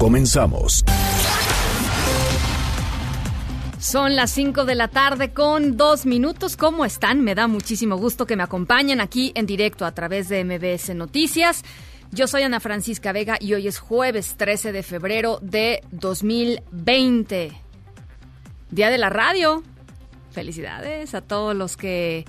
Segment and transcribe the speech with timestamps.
[0.00, 0.82] Comenzamos.
[3.78, 6.56] Son las 5 de la tarde con dos minutos.
[6.56, 7.20] ¿Cómo están?
[7.20, 11.64] Me da muchísimo gusto que me acompañen aquí en directo a través de MBS Noticias.
[12.12, 17.52] Yo soy Ana Francisca Vega y hoy es jueves 13 de febrero de 2020.
[18.70, 19.62] Día de la radio.
[20.30, 22.24] Felicidades a todos los que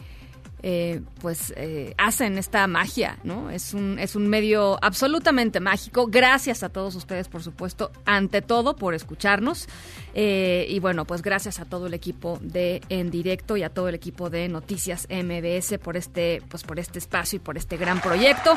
[0.63, 3.49] eh, pues eh, hacen esta magia, ¿no?
[3.49, 6.05] Es un, es un medio absolutamente mágico.
[6.07, 9.67] Gracias a todos ustedes, por supuesto, ante todo por escucharnos.
[10.13, 13.89] Eh, y bueno, pues gracias a todo el equipo de En Directo y a todo
[13.89, 17.99] el equipo de Noticias MBS por este, pues por este espacio y por este gran
[17.99, 18.55] proyecto.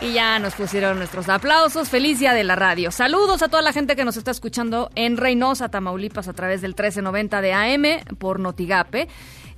[0.00, 1.88] Y ya nos pusieron nuestros aplausos.
[1.88, 2.92] Feliz día de la radio.
[2.92, 6.70] Saludos a toda la gente que nos está escuchando en Reynosa, Tamaulipas, a través del
[6.70, 9.08] 1390 de AM por Notigape.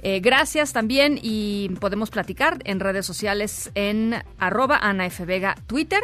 [0.05, 5.25] Eh, gracias también y podemos platicar en redes sociales en arroba Ana F.
[5.25, 6.03] Vega Twitter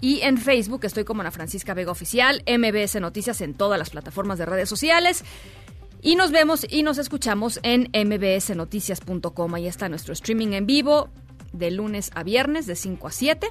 [0.00, 4.38] y en Facebook estoy como Ana Francisca Vega Oficial, MBS Noticias en todas las plataformas
[4.38, 5.24] de redes sociales.
[6.02, 9.54] Y nos vemos y nos escuchamos en mbsnoticias.com.
[9.54, 11.08] Ahí está nuestro streaming en vivo
[11.52, 13.48] de lunes a viernes de 5 a 7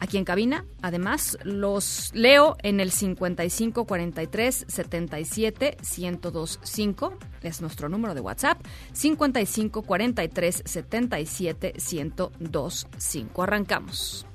[0.00, 0.64] aquí en cabina.
[0.82, 7.18] Además, los leo en el 55 43 77 1025.
[7.42, 8.60] Es nuestro número de WhatsApp.
[8.92, 13.42] 55 43 77 1025.
[13.42, 14.26] Arrancamos.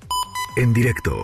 [0.56, 1.23] En directo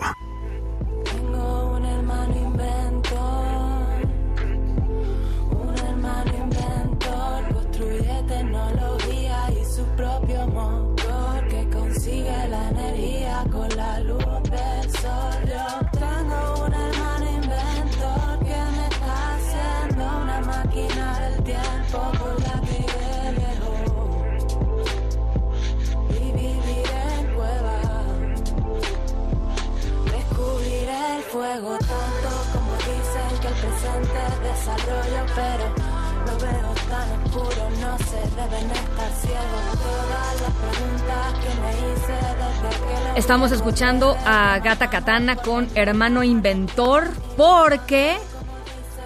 [12.29, 15.39] consigue la energía con la luz del sol.
[15.47, 22.61] Yo tengo un hermano inventor que me está haciendo una máquina del tiempo por la
[22.61, 22.85] que
[23.37, 23.73] viejo
[26.09, 28.05] y viviré en cuevas.
[30.11, 35.98] Descubriré el fuego tanto como dicen que el presente es desarrollo, pero
[36.99, 39.63] tan oscuro, no sé, deben estar ciegos.
[39.83, 45.67] Todas las preguntas que me hice desde que lo Estamos escuchando a Gata Katana con
[45.75, 48.17] Hermano Inventor porque,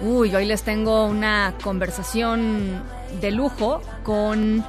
[0.00, 2.82] uy, hoy les tengo una conversación
[3.20, 4.64] de lujo con,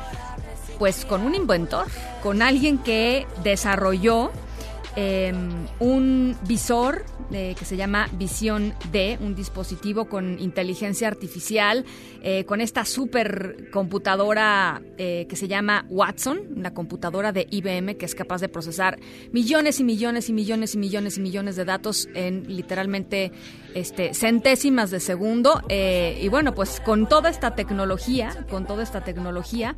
[0.78, 1.88] pues, con un inventor,
[2.22, 4.32] con alguien que desarrolló
[4.96, 5.34] eh,
[5.80, 11.84] un visor eh, que se llama Visión D, un dispositivo con inteligencia artificial,
[12.22, 18.14] eh, con esta supercomputadora eh, que se llama Watson, la computadora de IBM que es
[18.14, 19.00] capaz de procesar
[19.32, 23.32] millones y millones y millones y millones y millones de datos en literalmente
[23.74, 25.64] este, centésimas de segundo.
[25.70, 29.76] Y bueno, pues con toda esta tecnología, con toda esta tecnología,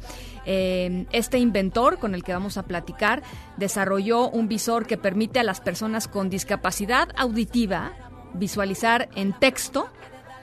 [0.50, 3.22] eh, este inventor con el que vamos a platicar
[3.57, 7.94] desarrolló un visor que permite a las personas con discapacidad auditiva
[8.34, 9.88] visualizar en texto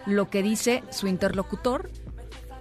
[0.06, 1.90] lo que dice su interlocutor.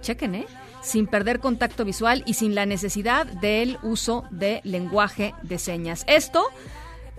[0.02, 0.46] Chequen, ¿eh?
[0.82, 6.04] Sin perder contacto visual y sin la necesidad del uso de lenguaje de señas.
[6.06, 6.44] Esto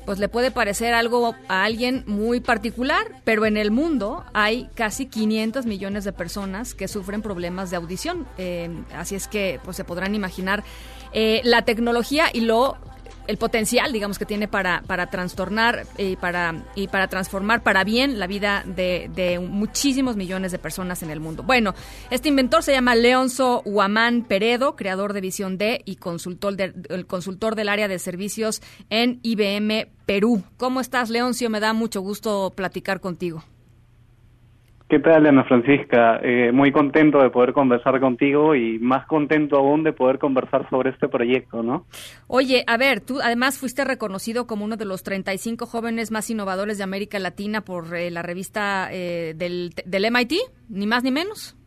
[0.05, 5.07] pues le puede parecer algo a alguien muy particular, pero en el mundo hay casi
[5.07, 8.27] 500 millones de personas que sufren problemas de audición.
[8.37, 10.63] Eh, así es que pues se podrán imaginar
[11.11, 12.77] eh, la tecnología y lo
[13.27, 18.19] el potencial, digamos, que tiene para, para trastornar y para, y para transformar para bien
[18.19, 21.43] la vida de, de muchísimos millones de personas en el mundo.
[21.43, 21.73] Bueno,
[22.09, 27.55] este inventor se llama Leonzo Huamán Peredo, creador de Visión D y consultor, el consultor
[27.55, 30.43] del área de servicios en IBM Perú.
[30.57, 31.49] ¿Cómo estás, Leoncio?
[31.49, 33.43] Me da mucho gusto platicar contigo.
[34.87, 36.19] ¿Qué tal, Ana Francisca?
[36.21, 40.91] Eh, muy contento de poder conversar contigo y más contento aún de poder conversar sobre
[40.91, 41.87] este proyecto, ¿no?
[42.27, 46.77] Oye, a ver, tú además fuiste reconocido como uno de los 35 jóvenes más innovadores
[46.77, 50.33] de América Latina por eh, la revista eh, del, del MIT,
[50.69, 51.57] ni más ni menos.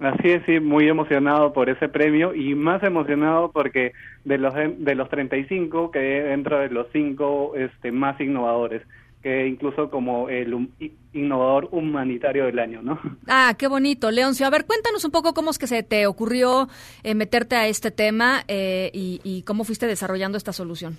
[0.00, 3.92] Así es, sí, muy emocionado por ese premio y más emocionado porque
[4.24, 8.82] de los de los 35 que dentro de los cinco este, más innovadores,
[9.22, 10.68] que incluso como el
[11.12, 12.98] innovador humanitario del año, ¿no?
[13.28, 14.46] Ah, qué bonito, Leoncio.
[14.46, 16.68] A ver, cuéntanos un poco cómo es que se te ocurrió
[17.02, 20.96] eh, meterte a este tema eh, y, y cómo fuiste desarrollando esta solución.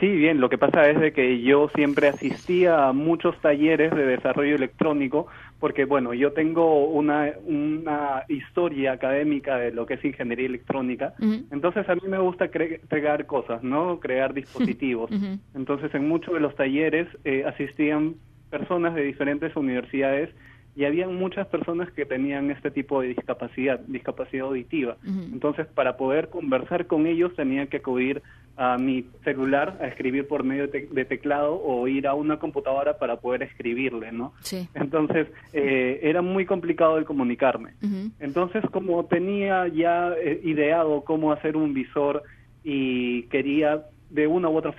[0.00, 4.04] Sí, bien, lo que pasa es de que yo siempre asistía a muchos talleres de
[4.04, 5.26] desarrollo electrónico
[5.58, 11.14] porque, bueno, yo tengo una, una historia académica de lo que es ingeniería electrónica,
[11.50, 13.98] entonces a mí me gusta crear cosas, ¿no?
[14.00, 15.10] Crear dispositivos.
[15.54, 18.16] Entonces en muchos de los talleres eh, asistían
[18.50, 20.30] personas de diferentes universidades
[20.76, 24.98] y había muchas personas que tenían este tipo de discapacidad, discapacidad auditiva.
[25.32, 28.22] Entonces, para poder conversar con ellos tenía que acudir
[28.58, 33.16] a mi celular a escribir por medio de, teclado o ir a una computadora para
[33.16, 34.34] poder escribirle, ¿no?
[34.40, 34.68] Sí.
[34.74, 37.72] Entonces, eh, era muy complicado el comunicarme.
[38.20, 42.22] Entonces, como tenía ya eh, ideado cómo hacer un visor
[42.64, 44.72] y quería de una u otra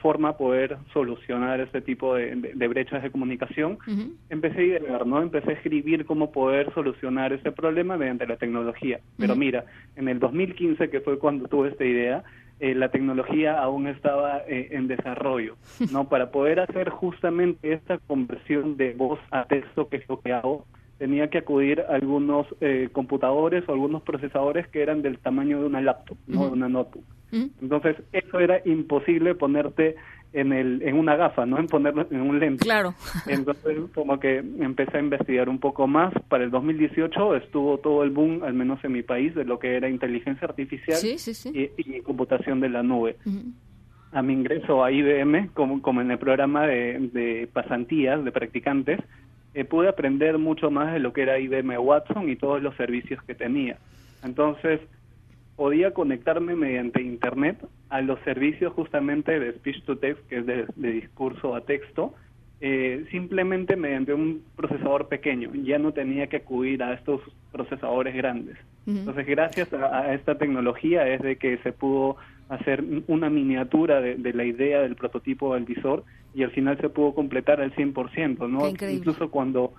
[0.00, 3.78] forma poder solucionar este tipo de, brechas de comunicación,
[4.30, 5.22] empecé a idear, ¿no?
[5.22, 9.00] Empecé a escribir cómo poder solucionar ese problema mediante la tecnología.
[9.18, 9.64] Pero mira,
[9.96, 12.24] en el 2015, que fue cuando tuve esta idea,
[12.60, 15.56] eh, la tecnología aún estaba eh, en desarrollo,
[15.92, 16.04] ¿no?
[16.10, 20.66] Para poder hacer justamente esta conversión de voz a texto, que es lo que hago,
[21.00, 25.66] tenía que acudir a algunos eh, computadores o algunos procesadores que eran del tamaño de
[25.66, 27.04] una laptop, no de una notebook.
[27.32, 29.96] Entonces, eso era imposible ponerte
[30.34, 31.58] en, el, en una gafa, ¿no?
[31.58, 32.64] En ponerlo en un lente.
[32.64, 32.92] Claro.
[33.26, 36.12] Entonces, como que empecé a investigar un poco más.
[36.28, 39.76] Para el 2018 estuvo todo el boom, al menos en mi país, de lo que
[39.76, 40.98] era inteligencia artificial
[41.54, 43.16] Y, computación de la nube.
[44.12, 49.00] A mi ingreso a IBM, como, como en el programa de, de pasantías, de practicantes,
[49.54, 53.22] eh, pude aprender mucho más de lo que era IBM Watson y todos los servicios
[53.24, 53.78] que tenía.
[54.22, 54.80] Entonces,
[55.56, 57.58] podía conectarme mediante Internet
[57.88, 62.14] a los servicios justamente de speech to text, que es de, discurso a texto,
[62.60, 65.50] eh, simplemente mediante un procesador pequeño.
[65.64, 67.20] Ya no tenía que acudir a estos
[67.52, 68.56] procesadores grandes.
[68.86, 72.16] Entonces, gracias a, esta tecnología es de que se pudo
[72.50, 76.04] hacer una miniatura de, la idea del prototipo del visor
[76.34, 78.68] y al final se pudo completar al 100%, ¿no?
[78.68, 79.72] Incluso cuando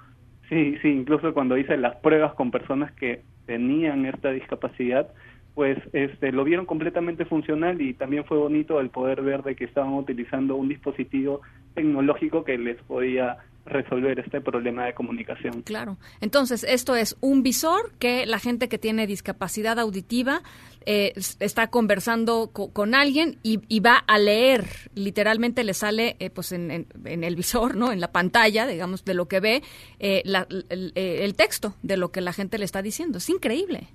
[0.50, 5.10] sí, sí, incluso cuando hice las pruebas con personas que tenían esta discapacidad,
[5.54, 9.66] pues este, lo vieron completamente funcional y también fue bonito el poder ver de que
[9.66, 11.42] estaban utilizando un dispositivo
[11.74, 15.62] tecnológico que les podía resolver este problema de comunicación.
[15.62, 15.98] Claro.
[16.20, 20.42] Entonces, esto es un visor que la gente que tiene discapacidad auditiva
[20.86, 24.66] eh, está conversando con alguien y, va a leer.
[24.96, 27.92] Literalmente le sale, eh, pues, en, el visor, ¿no?
[27.92, 29.62] En la pantalla, digamos, de lo que ve,
[30.00, 33.20] eh, el texto de lo que la gente le está diciendo.
[33.20, 33.90] Es increíble.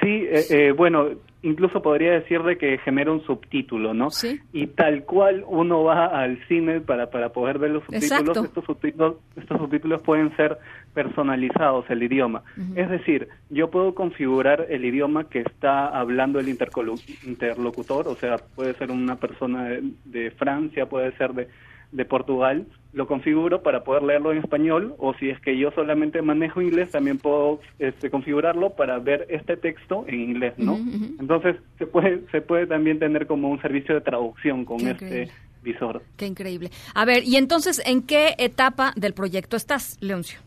[0.00, 1.10] Sí, eh, eh, bueno,
[1.42, 4.10] incluso podría decir de que genera un subtítulo, ¿no?
[4.10, 4.40] Sí.
[4.52, 9.16] Y tal cual uno va al cine para, para poder ver los subtítulos, estos subtítulos,
[9.36, 10.58] estos subtítulos pueden ser
[10.94, 12.42] personalizados, el idioma.
[12.74, 18.74] Es decir, yo puedo configurar el idioma que está hablando el interlocutor, o sea, puede
[18.74, 21.48] ser una persona de Francia, puede ser de
[21.92, 26.22] de Portugal, lo configuro para poder leerlo en español o si es que yo solamente
[26.22, 30.76] manejo inglés, también puedo este, configurarlo para ver este texto en inglés, ¿no?
[31.18, 35.30] Entonces se puede, se puede también tener como un servicio de traducción con este
[35.62, 36.02] visor.
[36.16, 36.70] Qué increíble.
[36.94, 40.40] A ver, y entonces, ¿en qué etapa del proyecto estás, Leoncio?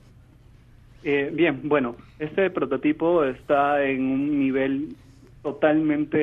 [1.04, 4.96] Eh, bien, bueno, este prototipo está en un nivel
[5.42, 6.18] totalmente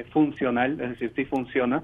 [0.00, 1.82] eh, funcional, es decir, sí funciona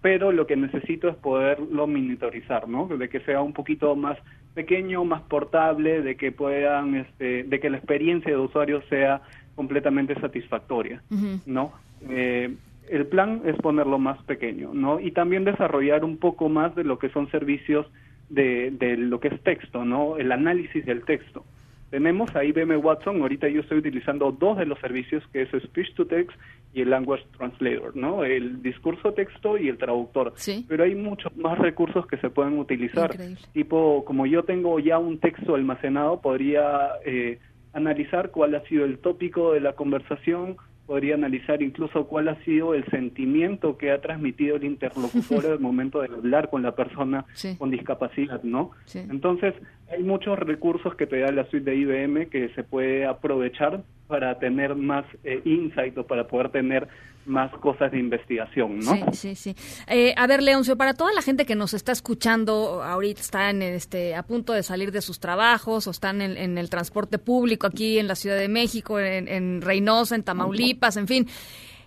[0.00, 2.86] pero lo que necesito es poderlo monitorizar, ¿no?
[2.86, 4.18] De que sea un poquito más
[4.54, 9.22] pequeño, más portable, de que puedan, este, de que la experiencia de usuario sea
[9.54, 11.02] completamente satisfactoria,
[11.46, 11.72] ¿no?
[12.08, 12.54] Eh,
[12.88, 14.98] el plan es ponerlo más pequeño, ¿no?
[14.98, 17.86] Y también desarrollar un poco más de lo que son servicios
[18.28, 20.16] de, de lo que es texto, ¿no?
[20.16, 21.44] El análisis del texto.
[21.90, 25.94] Tenemos a IBM Watson, ahorita yo estoy utilizando dos de los servicios, que es Speech
[25.94, 26.38] to Text
[26.72, 28.24] y el Language Translator, ¿no?
[28.24, 30.32] El discurso texto y el traductor.
[30.36, 30.64] ¿Sí?
[30.68, 33.10] Pero hay muchos más recursos que se pueden utilizar.
[33.52, 37.40] Tipo, como yo tengo ya un texto almacenado, podría eh,
[37.72, 40.56] analizar cuál ha sido el tópico de la conversación,
[40.90, 46.00] podría analizar incluso cuál ha sido el sentimiento que ha transmitido el interlocutor al momento
[46.00, 47.26] de hablar con la persona
[47.58, 48.72] con discapacidad, ¿no?
[48.92, 49.54] Entonces,
[49.88, 54.38] hay muchos recursos que te da la suite de IBM que se puede aprovechar para
[54.38, 56.88] tener más eh, insight o para poder tener
[57.26, 58.92] más cosas de investigación, ¿no?
[58.92, 59.54] Sí, sí, sí.
[59.86, 64.14] Eh, a ver, Leoncio, para toda la gente que nos está escuchando, ahorita están este,
[64.14, 68.08] a punto de salir de sus trabajos o están en, el transporte público aquí en
[68.08, 71.28] la Ciudad de México, en, en Reynosa, en Tamaulipas, en fin.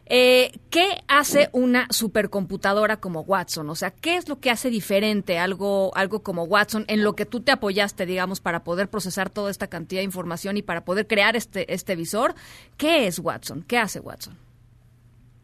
[0.05, 3.69] Eh, ¿Qué hace una supercomputadora como Watson?
[3.69, 7.25] O sea, ¿qué es lo que hace diferente algo, algo como Watson en lo que
[7.25, 11.07] tú te apoyaste, digamos, para poder procesar toda esta cantidad de información y para poder
[11.07, 12.33] crear este, este visor?
[12.77, 13.63] ¿Qué es Watson?
[13.67, 14.37] ¿Qué hace Watson?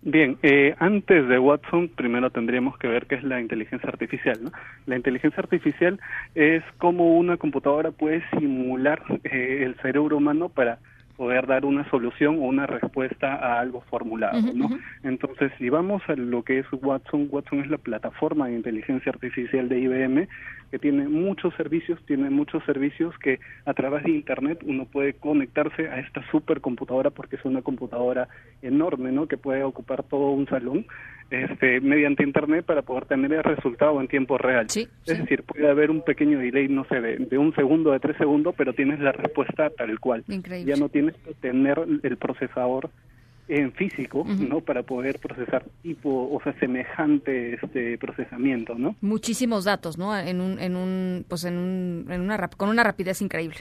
[0.01, 4.39] Bien, eh, antes de Watson, primero tendríamos que ver qué es la inteligencia artificial.
[4.41, 4.51] ¿no?
[4.85, 5.99] La inteligencia artificial
[6.35, 10.79] es como una computadora puede simular eh, el cerebro humano para
[11.19, 14.69] poder dar una solución o una respuesta a algo formulado, ¿no?
[15.03, 19.67] Entonces, si vamos a lo que es Watson, Watson es la plataforma de inteligencia artificial
[19.67, 20.27] de IBM
[20.71, 25.87] que tiene muchos servicios, tiene muchos servicios que a través de internet uno puede conectarse
[25.87, 28.27] a esta supercomputadora porque es una computadora
[28.61, 29.27] enorme, ¿no?
[29.27, 30.85] Que puede ocupar todo un salón
[31.31, 34.67] este, mediante internet para poder tener el resultado en tiempo real.
[34.67, 38.55] es decir, puede haber un pequeño delay, no sé, de, un segundo, de tres segundos,
[38.57, 40.23] pero tienes la respuesta tal cual.
[40.65, 42.89] Ya no tienes que tener el procesador
[43.49, 44.61] en físico, ¿no?
[44.61, 48.95] Para poder procesar tipo, o sea, semejante este procesamiento, ¿no?
[49.01, 50.15] Muchísimos datos, ¿no?
[50.15, 53.57] En un, en un, pues en, un, en una, con una rapidez increíble.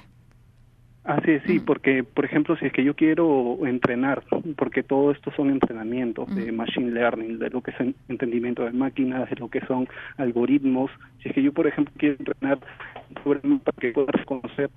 [1.05, 4.25] Así es, sí, porque, por ejemplo, si es que yo quiero entrenar,
[4.57, 7.77] porque todo esto son entrenamientos de machine learning, de lo que es
[8.11, 10.91] entendimiento de máquinas, de lo que son algoritmos,
[11.23, 12.59] si es que yo, por ejemplo, quiero entrenar
[13.25, 14.69] para que pueda reconocer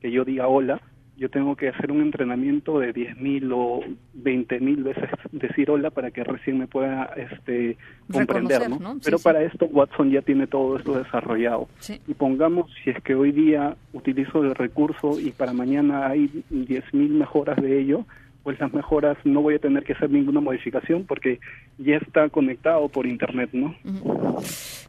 [0.00, 0.80] que yo diga hola,
[1.16, 3.80] yo tengo que hacer un entrenamiento de 10.000 o
[4.22, 7.76] 20.000 veces decir hola para que recién me pueda este
[8.10, 8.98] comprender, ¿no?
[9.04, 11.68] Pero para esto Watson ya tiene todo esto desarrollado.
[12.06, 17.08] Y pongamos si es que hoy día utilizo el recurso y para mañana hay 10.000
[17.10, 18.04] mejoras de ello,
[18.42, 21.40] pues las mejoras no voy a tener que hacer ninguna modificación porque
[21.78, 23.74] ya está conectado por internet, ¿no?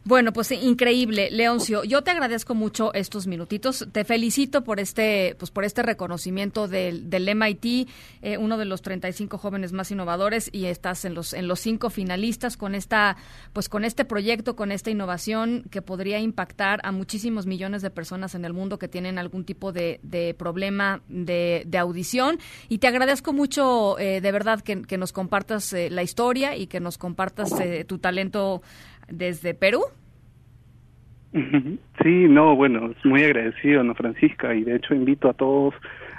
[0.04, 1.84] Bueno, pues increíble, Leoncio.
[1.84, 3.88] Yo te agradezco mucho estos minutitos.
[3.92, 7.88] Te felicito por este, pues por este reconocimiento del, del MIT,
[8.22, 11.90] eh, uno de los 35 jóvenes más innovadores y estás en los en los cinco
[11.90, 13.16] finalistas con esta,
[13.52, 18.34] pues con este proyecto, con esta innovación que podría impactar a muchísimos millones de personas
[18.34, 22.38] en el mundo que tienen algún tipo de, de problema de, de audición.
[22.68, 26.66] Y te agradezco mucho mucho, eh, de verdad, que, nos compartas eh, la historia y
[26.66, 28.62] que nos compartas eh, tu talento
[29.08, 29.82] desde Perú.
[32.02, 35.72] Sí, no, bueno, muy agradecido, Ana Francisca, y de hecho invito a todos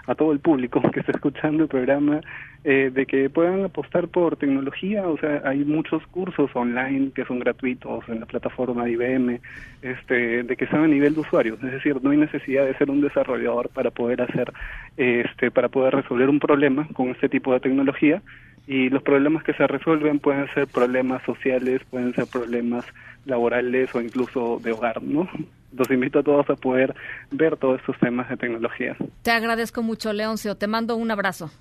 [0.07, 2.21] a todo el público que está escuchando el programa
[2.67, 7.37] eh, de que puedan apostar por tecnología, o sea, hay muchos cursos online que son
[7.37, 9.39] gratuitos en la plataforma IBM,
[9.83, 12.89] este, de que sean a nivel de usuario, es decir, no hay necesidad de ser
[12.89, 14.51] un desarrollador para poder hacer,
[14.97, 18.23] este, para poder resolver un problema con este tipo de tecnología
[18.65, 22.83] y los problemas que se resuelven pueden ser problemas sociales, pueden ser problemas
[23.25, 25.29] laborales o incluso de hogar, ¿no?
[25.77, 26.95] los invito a todos a poder
[27.29, 28.95] ver todos estos temas de tecnología.
[29.21, 30.55] Te agradezco mucho, Leoncio.
[30.55, 31.51] Te mando un abrazo.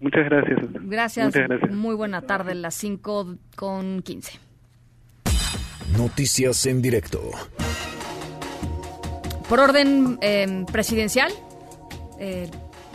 [0.00, 0.58] Muchas gracias.
[0.82, 1.34] Gracias.
[1.34, 1.70] gracias.
[1.70, 4.38] Muy buena tarde, las 5 con 15.
[5.96, 7.20] Noticias en directo.
[9.48, 11.32] Por orden eh, presidencial,
[12.20, 12.50] eh,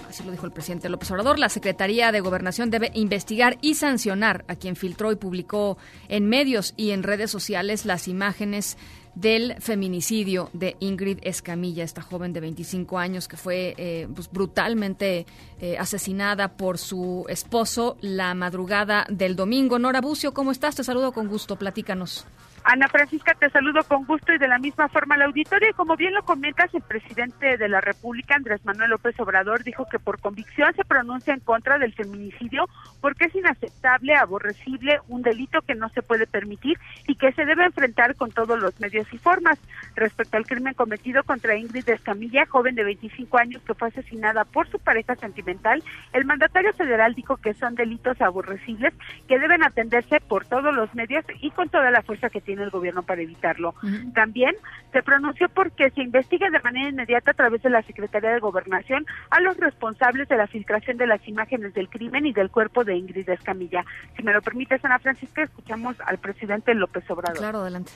[0.07, 4.45] así lo dijo el presidente López Obrador, la Secretaría de Gobernación debe investigar y sancionar
[4.48, 5.79] a quien filtró y publicó
[6.10, 8.77] en medios y en redes sociales las imágenes
[9.15, 15.25] del feminicidio de Ingrid Escamilla, esta joven de 25 años que fue eh, pues, brutalmente
[15.60, 19.79] eh, asesinada por su esposo la madrugada del domingo.
[19.79, 20.75] Nora Bucio, ¿cómo estás?
[20.75, 22.25] Te saludo con gusto, platícanos.
[22.65, 25.70] Ana Francisca, te saludo con gusto y de la misma forma al auditorio.
[25.70, 29.86] Y como bien lo comentas, el presidente de la República, Andrés Manuel López Obrador, dijo
[29.89, 32.70] que por convicción se pronuncia en contra del feminicidio
[33.01, 37.65] porque es inaceptable, aborrecible, un delito que no se puede permitir y que se debe
[37.65, 39.60] enfrentar con todos los medios y formas.
[39.96, 44.70] Respecto al crimen cometido contra Ingrid Escamilla, joven de 25 años que fue asesinada por
[44.70, 48.93] su pareja sentimental, el mandatario federal dijo que son delitos aborrecibles
[49.27, 52.69] que deben atenderse por todos los medios y con toda la fuerza que tiene el
[52.69, 53.75] gobierno para evitarlo.
[54.13, 54.55] También
[54.91, 59.05] se pronunció porque se investigue de manera inmediata a través de la Secretaría de Gobernación
[59.29, 62.95] a los responsables de la filtración de las imágenes del crimen y del cuerpo de
[62.95, 63.86] Ingrid Escamilla.
[64.15, 67.38] Si me lo permite, Ana Francisca, escuchamos al presidente López Obrador.
[67.38, 67.91] Claro, adelante.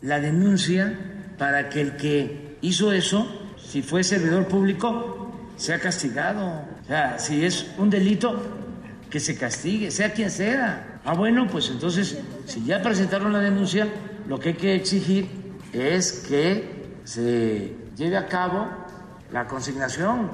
[0.00, 0.96] La denuncia
[1.38, 6.62] para que el que hizo eso, si fue servidor público, sea castigado.
[6.82, 8.40] O sea, si es un delito,
[9.10, 11.00] que se castigue, sea quien sea.
[11.04, 13.88] Ah, bueno, pues entonces, si ya presentaron la denuncia,
[14.26, 15.28] lo que hay que exigir
[15.72, 18.68] es que se lleve a cabo
[19.32, 20.30] la consignación.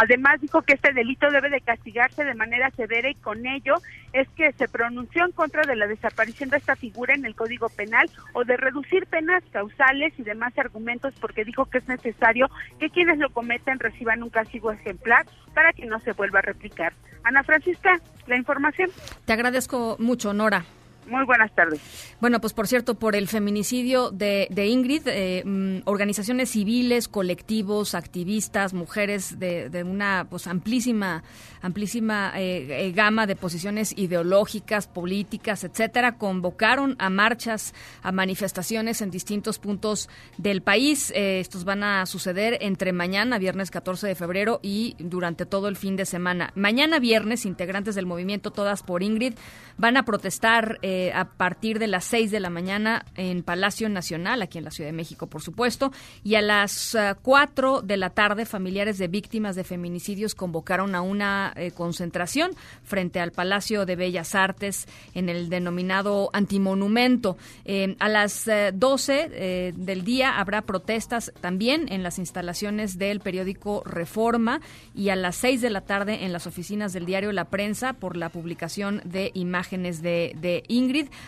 [0.00, 3.74] Además dijo que este delito debe de castigarse de manera severa y con ello
[4.12, 7.68] es que se pronunció en contra de la desaparición de esta figura en el Código
[7.68, 12.90] Penal o de reducir penas causales y demás argumentos porque dijo que es necesario que
[12.90, 16.92] quienes lo cometen reciban un castigo ejemplar para que no se vuelva a replicar.
[17.24, 18.90] Ana Francisca, la información.
[19.24, 20.64] Te agradezco mucho, Nora.
[21.10, 21.80] Muy buenas tardes.
[22.20, 28.74] Bueno, pues por cierto, por el feminicidio de, Ingrid, eh, mm, organizaciones civiles, colectivos, activistas,
[28.74, 31.22] mujeres de, una pues amplísima,
[31.62, 39.10] amplísima eh, eh, gama de posiciones ideológicas, políticas, etcétera, convocaron a marchas, a manifestaciones en
[39.10, 41.10] distintos puntos del país.
[41.14, 45.96] estos van a suceder entre mañana, viernes 14 de febrero, y durante todo el fin
[45.96, 46.52] de semana.
[46.54, 49.34] Mañana viernes, integrantes del movimiento Todas por Ingrid
[49.78, 50.78] van a protestar.
[50.82, 54.70] Eh, a partir de las 6 de la mañana en Palacio Nacional, aquí en la
[54.70, 55.92] Ciudad de México, por supuesto,
[56.24, 61.00] y a las 4 eh, de la tarde, familiares de víctimas de feminicidios convocaron a
[61.00, 62.52] una eh, concentración
[62.82, 67.36] frente al Palacio de Bellas Artes en el denominado Antimonumento.
[67.98, 74.60] a las 12 del día habrá protestas también en las instalaciones del periódico Reforma
[74.94, 78.16] y a las 6 de la tarde en las oficinas del diario La Prensa por
[78.16, 80.64] la publicación de imágenes de, de.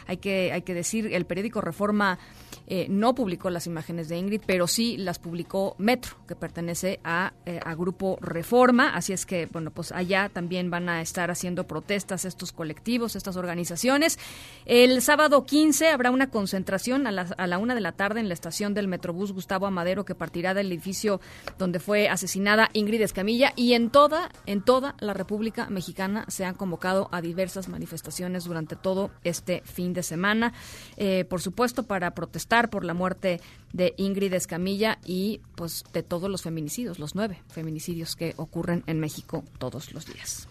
[0.07, 2.19] Hay que, hay que decir, el periódico Reforma
[2.67, 7.33] eh, no publicó las imágenes de Ingrid, pero sí las publicó Metro, que pertenece a,
[7.45, 8.95] eh, a, Grupo Reforma.
[8.95, 13.37] Así es que, bueno, pues allá también van a estar haciendo protestas estos colectivos, estas
[13.37, 14.19] organizaciones.
[14.67, 18.29] El sábado 15 habrá una concentración a la, a la una de la tarde en
[18.29, 21.21] la estación del Metrobús Gustavo Amadero, que partirá del edificio
[21.59, 23.53] donde fue asesinada Ingrid Escamilla.
[23.57, 28.77] Y en toda, en toda la República Mexicana se han convocado a diversas manifestaciones durante
[28.77, 30.53] todo este fin de semana.
[30.97, 33.41] Eh, por supuesto, para protestar por la muerte
[33.73, 39.01] de Ingrid Escamilla y pues de todos los feminicidios, los nueve feminicidios que ocurren en
[39.01, 40.49] México todos los días.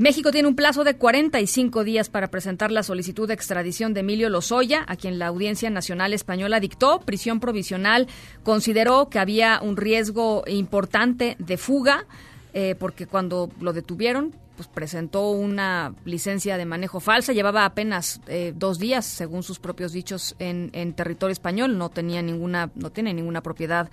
[0.00, 4.30] México tiene un plazo de 45 días para presentar la solicitud de extradición de Emilio
[4.30, 8.06] Lozoya, a quien la Audiencia Nacional Española dictó prisión provisional.
[8.42, 12.06] Consideró que había un riesgo importante de fuga,
[12.52, 18.52] eh, porque cuando lo detuvieron, pues presentó una licencia de manejo falsa, llevaba apenas eh,
[18.54, 23.14] dos días, según sus propios dichos, en, en, territorio español, no tenía ninguna, no tiene
[23.14, 23.88] ninguna propiedad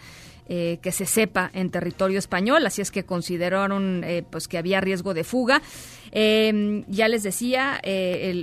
[0.49, 4.81] eh, que se sepa en territorio español, así es que consideraron eh, pues que había
[4.81, 5.61] riesgo de fuga.
[6.11, 7.81] Em, ya les decía,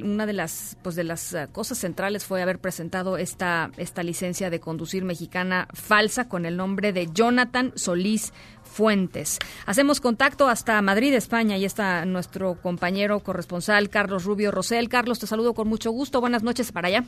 [0.02, 4.60] una de las pues de las cosas centrales fue haber presentado esta esta licencia de
[4.60, 8.32] conducir mexicana falsa con el nombre de Jonathan Solís
[8.74, 9.38] fuentes.
[9.66, 14.88] Hacemos contacto hasta Madrid, España, y está nuestro compañero corresponsal Carlos Rubio Rosel.
[14.88, 16.20] Carlos, te saludo con mucho gusto.
[16.20, 17.04] Buenas noches para allá.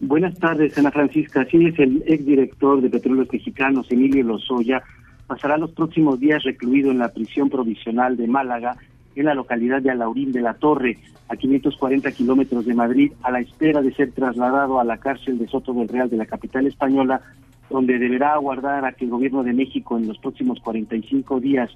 [0.00, 1.42] Buenas tardes, Ana Francisca.
[1.42, 4.82] Así es, el exdirector de Petróleos Mexicanos, Emilio Lozoya,
[5.26, 8.76] pasará los próximos días recluido en la prisión provisional de Málaga,
[9.14, 13.40] en la localidad de Alaurín de la Torre, a 540 kilómetros de Madrid, a la
[13.40, 17.22] espera de ser trasladado a la cárcel de Soto del Real de la capital española
[17.70, 21.70] donde deberá aguardar a que el gobierno de México en los próximos 45 días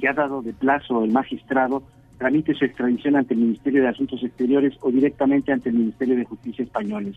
[0.00, 1.82] que ha dado de plazo el magistrado
[2.18, 6.24] tramite su extradición ante el Ministerio de Asuntos Exteriores o directamente ante el Ministerio de
[6.24, 7.16] Justicia españoles.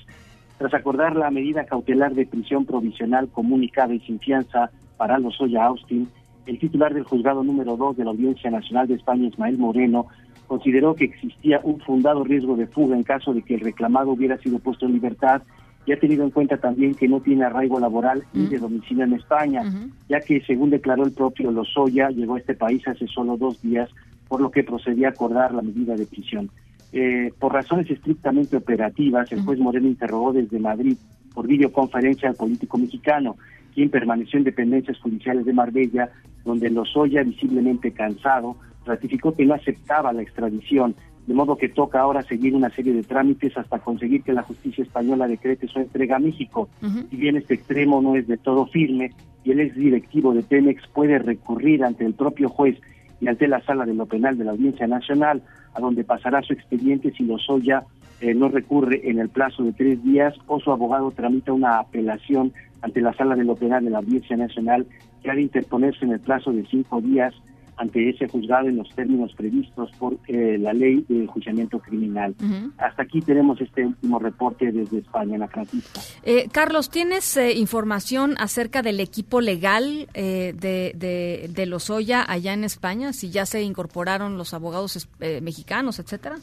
[0.58, 6.10] Tras acordar la medida cautelar de prisión provisional comunicada y sin fianza para Lozoya Austin,
[6.48, 10.08] el titular del juzgado número 2 de la Audiencia Nacional de España, Ismael Moreno,
[10.48, 14.38] consideró que existía un fundado riesgo de fuga en caso de que el reclamado hubiera
[14.38, 15.44] sido puesto en libertad
[15.88, 19.13] y ha tenido en cuenta también que no tiene arraigo laboral ni de domicilio en
[19.13, 19.63] España,
[20.10, 23.89] ya que según declaró el propio Lozoya, llegó a este país hace solo dos días,
[24.28, 26.52] por lo que procedía a acordar la medida de prisión.
[26.91, 30.97] Eh, por razones estrictamente operativas, el juez Moreno interrogó desde Madrid
[31.34, 33.38] por videoconferencia al político mexicano,
[33.73, 36.10] quien permaneció en dependencias judiciales de Marbella,
[36.43, 40.95] donde Lozoya, visiblemente cansado, ratificó que no aceptaba la extradición
[41.28, 44.84] de modo que toca ahora seguir una serie de trámites hasta conseguir que la justicia
[44.84, 46.70] española decrete su entrega a México.
[47.10, 49.12] Si bien este extremo no es de todo firme
[49.44, 52.80] y el ex directivo de Pemex puede recurrir ante el propio juez
[53.20, 56.54] y ante la sala de lo penal de la Audiencia Nacional, a donde pasará su
[56.54, 57.84] expediente si Lozoya
[58.22, 62.54] eh, no recurre en el plazo de tres días o su abogado tramita una apelación
[62.82, 64.88] ante la sala de lo penal de la Audiencia Nacional
[65.22, 67.34] que ha de interponerse en el plazo de cinco días
[67.78, 72.36] ante ese juzgado en los términos previstos por eh, la ley de enjuiciamiento criminal.
[72.78, 76.02] Hasta aquí tenemos este último reporte desde España, la Francisca.
[76.24, 82.63] Eh, Carlos, ¿tienes eh, información acerca del equipo legal de, de, de Lozoya allá en
[82.63, 83.13] España?
[83.13, 85.08] Si ya se incorporaron los abogados
[85.42, 86.38] mexicanos, etcétera.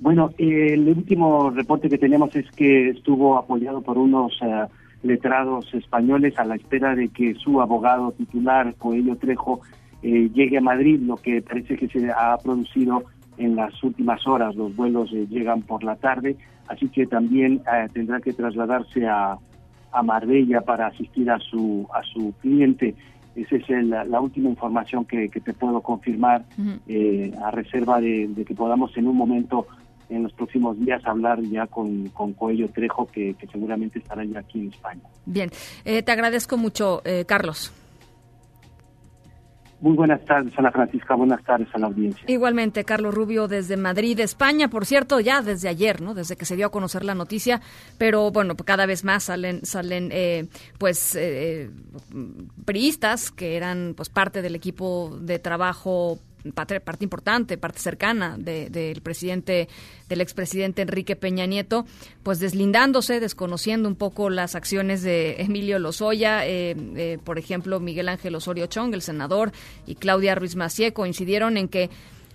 [0.00, 4.32] Bueno, el último reporte que tenemos es que estuvo apoyado por unos
[5.02, 9.60] letrados españoles a la espera de que su abogado titular, Coelho Trejo,
[10.02, 13.04] eh, llegue a Madrid, lo que parece que se ha producido
[13.38, 14.54] en las últimas horas.
[14.54, 16.36] Los vuelos eh, llegan por la tarde,
[16.68, 19.36] así que también eh, tendrá que trasladarse a,
[19.92, 22.94] a Marbella para asistir a su, a su cliente.
[23.34, 26.44] Esa es el- la, última información que, que te puedo confirmar
[27.42, 29.66] a reserva de, de que podamos en un momento,
[30.14, 34.40] en los próximos días, hablar ya con, con Coello Trejo, que, que seguramente estará ya
[34.40, 35.02] aquí en España.
[35.26, 35.50] Bien,
[35.84, 37.72] Eh, te agradezco mucho, eh, Carlos.
[39.80, 42.24] Muy buenas tardes, Ana Francisca, buenas tardes a la audiencia.
[42.28, 46.14] Igualmente, Carlos Rubio desde Madrid, España, por cierto, ya desde ayer, ¿no?
[46.14, 47.60] Desde que se dio a conocer la noticia,
[47.98, 50.46] pero bueno, cada vez más salen, salen, eh,
[50.78, 51.68] pues, eh,
[52.64, 56.20] priistas que eran, pues, parte del equipo de trabajo
[56.54, 59.68] parte, parte importante, parte cercana de- del presidente,
[60.08, 61.86] del expresidente Enrique Peña Nieto,
[62.22, 68.08] pues deslindándose, desconociendo un poco las acciones de Emilio Lozoya, eh, eh, por ejemplo, Miguel
[68.08, 69.52] Ángel Osorio Chong, el senador,
[69.86, 71.90] y Claudia Ruiz Macié coincidieron en que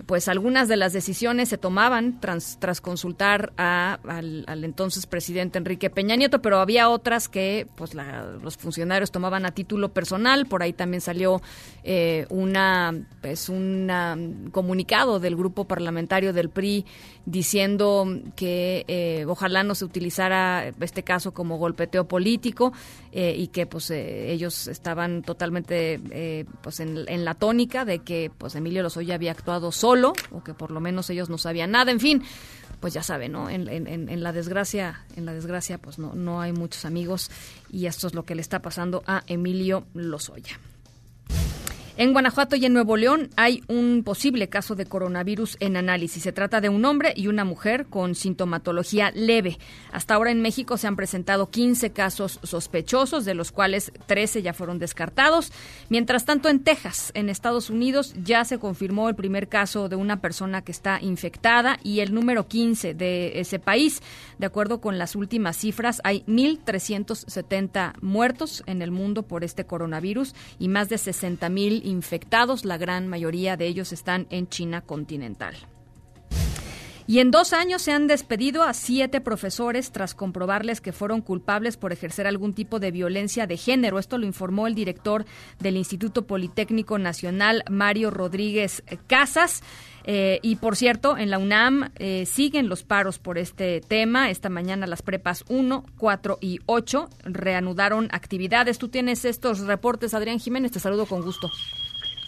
[0.06, 5.90] pues algunas de las decisiones se tomaban tras, tras consultar a- al, entonces presidente Enrique
[5.90, 10.46] Peña Nieto, pero había otras que pues la- los funcionarios tomaban a título personal.
[10.46, 11.42] Por ahí también salió
[11.84, 16.86] eh, una pues un comunicado del grupo parlamentario del PRI
[17.26, 22.72] diciendo que eh, ojalá no se utilizara este caso como golpeteo político
[23.12, 28.00] eh, y que pues eh, ellos estaban totalmente eh, pues en, en la tónica de
[28.00, 29.87] que pues Emilio Lozoya había actuado solo
[30.32, 32.23] o que por lo menos ellos no sabían nada en fin
[32.80, 36.86] pues ya saben no en, la desgracia en la desgracia pues no no hay muchos
[36.86, 37.32] amigos
[37.71, 40.60] y esto es lo que le está pasando a Emilio Lozoya
[41.98, 46.22] en Guanajuato y en Nuevo León hay un posible caso de coronavirus en análisis.
[46.22, 49.58] Se trata de un hombre y una mujer con sintomatología leve.
[49.92, 54.54] Hasta ahora en México se han presentado 15 casos sospechosos, de los cuales 13 ya
[54.54, 55.52] fueron descartados.
[55.90, 60.22] Mientras tanto, en Texas, en Estados Unidos, ya se confirmó el primer caso de una
[60.22, 64.04] persona que está infectada y el número 15 de ese país.
[64.38, 70.36] De acuerdo con las últimas cifras, hay 1.370 muertos en el mundo por este coronavirus
[70.60, 72.65] y más de 60.000 infectados.
[72.65, 75.56] La gran mayoría de ellos están en China continental.
[77.10, 81.78] Y en dos años se han despedido a siete profesores tras comprobarles que fueron culpables
[81.78, 83.97] por ejercer algún tipo de violencia de género.
[83.97, 85.26] Esto lo informó el director
[85.60, 89.63] del Instituto Politécnico Nacional, Mario Rodríguez Casas.
[90.10, 94.30] Eh, y por cierto, en la UNAM eh, siguen los paros por este tema.
[94.30, 98.78] Esta mañana las prepas 1, 4 y 8 reanudaron actividades.
[98.78, 100.72] Tú tienes estos reportes, Adrián Jiménez.
[100.72, 101.50] Te saludo con gusto.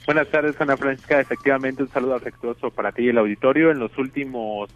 [0.05, 1.21] Buenas tardes, Ana Francisca.
[1.21, 3.71] Efectivamente, un saludo afectuoso para ti y el auditorio.
[3.71, 4.69] En los últimos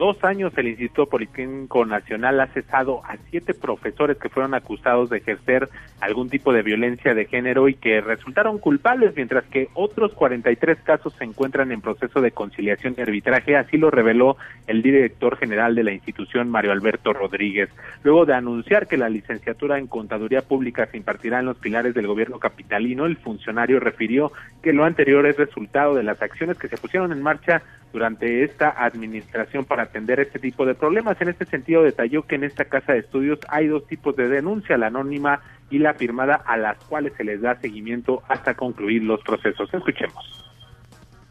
[0.00, 5.18] dos años, el Instituto Politécnico Nacional ha cesado a siete profesores que fueron acusados de
[5.18, 5.68] ejercer
[6.00, 11.12] algún tipo de violencia de género y que resultaron culpables, mientras que otros 43 casos
[11.18, 13.56] se encuentran en proceso de conciliación y arbitraje.
[13.56, 17.68] Así lo reveló el director general de la institución, Mario Alberto Rodríguez.
[18.02, 22.06] Luego de anunciar que la licenciatura en Contaduría Pública se impartirá en los pilares del
[22.06, 24.32] gobierno capitalino, el funcionario refirió
[24.62, 28.70] que lo anterior es resultado de las acciones que se pusieron en marcha durante esta
[28.70, 31.20] administración para atender este tipo de problemas.
[31.20, 34.78] En este sentido, detalló que en esta casa de estudios hay dos tipos de denuncia,
[34.78, 39.20] la anónima y la firmada, a las cuales se les da seguimiento hasta concluir los
[39.22, 39.72] procesos.
[39.72, 40.49] Escuchemos.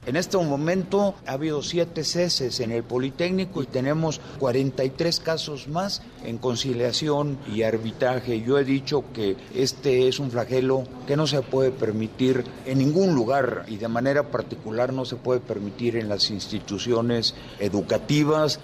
[0.05, 6.01] En este momento ha habido siete ceses en el Politécnico y tenemos 43 casos más
[6.23, 8.41] en conciliación y arbitraje.
[8.41, 13.13] Yo he dicho que este es un flagelo que no se puede permitir en ningún
[13.13, 18.61] lugar y de manera particular no se puede permitir en las instituciones educativas.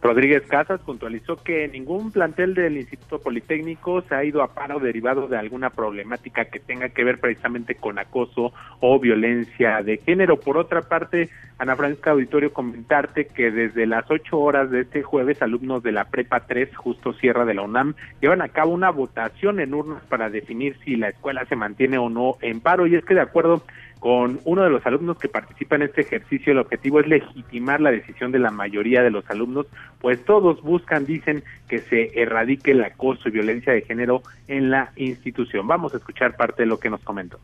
[0.00, 5.26] Rodríguez Casas puntualizó que ningún plantel del Instituto Politécnico se ha ido a paro derivado
[5.26, 10.38] de alguna problemática que tenga que ver precisamente con acoso o violencia de género.
[10.38, 11.28] Por otra parte,
[11.58, 16.04] Ana Francisca Auditorio, comentarte que desde las 8 horas de este jueves, alumnos de la
[16.04, 20.30] Prepa 3, justo Sierra de la UNAM, llevan a cabo una votación en urnas para
[20.30, 22.86] definir si la escuela se mantiene o no en paro.
[22.86, 23.64] Y es que de acuerdo
[23.98, 27.90] con uno de los alumnos que participa en este ejercicio, el objetivo es legitimar la
[27.90, 29.66] decisión de la mayoría de los alumnos,
[30.00, 34.92] pues todos buscan, dicen, que se erradique el acoso y violencia de género en la
[34.96, 35.66] institución.
[35.66, 37.38] Vamos a escuchar parte de lo que nos comentó.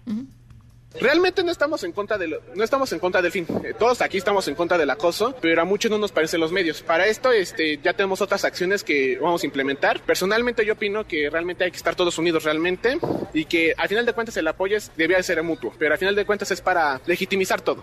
[1.00, 3.46] Realmente no estamos en contra de lo- no estamos en contra del fin.
[3.64, 6.52] Eh, Todos aquí estamos en contra del acoso, pero a muchos no nos parecen los
[6.52, 6.82] medios.
[6.82, 10.00] Para esto, este, ya tenemos otras acciones que vamos a implementar.
[10.00, 12.98] Personalmente, yo opino que realmente hay que estar todos unidos realmente
[13.32, 15.98] y que al final de cuentas el apoyo es, debía de ser mutuo, pero al
[15.98, 17.82] final de cuentas es para legitimizar todo.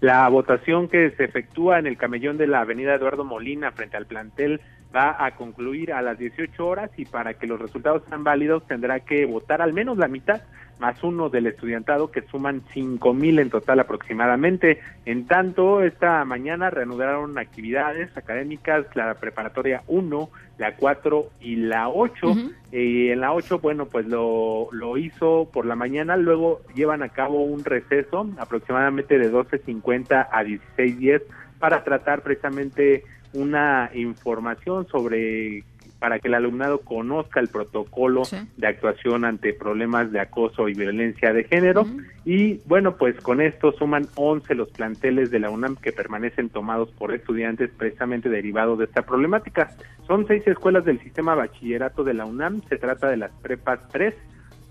[0.00, 4.06] La votación que se efectúa en el camellón de la avenida Eduardo Molina frente al
[4.06, 4.60] plantel
[4.94, 9.00] va a concluir a las 18 horas y para que los resultados sean válidos tendrá
[9.00, 10.42] que votar al menos la mitad
[10.82, 14.80] más uno del estudiantado que suman cinco mil en total aproximadamente.
[15.06, 20.28] En tanto, esta mañana reanudaron actividades académicas, la preparatoria 1,
[20.58, 22.34] la 4 y la 8.
[22.72, 27.10] y en la 8, bueno, pues lo, lo hizo por la mañana, luego llevan a
[27.10, 31.22] cabo un receso aproximadamente de 12.50 a 16.10
[31.60, 35.64] para tratar precisamente una información sobre
[36.02, 38.22] para que el alumnado conozca el protocolo
[38.56, 41.86] de actuación ante problemas de acoso y violencia de género.
[42.24, 46.90] Y bueno, pues con esto suman 11 los planteles de la UNAM que permanecen tomados
[46.90, 49.76] por estudiantes precisamente derivados de esta problemática.
[50.08, 52.62] Son seis escuelas del sistema bachillerato de la UNAM.
[52.68, 54.12] Se trata de las prepas 3,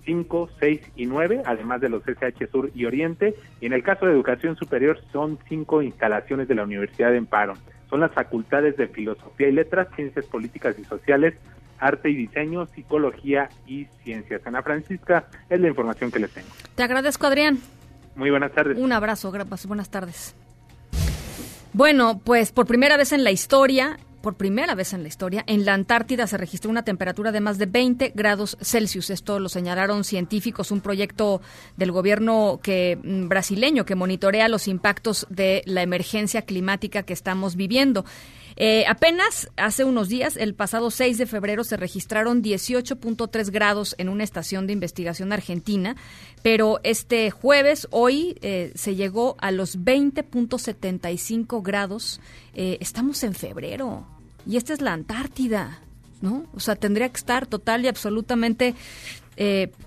[0.03, 3.35] 5, 6 y 9, además de los SH Sur y Oriente.
[3.61, 7.53] Y en el caso de educación superior son cinco instalaciones de la Universidad de Amparo
[7.91, 11.35] son las facultades de Filosofía y Letras, Ciencias Políticas y Sociales,
[11.77, 14.41] Arte y Diseño, Psicología y Ciencias.
[14.45, 16.47] Ana Francisca, es la información que les tengo.
[16.75, 17.59] Te agradezco, Adrián.
[18.15, 18.77] Muy buenas tardes.
[18.77, 19.31] Un abrazo,
[19.67, 20.33] buenas tardes.
[21.73, 25.65] Bueno, pues por primera vez en la historia, por primera vez en la historia, en
[25.65, 29.09] la Antártida se registró una temperatura de más de 20 grados Celsius.
[29.09, 31.41] Esto lo señalaron científicos, un proyecto
[31.77, 37.55] del gobierno que, mm, brasileño que monitorea los impactos de la emergencia climática que estamos
[37.55, 38.05] viviendo.
[38.57, 44.09] Eh, apenas hace unos días, el pasado 6 de febrero, se registraron 18.3 grados en
[44.09, 45.95] una estación de investigación argentina,
[46.43, 52.19] pero este jueves, hoy, eh, se llegó a los 20.75 grados.
[52.53, 54.05] Eh, estamos en febrero
[54.45, 55.79] y esta es la Antártida,
[56.21, 56.45] ¿no?
[56.53, 58.75] O sea, tendría que estar total y absolutamente,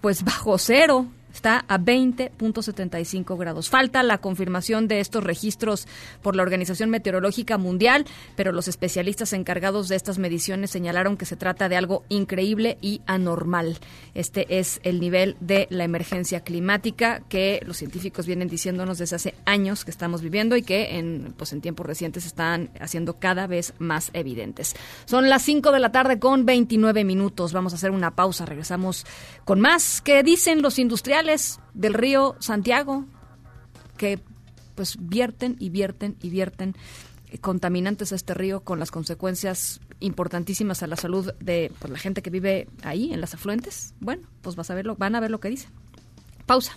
[0.01, 3.69] pues, bajo cero está a 20.75 grados.
[3.69, 5.87] Falta la confirmación de estos registros
[6.23, 11.37] por la Organización Meteorológica Mundial, pero los especialistas encargados de estas mediciones señalaron que se
[11.37, 13.79] trata de algo increíble y anormal.
[14.15, 19.35] Este es el nivel de la emergencia climática que los científicos vienen diciéndonos desde hace
[19.45, 23.75] años que estamos viviendo y que en, pues en tiempos recientes están haciendo cada vez
[23.79, 24.77] más evidentes.
[25.05, 27.53] Son las 5 de la tarde con 29 minutos.
[27.53, 28.47] Vamos a hacer una pausa.
[28.47, 29.05] Regresamos
[29.45, 30.01] con más.
[30.01, 31.24] ¿Qué dicen los industriales?
[31.75, 33.07] Del río Santiago
[33.97, 34.19] que
[34.75, 36.75] pues vierten y vierten y vierten
[37.41, 42.23] contaminantes a este río con las consecuencias importantísimas a la salud de pues, la gente
[42.23, 43.95] que vive ahí en las afluentes.
[44.01, 45.69] Bueno, pues vas a verlo, van a ver lo que dice.
[46.47, 46.77] Pausa.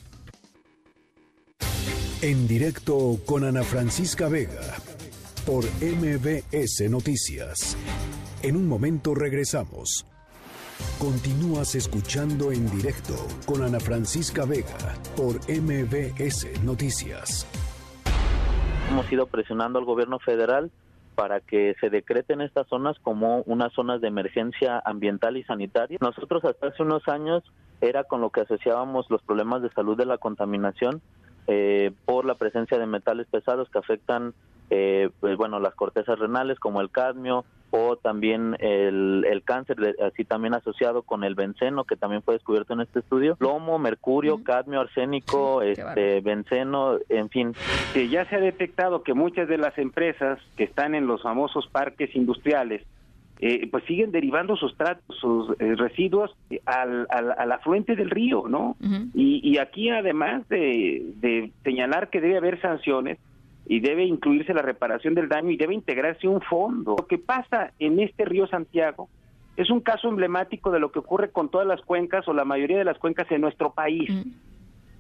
[2.21, 4.75] En directo con Ana Francisca Vega
[5.45, 7.77] por MBS Noticias.
[8.41, 10.05] En un momento regresamos.
[10.99, 13.13] Continúas escuchando en directo
[13.45, 17.47] con Ana Francisca Vega por MBS Noticias.
[18.89, 20.71] Hemos ido presionando al gobierno federal
[21.15, 25.97] para que se decreten estas zonas como unas zonas de emergencia ambiental y sanitaria.
[26.01, 27.43] Nosotros hasta hace unos años
[27.81, 31.01] era con lo que asociábamos los problemas de salud de la contaminación
[31.47, 34.33] eh, por la presencia de metales pesados que afectan
[34.69, 40.23] eh, pues bueno las cortezas renales como el cadmio o también el, el cáncer así
[40.23, 43.36] también asociado con el benceno que también fue descubierto en este estudio.
[43.36, 47.53] Plomo mercurio cadmio arsénico este benceno en fin.
[47.93, 51.67] Que ya se ha detectado que muchas de las empresas que están en los famosos
[51.67, 52.84] parques industriales
[53.39, 58.75] eh, pues siguen derivando sus tratos, sus eh, residuos al, al, afluente del río, ¿no?
[59.13, 63.19] y, y, aquí además de, de señalar que debe haber sanciones
[63.69, 66.95] y debe incluirse la reparación del daño y debe integrarse un fondo.
[66.97, 69.10] Lo que pasa en este río Santiago
[69.58, 72.77] es un caso emblemático de lo que ocurre con todas las cuencas o la mayoría
[72.77, 74.10] de las cuencas en nuestro país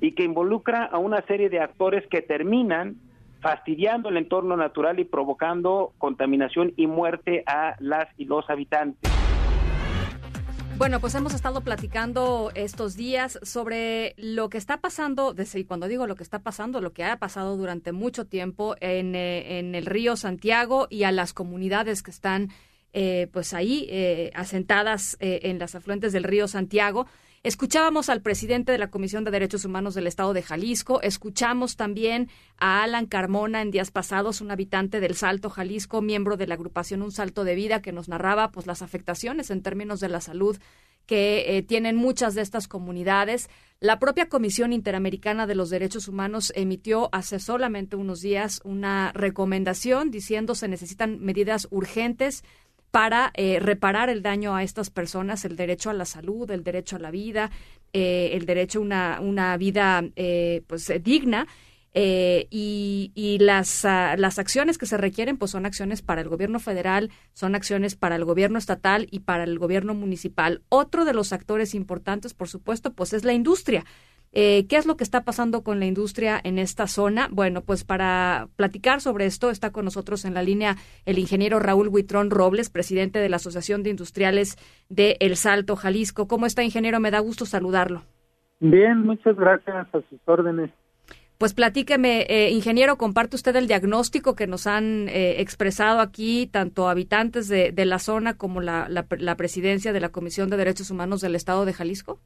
[0.01, 2.97] y que involucra a una serie de actores que terminan
[3.39, 9.11] fastidiando el entorno natural y provocando contaminación y muerte a las y los habitantes.
[10.77, 16.05] Bueno, pues hemos estado platicando estos días sobre lo que está pasando, y cuando digo
[16.05, 19.87] lo que está pasando, lo que ha pasado durante mucho tiempo en, eh, en el
[19.87, 22.51] río Santiago y a las comunidades que están
[22.93, 27.07] eh, pues ahí eh, asentadas en las afluentes del río Santiago.
[27.47, 32.29] Escuchábamos al presidente de la Comisión de Derechos Humanos del Estado de Jalisco, escuchamos también
[32.57, 37.01] a Alan Carmona en días pasados, un habitante del Salto Jalisco, miembro de la agrupación
[37.01, 40.57] Un Salto de Vida, que nos narraba pues las afectaciones en términos de la salud
[41.05, 43.49] que eh, tienen muchas de estas comunidades.
[43.79, 50.11] La propia Comisión Interamericana de los Derechos Humanos emitió hace solamente unos días una recomendación
[50.11, 52.43] diciendo se necesitan medidas urgentes
[52.91, 56.95] para eh, reparar el daño a estas personas, el derecho a la salud, el derecho
[56.95, 57.51] a la vida,
[57.93, 61.47] eh, el derecho a una, una vida eh, pues digna.
[61.99, 66.29] eh, y, y las, ah, las acciones que se requieren pues son acciones para el
[66.29, 70.61] gobierno federal, son acciones para el gobierno estatal y para el gobierno municipal.
[70.69, 73.83] Otro de los actores importantes, por supuesto, pues es la industria.
[74.33, 77.27] Eh, ¿Qué es lo que está pasando con la industria en esta zona?
[77.31, 81.87] Bueno, pues para platicar sobre esto está con nosotros en la línea el ingeniero Raúl
[81.87, 84.57] Huitrón Robles, presidente de la Asociación de Industriales
[84.89, 86.27] de El Salto, Jalisco.
[86.27, 86.99] ¿Cómo está, ingeniero?
[86.99, 88.03] Me da gusto saludarlo.
[88.59, 90.71] Bien, muchas gracias a sus órdenes.
[91.37, 96.89] Pues platíqueme, eh, ingeniero, comparte usted el diagnóstico que nos han eh, expresado aquí tanto
[96.89, 100.89] habitantes de, de la zona como la, la, la presidencia de la Comisión de Derechos
[100.89, 102.19] Humanos del Estado de Jalisco.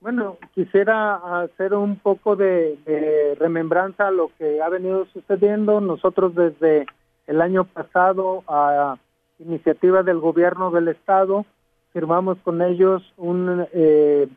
[0.00, 5.80] Bueno, quisiera hacer un poco de, remembranza a lo que ha venido sucediendo.
[5.80, 6.86] Nosotros desde
[7.26, 8.96] el año pasado, a
[9.38, 11.44] iniciativa del gobierno del estado,
[11.92, 14.28] firmamos con ellos un, eh,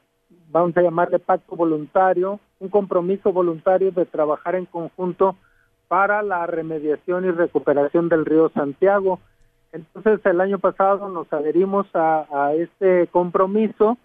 [0.50, 5.36] vamos a llamarle pacto voluntario, un compromiso voluntario de trabajar en conjunto
[5.88, 9.20] para la remediación y recuperación del río Santiago.
[9.72, 13.98] Entonces, el año pasado nos adherimos a este compromiso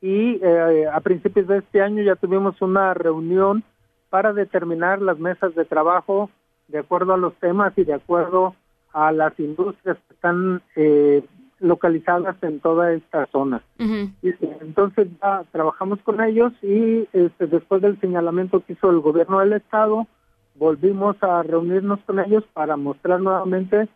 [0.00, 3.64] y eh, a principios de este año ya tuvimos una reunión
[4.10, 6.30] para determinar las mesas de trabajo
[6.68, 8.54] de acuerdo a los temas y de acuerdo
[8.92, 11.24] a las industrias que están eh,
[11.60, 13.62] localizadas en toda esta zona.
[13.78, 14.12] Uh -huh.
[14.22, 19.40] y, entonces ya trabajamos con ellos y este, después del señalamiento que hizo el gobierno
[19.40, 20.06] del estado,
[20.54, 23.88] volvimos a reunirnos con ellos para mostrar nuevamente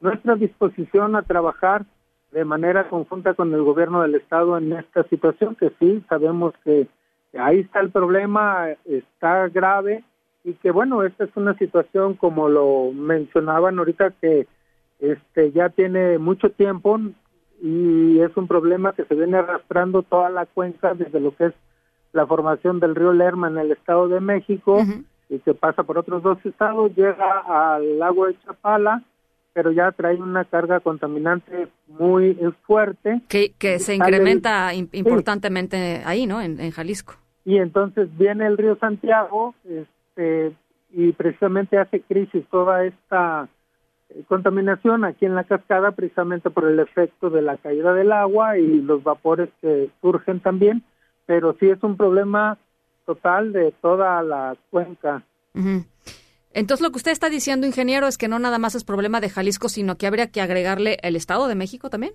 [0.00, 1.84] nuestra disposición a trabajar
[2.32, 6.86] de manera conjunta con el gobierno del estado en esta situación que sí sabemos que
[7.38, 10.04] ahí está el problema está grave
[10.44, 14.46] y que bueno esta es una situación como lo mencionaban ahorita que
[15.00, 16.98] este ya tiene mucho tiempo
[17.62, 21.54] y es un problema que se viene arrastrando toda la cuenca desde lo que es
[22.12, 25.04] la formación del río Lerma en el estado de México uh -huh.
[25.28, 29.02] y que pasa por otros dos estados llega al lago de Chapala
[29.52, 33.20] pero ya trae una carga contaminante muy fuerte.
[33.28, 36.02] Que, que se incrementa el, importantemente sí.
[36.06, 36.40] ahí, ¿no?
[36.40, 37.14] En, en, Jalisco.
[37.44, 40.52] Y entonces viene el río Santiago este,
[40.92, 43.48] y precisamente hace crisis toda esta
[44.10, 48.58] eh, contaminación aquí en la cascada precisamente por el efecto de la caída del agua
[48.58, 50.82] y los vapores que surgen también,
[51.26, 52.58] pero sí es un problema
[53.06, 55.22] total de toda la cuenca.
[55.54, 55.84] Uh -huh.
[56.52, 59.30] Entonces, lo que usted está diciendo, ingeniero, es que no nada más es problema de
[59.30, 62.12] Jalisco, sino que habría que agregarle el Estado de México también.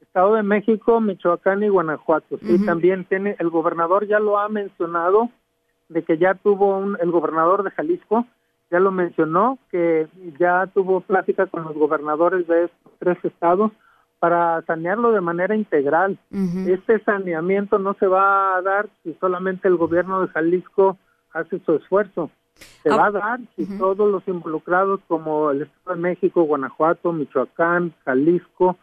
[0.00, 2.36] Estado de México, Michoacán y Guanajuato.
[2.38, 2.66] Sí, uh -huh.
[2.66, 5.30] también tiene, el gobernador ya lo ha mencionado,
[5.88, 8.26] de que ya tuvo un, el gobernador de Jalisco,
[8.70, 10.06] ya lo mencionó, que
[10.38, 13.72] ya tuvo plática con los gobernadores de estos tres estados
[14.18, 16.18] para sanearlo de manera integral.
[16.30, 16.68] Uh -huh.
[16.74, 20.98] Este saneamiento no se va a dar si solamente el gobierno de Jalisco
[21.32, 22.30] hace su esfuerzo
[22.82, 23.78] se va a dar si uh -huh.
[23.78, 28.76] todos los involucrados como el Estado de México, Guanajuato, Michoacán, Jalisco,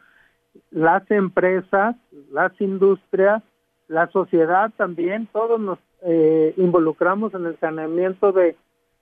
[0.72, 1.96] las empresas,
[2.32, 3.44] las industrias,
[3.88, 8.56] la sociedad también, todos nos eh, involucramos en el saneamiento de,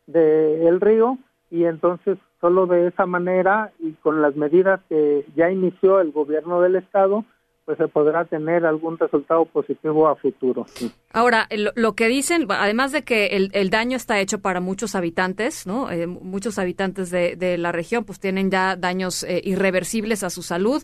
[0.08, 1.17] de el río
[1.51, 6.62] y entonces solo de esa manera y con las medidas que ya inició el gobierno
[6.62, 7.23] del estado
[7.67, 10.65] pues se podrá tener algún resultado positivo a futuro.
[11.12, 14.95] Ahora, lo, lo, que dicen, además de que el, el, daño está hecho para muchos
[14.95, 15.91] habitantes, ¿no?
[15.91, 20.43] Eh, muchos habitantes de, de, la región pues tienen ya daños eh, irreversibles a su
[20.43, 20.82] salud.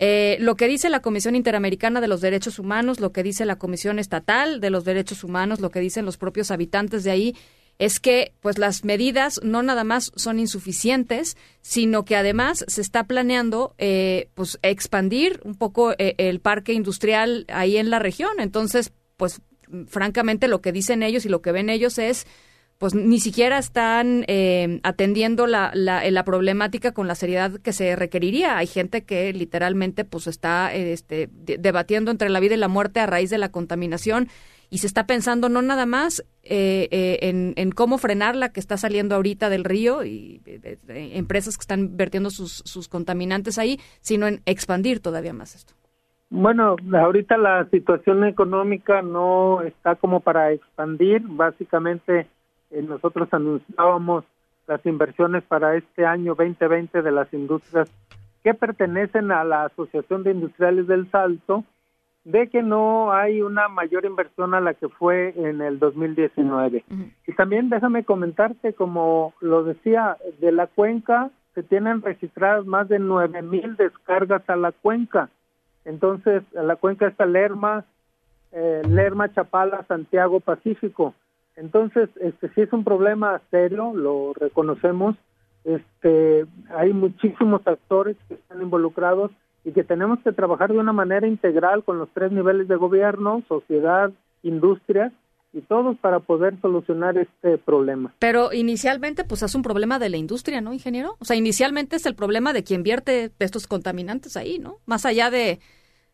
[0.00, 3.54] Eh, lo que dice la Comisión Interamericana de los Derechos Humanos, lo que dice la
[3.54, 7.36] Comisión Estatal de los Derechos Humanos, lo que dicen los propios habitantes de ahí,
[7.78, 13.04] es que pues las medidas no nada más son insuficientes, sino que además se está
[13.04, 18.32] planeando eh, pues expandir un poco eh, el parque industrial ahí en la región.
[18.38, 19.40] Entonces, pues
[19.86, 22.26] francamente lo que dicen ellos y lo que ven ellos es
[22.78, 27.94] pues ni siquiera están eh, atendiendo la, la, la, problemática con la seriedad que se
[27.94, 28.58] requeriría.
[28.58, 33.06] Hay gente que literalmente pues está este, debatiendo entre la vida y la muerte a
[33.06, 34.28] raíz de la contaminación
[34.74, 38.76] y se está pensando no nada más eh, eh, en, cómo frenar la que está
[38.76, 40.78] saliendo ahorita del río y eh,
[41.14, 45.74] empresas que están vertiendo sus, sus contaminantes ahí, sino en expandir todavía más esto.
[46.28, 51.22] Bueno, ahorita la situación económica no está como para expandir.
[51.24, 52.26] Básicamente,
[52.72, 54.24] eh, nosotros anunciábamos
[54.66, 57.88] las inversiones para este año 2020 de las industrias
[58.42, 61.62] que pertenecen a la Asociación de Industriales del Salto
[62.24, 66.84] de que no hay una mayor inversión a la que fue en el 2019.
[66.88, 67.12] Uh -huh.
[67.26, 72.98] Y también déjame comentarte, como lo decía, de la cuenca se tienen registradas más de
[72.98, 75.30] nueve mil descargas a la cuenca.
[75.84, 77.84] Entonces, a la cuenca está Lerma,
[78.52, 81.14] eh, Lerma, Chapala, Santiago, Pacífico.
[81.56, 85.16] Entonces, este sí es un problema serio, lo reconocemos.
[85.64, 86.46] Este,
[86.76, 89.30] hay muchísimos actores que están involucrados
[89.64, 93.42] y que tenemos que trabajar de una manera integral con los tres niveles de gobierno,
[93.48, 94.12] sociedad,
[94.42, 95.12] industria
[95.54, 98.12] y todos para poder solucionar este problema.
[98.18, 101.16] Pero inicialmente, pues es un problema de la industria, ¿no, ingeniero?
[101.20, 104.78] O sea, inicialmente es el problema de quien vierte estos contaminantes ahí, ¿no?
[104.84, 105.60] Más allá de,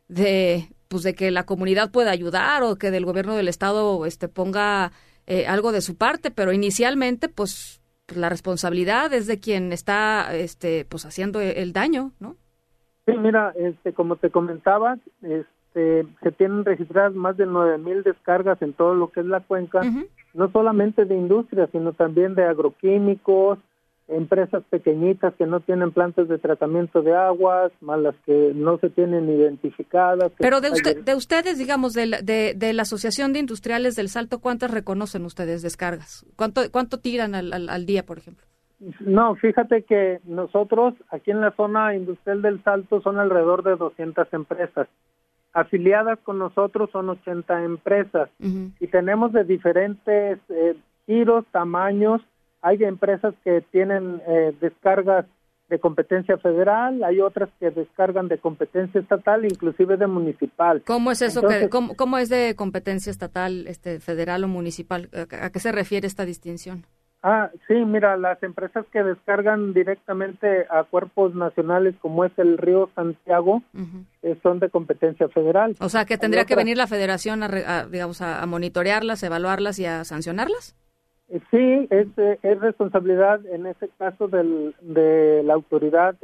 [0.08, 4.28] de, pues de que la comunidad pueda ayudar o que del gobierno del estado, este,
[4.28, 4.92] ponga
[5.26, 7.80] eh, algo de su parte, pero inicialmente, pues,
[8.14, 12.36] la responsabilidad es de quien está, este, pues haciendo el daño, ¿no?
[13.06, 18.60] Sí, mira, este, como te comentaba, este, se tienen registradas más de nueve mil descargas
[18.62, 19.80] en todo lo que es la cuenca,
[20.34, 23.58] no solamente de industria, sino también de agroquímicos,
[24.08, 28.90] empresas pequeñitas que no tienen plantas de tratamiento de aguas, más las que no se
[28.90, 30.32] tienen identificadas.
[30.38, 34.08] Pero de, usted, de ustedes, digamos, de la, de, de la Asociación de Industriales del
[34.08, 36.26] Salto, ¿cuántas reconocen ustedes descargas?
[36.36, 38.49] ¿Cuánto, cuánto tiran al, al, al día, por ejemplo?
[39.00, 44.32] No, fíjate que nosotros aquí en la zona industrial del Salto son alrededor de 200
[44.32, 44.88] empresas.
[45.52, 50.76] Afiliadas con nosotros son 80 empresas y tenemos de diferentes eh,
[51.06, 52.22] giros, tamaños.
[52.62, 55.26] Hay empresas que tienen eh, descargas
[55.68, 60.82] de competencia federal, hay otras que descargan de competencia estatal, inclusive de municipal.
[60.86, 61.42] ¿Cómo es eso?
[61.42, 65.10] que, cómo, ¿Cómo es de competencia estatal, este, federal o municipal?
[65.12, 66.84] ¿A qué se refiere esta distinción?
[67.22, 72.88] Ah, sí, mira, las empresas que descargan directamente a cuerpos nacionales como es el Río
[72.94, 73.62] Santiago
[74.22, 75.76] eh, son de competencia federal.
[75.80, 79.78] O sea, que tendría que venir la federación a, a digamos, a, a, monitorearlas, evaluarlas
[79.78, 80.74] y a sancionarlas.
[81.28, 86.16] Eh, sí, es, eh, es responsabilidad en ese caso del, de la autoridad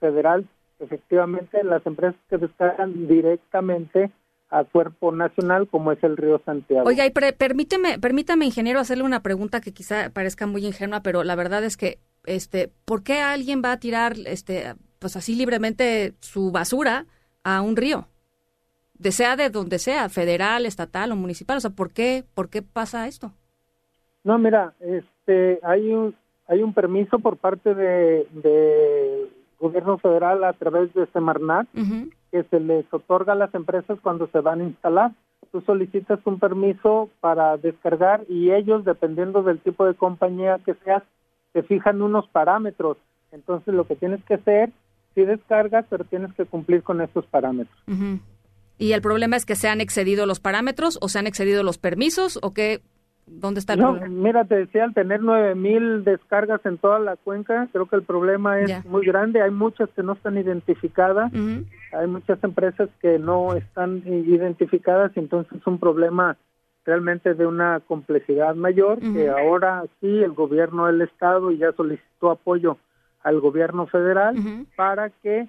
[0.00, 0.44] federal.
[0.80, 4.10] Efectivamente, las empresas que descargan directamente
[4.50, 6.88] a cuerpo nacional como es el río Santiago.
[6.88, 11.22] Oiga, y pre permíteme, permítame, ingeniero, hacerle una pregunta que quizá parezca muy ingenua, pero
[11.22, 16.14] la verdad es que, este, ¿por qué alguien va a tirar, este, pues así libremente
[16.20, 17.06] su basura
[17.44, 18.08] a un río?
[18.94, 22.60] De sea de donde sea, federal, estatal o municipal, o sea, ¿por qué, por qué
[22.60, 23.32] pasa esto?
[24.24, 26.14] No, mira, este, hay un,
[26.48, 29.30] hay un permiso por parte de, de
[29.60, 32.12] gobierno federal a través de Semarnat uh -huh.
[32.30, 35.12] Que se les otorga a las empresas cuando se van a instalar.
[35.52, 41.02] Tú solicitas un permiso para descargar y ellos, dependiendo del tipo de compañía que seas,
[41.52, 42.96] te fijan unos parámetros.
[43.32, 44.70] Entonces, lo que tienes que hacer,
[45.14, 47.76] si descargas, pero tienes que cumplir con estos parámetros.
[48.78, 51.78] ¿Y el problema es que se han excedido los parámetros o se han excedido los
[51.78, 52.80] permisos o qué?
[53.32, 54.22] ¿Dónde está el no, problema?
[54.22, 58.02] Mira, te decía, al tener nueve mil descargas en toda la cuenca, creo que el
[58.02, 59.40] problema es muy grande.
[59.40, 65.58] Hay muchas que no están identificadas, hay muchas empresas que no están identificadas, y entonces
[65.58, 66.36] es un problema
[66.84, 72.78] realmente de una complejidad mayor, que ahora sí el gobierno del Estado ya solicitó apoyo
[73.22, 74.34] al gobierno federal
[74.76, 75.48] para que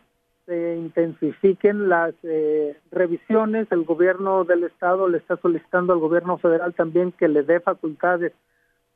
[0.51, 3.71] se intensifiquen las eh, revisiones.
[3.71, 8.33] El gobierno del estado le está solicitando al gobierno federal también que le dé facultades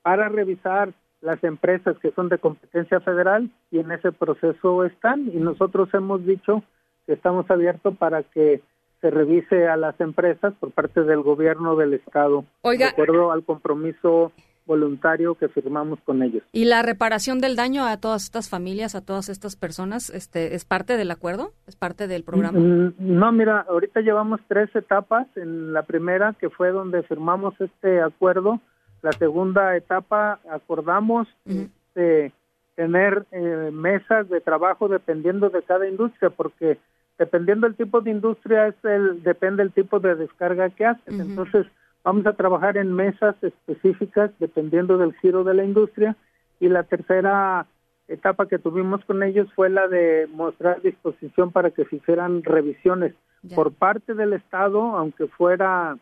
[0.02, 0.92] para revisar
[1.22, 6.26] las empresas que son de competencia federal y en ese proceso están y nosotros hemos
[6.26, 6.62] dicho
[7.06, 8.62] que estamos abiertos para que
[9.00, 12.88] se revise a las empresas por parte del gobierno del estado Oiga.
[12.88, 14.34] de acuerdo al compromiso
[14.66, 16.44] voluntario que firmamos con ellos.
[16.52, 20.66] ¿Y la reparación del daño a todas estas familias, a todas estas personas, este, es
[20.66, 21.54] parte del acuerdo?
[21.68, 22.60] ¿Es parte del programa?
[22.60, 25.28] Mm, No, mira, ahorita llevamos tres etapas.
[25.36, 28.60] En la primera, que fue donde firmamos este acuerdo,
[29.02, 32.32] la segunda etapa acordamos este,
[32.76, 36.80] tener eh, mesas de trabajo dependiendo de cada industria, porque
[37.18, 41.20] dependiendo del tipo de industria es el depende el tipo de descarga que haces.
[41.20, 41.68] Entonces
[42.06, 46.16] vamos a trabajar en mesas específicas dependiendo del giro de la industria
[46.62, 47.66] y la tercera
[48.08, 53.14] etapa que tuvimos con ellos fue la de mostrar disposición para que se hicieran revisiones
[53.56, 55.98] por parte del Estado, aunque fuera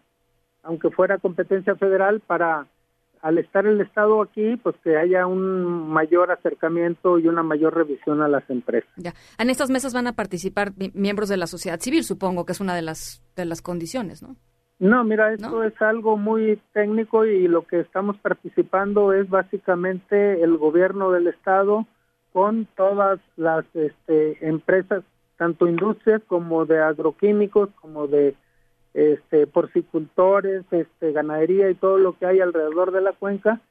[0.65, 2.67] aunque fuera competencia federal, para
[3.21, 8.21] al estar el Estado aquí, pues que haya un mayor acercamiento y una mayor revisión
[8.21, 8.89] a las empresas.
[8.97, 9.13] Ya.
[9.37, 12.59] En estas mesas van a participar mi- miembros de la sociedad civil, supongo que es
[12.61, 14.35] una de las de las condiciones, ¿no?
[14.83, 20.57] No, mira, esto es algo muy técnico y lo que estamos participando es básicamente el
[20.57, 21.87] gobierno del estado
[22.33, 25.05] con todas las este, empresas,
[25.37, 28.35] tanto industrias como de agroquímicos, como de
[28.93, 33.61] este, porcicultores, este, ganadería y todo lo que hay alrededor de la cuenca,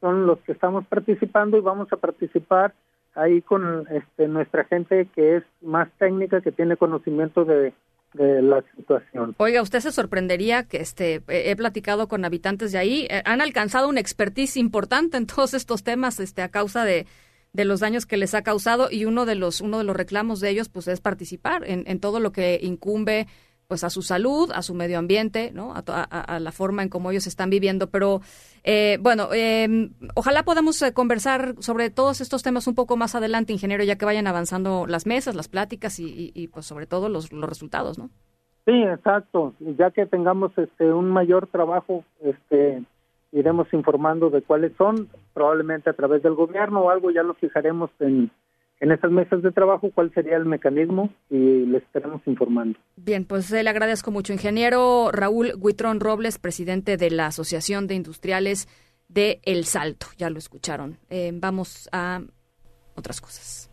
[0.00, 2.74] son los que estamos participando y vamos a participar
[3.16, 7.72] ahí con este, nuestra gente que es más técnica, que tiene conocimiento de
[8.14, 9.34] de la situación.
[9.38, 13.88] Oiga, usted se sorprendería que este he platicado con habitantes de ahí, eh, han alcanzado
[13.88, 17.06] una expertise importante en todos estos temas este a causa de,
[17.52, 20.40] de los daños que les ha causado y uno de los uno de los reclamos
[20.40, 23.26] de ellos pues es participar en, en todo lo que incumbe
[23.70, 25.72] pues a su salud, a su medio ambiente, ¿no?
[25.76, 27.86] A, la forma en cómo ellos están viviendo.
[27.86, 28.20] Pero
[28.64, 33.52] eh, bueno, eh, ojalá podamos eh, conversar sobre todos estos temas un poco más adelante,
[33.52, 37.32] ingeniero, ya que vayan avanzando las mesas, las pláticas y, y, pues sobre todo los,
[37.32, 38.10] los resultados, ¿no?
[38.64, 39.54] Sí, exacto.
[39.60, 42.82] Ya que tengamos este un mayor trabajo, este
[43.30, 47.90] iremos informando de cuáles son, probablemente a través del gobierno o algo ya lo fijaremos
[48.00, 48.32] en
[48.80, 52.78] en esas mesas de trabajo cuál sería el mecanismo y le estaremos informando.
[52.96, 58.68] Bien, pues le agradezco mucho, ingeniero Raúl Guitrón Robles, presidente de la Asociación de Industriales
[59.08, 60.06] de El Salto.
[60.16, 60.98] Ya lo escucharon.
[61.10, 62.22] Eh, vamos a
[62.94, 63.70] otras cosas.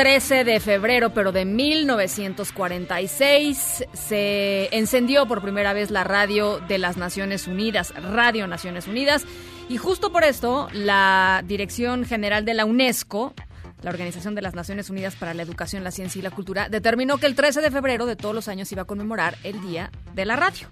[0.00, 6.96] 13 de febrero, pero de 1946, se encendió por primera vez la radio de las
[6.96, 9.26] Naciones Unidas, Radio Naciones Unidas,
[9.68, 13.34] y justo por esto la Dirección General de la UNESCO,
[13.82, 17.18] la Organización de las Naciones Unidas para la Educación, la Ciencia y la Cultura, determinó
[17.18, 20.24] que el 13 de febrero de todos los años iba a conmemorar el Día de
[20.24, 20.68] la Radio.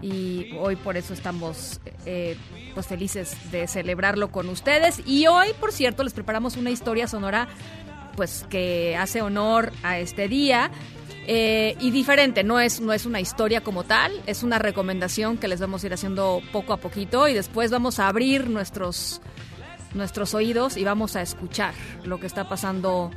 [0.00, 2.36] Y hoy por eso estamos eh,
[2.72, 5.02] pues felices de celebrarlo con ustedes.
[5.04, 7.48] Y hoy, por cierto, les preparamos una historia sonora
[8.20, 10.70] pues que hace honor a este día.
[11.26, 15.48] Eh, y diferente, no es, no es una historia como tal, es una recomendación que
[15.48, 19.22] les vamos a ir haciendo poco a poquito y después vamos a abrir nuestros,
[19.94, 21.72] nuestros oídos y vamos a escuchar
[22.04, 23.10] lo que está pasando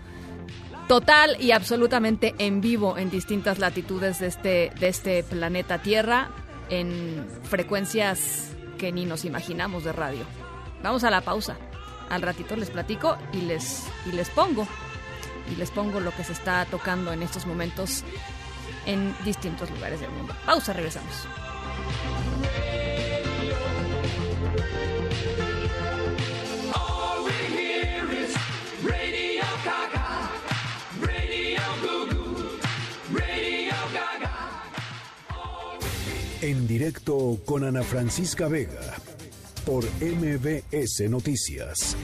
[0.88, 6.30] total y absolutamente en vivo en distintas latitudes de este, de este planeta Tierra
[6.70, 10.24] en frecuencias que ni nos imaginamos de radio.
[10.82, 11.58] Vamos a la pausa.
[12.10, 14.68] Al ratito les platico y les, y les pongo
[15.52, 18.04] y les pongo lo que se está tocando en estos momentos
[18.86, 20.36] en distintos lugares del mundo.
[20.46, 21.28] Pausa, regresamos.
[36.42, 38.98] En directo con Ana Francisca Vega
[39.66, 41.96] por MBS Noticias.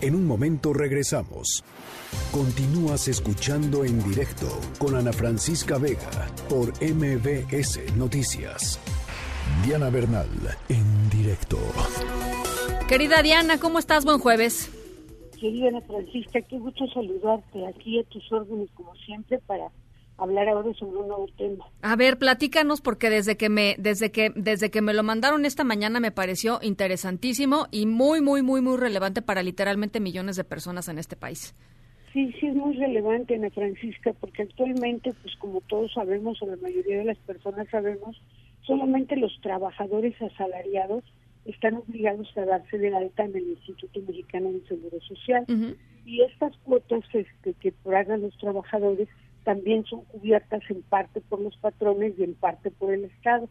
[0.00, 1.64] En un momento regresamos.
[2.30, 4.48] Continúas escuchando en directo
[4.78, 8.78] con Ana Francisca Vega por MBS Noticias.
[9.64, 10.28] Diana Bernal,
[10.68, 11.58] en directo.
[12.88, 14.04] Querida Diana, ¿cómo estás?
[14.04, 14.70] Buen jueves.
[15.40, 19.70] Querida Ana Francisca, qué gusto saludarte aquí a tus órdenes como siempre para
[20.22, 21.64] hablar ahora sobre un nuevo tema.
[21.82, 25.64] A ver, platícanos porque desde que me desde que desde que me lo mandaron esta
[25.64, 30.88] mañana me pareció interesantísimo y muy muy muy muy relevante para literalmente millones de personas
[30.88, 31.54] en este país.
[32.12, 36.56] Sí, sí es muy relevante, Ana Francisca, porque actualmente, pues como todos sabemos, o la
[36.56, 38.20] mayoría de las personas sabemos,
[38.66, 41.04] solamente los trabajadores asalariados
[41.46, 45.46] están obligados a darse de alta en el Instituto Mexicano de Seguro Social.
[46.04, 49.08] Y estas cuotas este, que pagan los trabajadores
[49.44, 53.48] también son cubiertas en parte por los patrones y en parte por el Estado.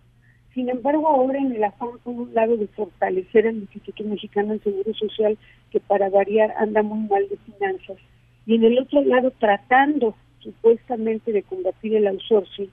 [0.53, 4.59] Sin embargo, ahora en el afán, por un lado, de fortalecer el Instituto Mexicano de
[4.59, 5.37] Seguro Social,
[5.71, 7.97] que para variar anda muy mal de finanzas,
[8.45, 12.69] y en el otro lado tratando supuestamente de combatir el outsourcing,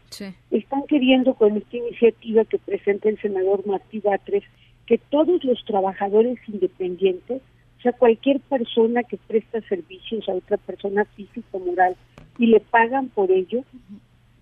[0.51, 4.43] están queriendo con esta iniciativa que presenta el senador Martí Batres
[4.87, 7.43] que todos los trabajadores independientes,
[7.79, 11.95] o sea, cualquier persona que presta servicios a otra persona física o moral
[12.37, 13.63] y le pagan por ello,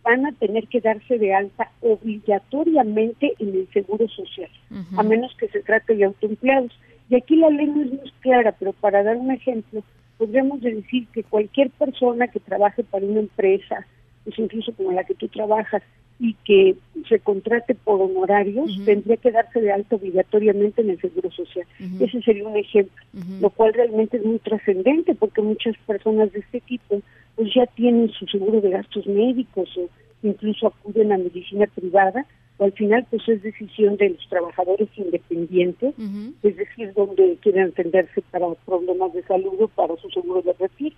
[0.02, 4.50] van a tener que darse de alta obligatoriamente en el Seguro Social,
[4.96, 6.72] a menos que se trate de autoempleados.
[7.10, 9.82] Y aquí la ley no es muy clara, pero para dar un ejemplo,
[10.16, 13.86] podríamos decir que cualquier persona que trabaje para una empresa,
[14.26, 15.82] pues incluso como la que tú trabajas,
[16.18, 16.76] y que
[17.08, 21.66] se contrate por honorarios, tendría que darse de alta obligatoriamente en el Seguro Social.
[22.00, 23.04] Ese sería un ejemplo,
[23.40, 27.02] lo cual realmente es muy trascendente porque muchas personas de este tipo
[27.34, 29.90] pues ya tienen su seguro de gastos médicos o
[30.22, 32.24] incluso acuden a medicina privada,
[32.58, 35.94] al final pues es decisión de los trabajadores independientes,
[36.42, 40.96] es decir, donde quieren atenderse para problemas de salud o para su seguro de retiro.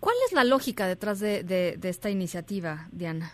[0.00, 3.32] ¿Cuál es la lógica detrás de, de esta iniciativa, Diana?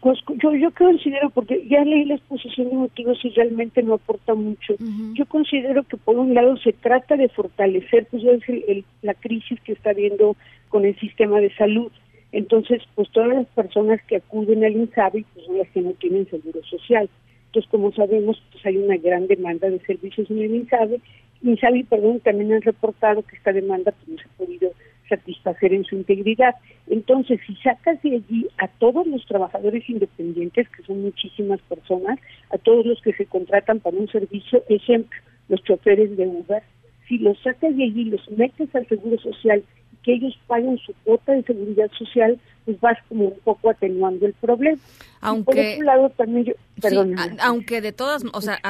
[0.00, 4.34] Pues yo, yo considero, porque ya leí la exposición de motivos y realmente no aporta
[4.34, 4.74] mucho,
[5.14, 9.72] yo considero que por un lado se trata de fortalecer pues el, la crisis que
[9.72, 10.36] está habiendo
[10.68, 11.90] con el sistema de salud.
[12.34, 16.28] Entonces, pues todas las personas que acuden al INSABI, pues son las que no tienen
[16.28, 17.08] seguro social.
[17.46, 21.00] Entonces, como sabemos, pues hay una gran demanda de servicios en el INSABI.
[21.44, 24.72] INSABI, perdón, también han reportado que esta demanda pues, no se ha podido
[25.08, 26.56] satisfacer en su integridad.
[26.88, 32.18] Entonces, si sacas de allí a todos los trabajadores independientes, que son muchísimas personas,
[32.50, 36.64] a todos los que se contratan para un servicio, ejemplo, los choferes de Uber,
[37.06, 39.62] si los sacas de allí los metes al Seguro Social
[40.04, 44.34] que ellos paguen su cuota de seguridad social, pues vas como un poco atenuando el
[44.34, 44.78] problema.
[45.20, 48.60] Aunque, por otro lado, también yo, perdón, aunque de todas, o sea,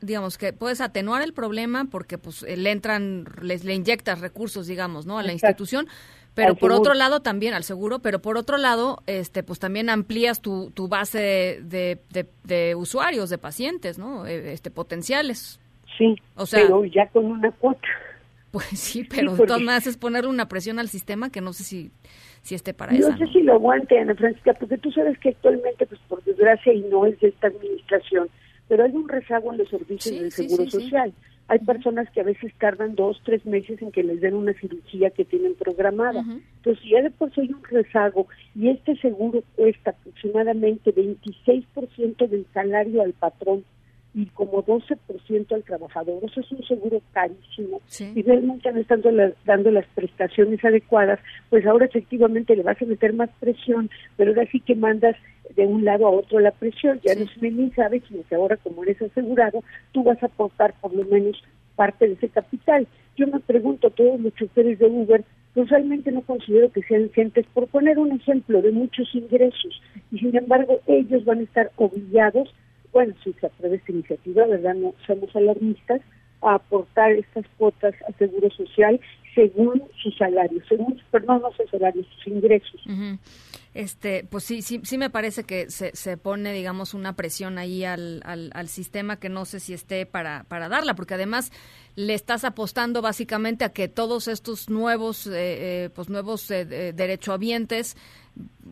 [0.00, 5.04] digamos que puedes atenuar el problema porque pues le entran, les le inyectas recursos, digamos,
[5.04, 5.18] ¿no?
[5.18, 5.86] A la institución,
[6.34, 10.40] pero por otro lado también al seguro, pero por otro lado, este, pues también amplías
[10.40, 11.98] tu, tu base de,
[12.44, 14.26] de, usuarios, de pacientes, ¿no?
[14.26, 15.60] Eh, este, potenciales.
[15.98, 17.88] Sí, o sea, pero ya con una cuota.
[18.50, 21.90] Pues sí, pero sí, entonces es ponerle una presión al sistema que no sé si,
[22.42, 23.10] si esté para eso.
[23.10, 26.72] No sé si lo aguante, Ana Francisca, porque tú sabes que actualmente, pues por desgracia,
[26.72, 28.28] y no es de esta administración,
[28.68, 31.12] pero hay un rezago en los servicios del Seguro Social.
[31.50, 35.08] Hay personas que a veces tardan dos, tres meses en que les den una cirugía
[35.08, 36.20] que tienen programada.
[36.20, 42.28] Entonces, si ya de por sí hay un rezago y este seguro cuesta aproximadamente 26%
[42.28, 43.64] del salario al patrón
[44.14, 46.22] y como 12% al trabajador.
[46.24, 47.80] Eso es un seguro carísimo.
[48.14, 49.02] Y realmente no están
[49.44, 54.48] dando las, prestaciones adecuadas, pues ahora efectivamente le vas a meter más presión, pero ahora
[54.50, 55.16] sí que mandas
[55.56, 57.00] de un lado a otro la presión.
[57.04, 60.74] Ya no es ni sabes, sino que ahora como eres asegurado, tú vas a aportar
[60.80, 61.42] por lo menos
[61.76, 62.86] parte de ese capital.
[63.16, 67.46] Yo me pregunto, todos los choferes de Uber, pues realmente no considero que sean gentes,
[67.54, 69.80] por poner un ejemplo, de muchos ingresos.
[70.10, 72.52] Y sin embargo, ellos van a estar obligados
[72.98, 74.74] bueno, si se aprueba esta iniciativa, ¿verdad?
[74.74, 76.00] No somos alarmistas,
[76.42, 79.00] a aportar estas cuotas a Seguro Social
[79.34, 82.80] según su salario, según, perdón, no su salario, sus ingresos.
[83.72, 87.84] Este, pues sí, sí, sí me parece que se, se pone, digamos, una presión ahí
[87.84, 91.52] al, al, sistema que no sé si esté para, para darla, porque además
[91.94, 97.96] le estás apostando básicamente a que todos estos nuevos, eh, eh, pues nuevos eh, derechohabientes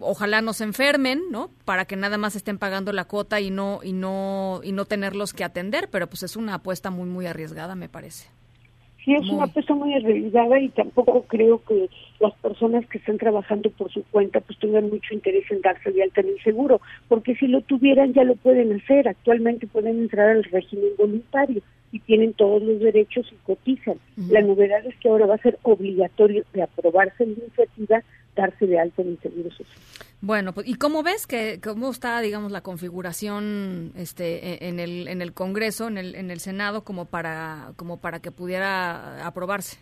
[0.00, 1.50] ojalá no se enfermen, ¿no?
[1.64, 5.32] Para que nada más estén pagando la cuota y no y no y no tenerlos
[5.32, 8.28] que atender, pero pues es una apuesta muy muy arriesgada, me parece.
[9.04, 11.88] Sí, es una apuesta muy arriesgada y tampoco creo que
[12.18, 16.02] las personas que están trabajando por su cuenta pues tengan mucho interés en darse de
[16.02, 19.06] alta en el seguro, porque si lo tuvieran ya lo pueden hacer.
[19.06, 21.62] Actualmente pueden entrar al régimen voluntario
[21.92, 23.98] y tienen todos los derechos y cotizan.
[24.16, 28.02] La novedad es que ahora va a ser obligatorio de aprobarse la iniciativa
[28.36, 29.78] darse de alta en el seguro social.
[30.20, 35.08] Bueno, pues, ¿y cómo ves que cómo está, digamos, la configuración este, e, en el
[35.08, 39.78] en el Congreso, en el en el Senado, como para como para que pudiera aprobarse?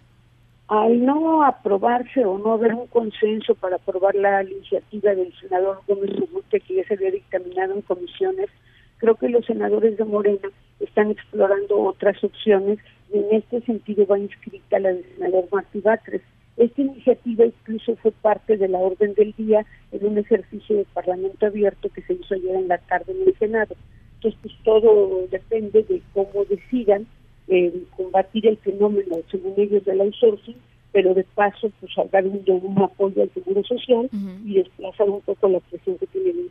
[0.68, 6.10] Al no aprobarse o no haber un consenso para aprobar la iniciativa del senador Gómez
[6.12, 8.48] Urrutia, que ya se había dictaminado en comisiones,
[8.96, 10.48] creo que los senadores de Morena
[10.80, 12.78] están explorando otras opciones
[13.12, 16.22] y en este sentido va inscrita la del senador Martí Batres
[16.56, 21.46] esta iniciativa incluso fue parte de la orden del día en un ejercicio de Parlamento
[21.46, 23.74] abierto que se hizo ayer en la tarde en el Senado.
[24.16, 27.06] Entonces, pues todo depende de cómo decidan
[27.48, 30.56] eh, combatir el fenómeno, según ellos, del outsourcing,
[30.92, 34.08] pero de paso, pues dar un, un apoyo al Seguro Social
[34.44, 36.50] y desplazar un poco la presión que tiene el.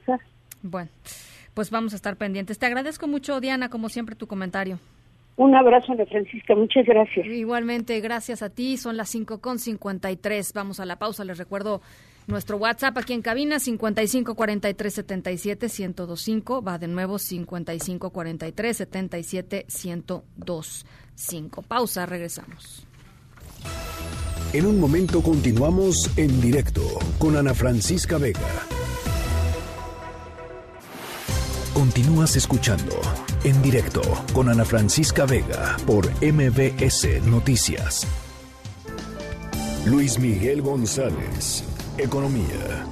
[0.61, 0.89] Bueno,
[1.53, 2.59] pues vamos a estar pendientes.
[2.59, 4.79] Te agradezco mucho, Diana, como siempre, tu comentario.
[5.35, 6.55] Un abrazo, Ana Francisca.
[6.55, 7.25] Muchas gracias.
[7.25, 8.77] Igualmente, gracias a ti.
[8.77, 10.53] Son las 5 con 53.
[10.53, 11.25] Vamos a la pausa.
[11.25, 11.81] Les recuerdo
[12.25, 19.65] Nuestro WhatsApp aquí en cabina 55 43 77 1025 va de nuevo 55 43 77
[19.83, 21.61] 1025.
[21.63, 22.87] Pausa, regresamos.
[24.53, 26.81] En un momento continuamos en directo
[27.17, 28.39] con Ana Francisca Vega.
[31.73, 33.01] Continúas escuchando
[33.43, 34.01] en directo
[34.31, 38.07] con Ana Francisca Vega por MBS Noticias.
[39.83, 41.63] Luis Miguel González,
[41.97, 42.85] Economía.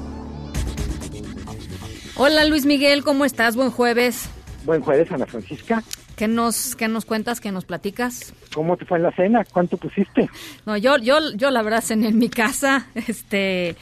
[2.15, 3.55] Hola Luis Miguel, ¿cómo estás?
[3.55, 4.31] Buen jueves.
[4.65, 5.83] Buen jueves, Ana Francisca.
[6.15, 8.33] ¿Qué nos, qué nos cuentas, qué nos platicas?
[8.51, 9.45] ¿Cómo te fue en la cena?
[9.45, 10.27] ¿Cuánto pusiste?
[10.65, 12.87] No, yo, yo, yo la verdad cené en mi casa.
[12.95, 13.75] Este,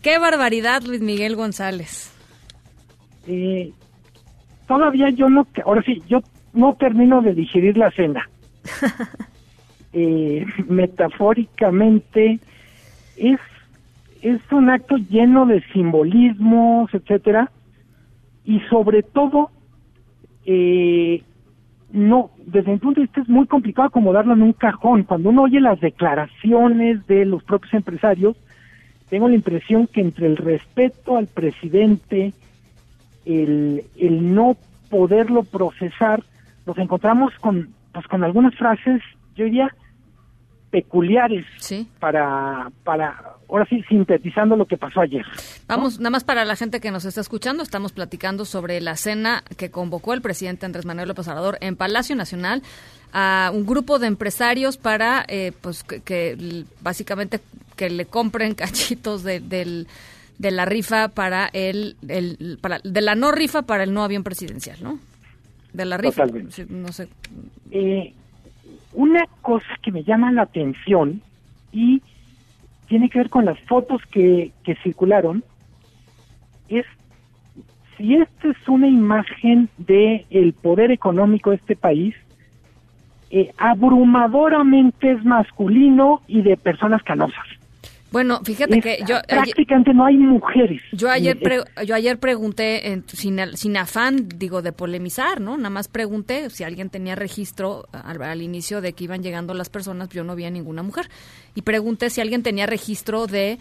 [0.00, 2.12] qué barbaridad, Luis Miguel González.
[4.66, 6.20] Todavía yo no, ahora sí, yo
[6.52, 8.28] no termino de digerir la cena.
[9.92, 12.40] eh, metafóricamente
[13.16, 13.40] es
[14.22, 17.50] es un acto lleno de simbolismos, etcétera,
[18.44, 19.50] y sobre todo
[20.44, 21.22] eh,
[21.92, 25.04] no, desde mi punto de vista es muy complicado acomodarlo en un cajón.
[25.04, 28.36] Cuando uno oye las declaraciones de los propios empresarios,
[29.08, 32.32] tengo la impresión que entre el respeto al presidente,
[33.26, 34.56] el, el no
[34.88, 36.22] poderlo procesar,
[36.64, 39.02] nos encontramos con, pues, con algunas frases,
[39.34, 39.68] yo diría,
[40.70, 41.44] peculiares
[41.98, 45.24] para, para, ahora sí, sintetizando lo que pasó ayer.
[45.66, 49.42] Vamos, nada más para la gente que nos está escuchando, estamos platicando sobre la cena
[49.56, 52.62] que convocó el presidente Andrés Manuel López Obrador en Palacio Nacional
[53.12, 57.40] a un grupo de empresarios para, eh, pues, que, básicamente
[57.76, 59.86] que le compren cachitos de, del
[60.38, 64.22] de la rifa para el, el para, de la no rifa para el no avión
[64.22, 64.98] presidencial, ¿no?
[65.72, 66.24] De la rifa,
[66.68, 67.08] no sé.
[67.70, 68.12] Eh,
[68.92, 71.22] una cosa que me llama la atención
[71.72, 72.02] y
[72.88, 75.44] tiene que ver con las fotos que, que circularon
[76.68, 76.86] es
[77.96, 82.14] si esta es una imagen de el poder económico de este país,
[83.30, 87.46] eh, abrumadoramente es masculino y de personas canosas.
[88.12, 90.80] Bueno, fíjate que yo prácticamente no hay mujeres.
[90.92, 91.38] Yo ayer
[91.84, 95.56] yo ayer pregunté en, sin, sin afán digo de polemizar, ¿no?
[95.56, 100.08] Nada más pregunté si alguien tenía registro al, inicio de que iban llegando las personas,
[100.10, 101.08] yo no vi a ninguna mujer
[101.54, 103.58] y pregunté si alguien tenía registro de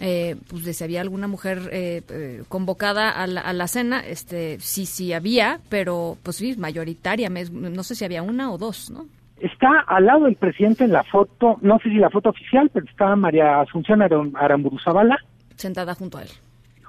[0.00, 4.00] eh, pues de si había alguna mujer eh, eh, convocada a la, a la, cena,
[4.00, 8.90] este sí sí había, pero pues sí mayoritaria, no sé si había una o dos,
[8.90, 9.06] ¿no?
[9.40, 12.86] Está al lado del presidente en la foto, no sé si la foto oficial, pero
[12.86, 15.18] está María Asunción Aramburu Zavala.
[15.56, 16.28] Sentada junto a él.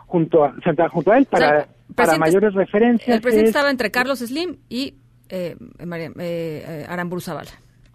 [0.06, 3.16] Junto a, sentada junto a él para, para mayores referencias.
[3.16, 4.94] El presidente estaba entre Carlos Slim y
[5.30, 7.52] eh, María, eh, Aramburu Zavala.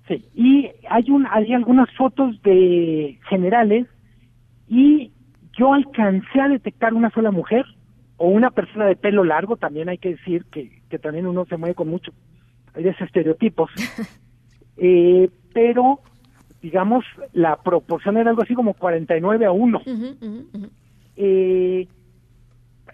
[0.09, 3.87] Sí, y hay, un, hay algunas fotos de generales
[4.69, 5.13] y
[5.57, 7.65] yo alcancé a detectar una sola mujer
[8.17, 11.57] o una persona de pelo largo, también hay que decir que, que también uno se
[11.57, 12.13] mueve con mucho,
[12.75, 13.71] hay esos estereotipos.
[14.77, 16.01] eh, pero
[16.63, 19.83] digamos la proporción era algo así como 49 a 1.
[21.23, 21.87] Eh,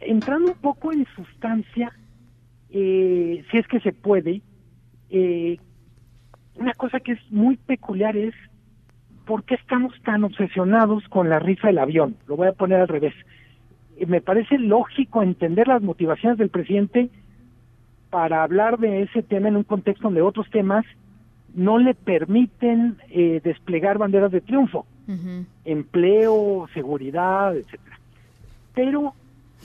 [0.00, 1.92] entrando un poco en sustancia,
[2.70, 4.42] eh, si es que se puede,
[5.10, 5.58] eh,
[6.56, 8.34] una cosa que es muy peculiar es
[9.26, 12.16] por qué estamos tan obsesionados con la rifa del avión.
[12.26, 13.14] Lo voy a poner al revés.
[14.06, 17.08] me parece lógico entender las motivaciones del presidente
[18.10, 20.84] para hablar de ese tema en un contexto donde otros temas
[21.56, 24.86] no le permiten eh, desplegar banderas de triunfo,
[25.64, 27.98] empleo, seguridad, etcétera.
[28.74, 29.14] Pero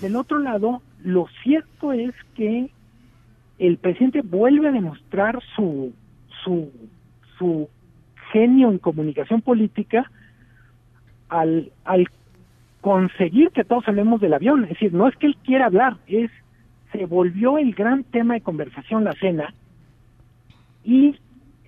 [0.02, 2.70] del otro lado, lo cierto es que
[3.60, 5.94] el presidente vuelve a demostrar su
[6.44, 6.72] su
[7.38, 7.70] su
[8.32, 10.10] genio en comunicación política
[11.28, 12.08] al al
[12.80, 16.32] conseguir que todos hablemos del avión, es decir, no es que él quiera hablar, es
[16.92, 19.54] se volvió el gran tema de conversación la cena
[20.84, 21.16] y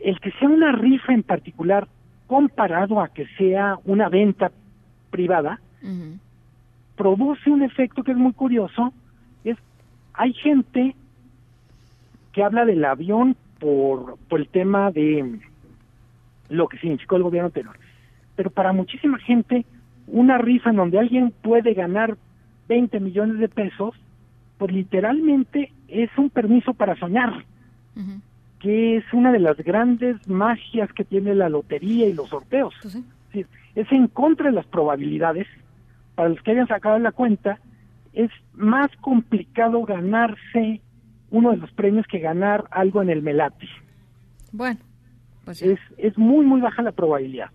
[0.04, 1.88] el que sea una rifa en particular
[2.28, 4.52] comparado a que sea una venta
[5.10, 5.60] privada,
[6.96, 8.94] produce un efecto que es muy curioso,
[9.44, 9.58] es
[10.14, 10.96] hay gente
[12.32, 15.40] que habla del avión por, por el tema de
[16.50, 17.78] lo que significó el gobierno anterior,
[18.36, 19.66] pero para muchísima gente
[20.08, 22.18] una rifa en donde alguien puede ganar
[22.68, 23.96] 20 millones de pesos,
[24.58, 27.46] pues literalmente es un permiso para soñar
[28.64, 32.74] que es una de las grandes magias que tiene la lotería y los sorteos.
[32.82, 33.46] Pues
[33.76, 35.48] es en contra de las probabilidades.
[36.16, 37.60] Para los que hayan sacado la cuenta,
[38.14, 40.80] es más complicado ganarse
[41.30, 43.68] uno de los premios que ganar algo en el Melati.
[44.54, 44.80] Bueno,
[45.44, 47.50] pues es, es muy, muy baja la probabilidad.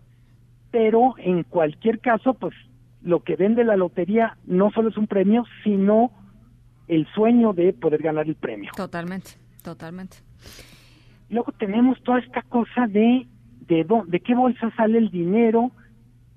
[0.70, 2.54] Pero en cualquier caso, pues
[3.00, 6.10] lo que vende la lotería no solo es un premio, sino
[6.86, 8.72] el sueño de poder ganar el premio.
[8.76, 9.30] Totalmente,
[9.62, 10.27] totalmente.
[11.30, 13.26] Luego tenemos toda esta cosa de
[13.68, 15.70] de, dó- de qué bolsa sale el dinero,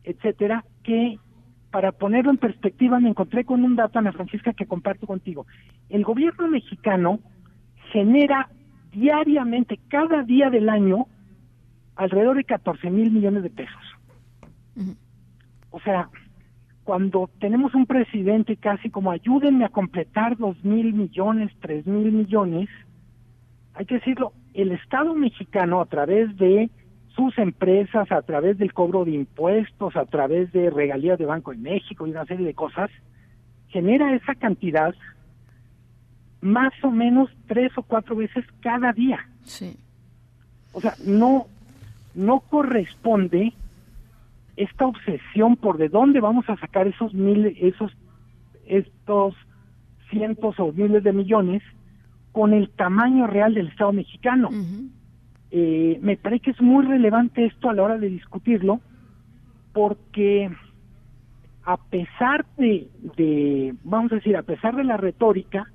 [0.04, 1.18] etcétera, que
[1.72, 5.46] para ponerlo en perspectiva me encontré con un dato, Ana Francisca, que comparto contigo.
[5.88, 7.20] El gobierno mexicano
[7.94, 8.50] genera
[8.92, 11.08] diariamente, cada día del año,
[11.96, 13.82] alrededor de 14 mil millones de pesos.
[15.70, 16.10] O sea,
[16.84, 22.68] cuando tenemos un presidente casi como ayúdenme a completar dos mil millones, tres mil millones,
[23.76, 26.70] hay que decirlo, el Estado mexicano a través de
[27.16, 31.58] sus empresas, a través del cobro de impuestos, a través de regalías de Banco de
[31.58, 32.90] México y una serie de cosas,
[33.70, 34.94] genera esa cantidad
[36.42, 39.28] más o menos tres o cuatro veces cada día.
[39.44, 39.78] Sí.
[40.74, 41.48] O sea, no,
[42.16, 43.54] no corresponde
[44.56, 47.92] esta obsesión por de dónde vamos a sacar esos mil, esos,
[48.66, 49.36] estos
[50.10, 51.62] cientos o miles de millones
[52.32, 54.50] con el tamaño real del Estado mexicano.
[55.52, 58.80] Eh, me parece que es muy relevante esto a la hora de discutirlo,
[59.74, 60.50] porque
[61.64, 65.68] a pesar de, de, vamos a decir, a pesar de la retórica,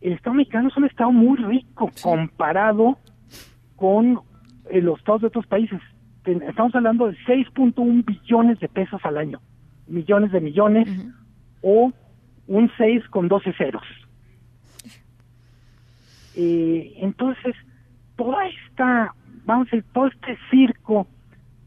[0.00, 2.98] el Estado mexicano es un Estado muy rico comparado
[3.76, 4.20] con
[4.70, 5.80] eh, los estados de otros países.
[6.24, 9.40] Estamos hablando de 6.1 billones de pesos al año,
[9.88, 10.88] millones de millones,
[11.62, 11.92] o
[12.46, 13.82] un 6 con 12 ceros.
[16.34, 17.54] Eh, entonces,
[18.16, 19.14] toda esta,
[19.44, 21.06] vamos a decir, todo este circo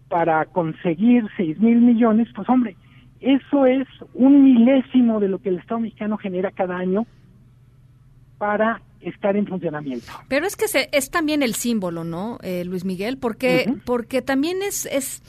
[0.10, 2.76] para conseguir 6 mil millones, pues hombre,
[3.20, 7.06] eso es un milésimo de lo que el Estado mexicano genera cada año
[8.38, 10.12] para estar en funcionamiento.
[10.28, 13.18] Pero es que se- es también el símbolo, ¿no, eh, Luis Miguel?
[13.18, 15.22] Porque, porque también es, es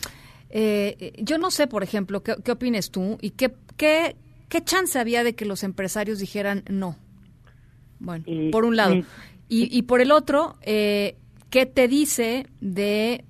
[0.51, 3.19] eh, yo no sé, por ejemplo, ¿qué, qué opines tú?
[3.21, 4.17] ¿Y qué, qué,
[4.49, 6.97] qué chance había de que los empresarios dijeran no?
[7.99, 8.95] Bueno, por un lado.
[9.49, 11.17] Y, y por el otro, eh,
[11.51, 13.25] ¿qué te dice de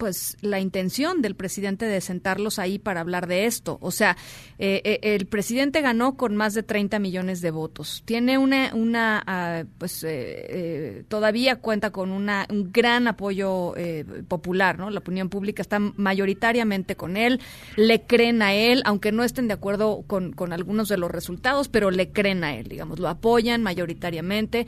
[0.00, 3.76] pues la intención del presidente de sentarlos ahí para hablar de esto.
[3.82, 4.16] O sea,
[4.58, 8.02] eh, eh, el presidente ganó con más de 30 millones de votos.
[8.06, 10.08] Tiene una, una ah, pues eh,
[10.48, 14.88] eh, todavía cuenta con una, un gran apoyo eh, popular, ¿no?
[14.88, 17.38] La opinión pública está mayoritariamente con él,
[17.76, 21.68] le creen a él, aunque no estén de acuerdo con, con algunos de los resultados,
[21.68, 24.66] pero le creen a él, digamos, lo apoyan mayoritariamente.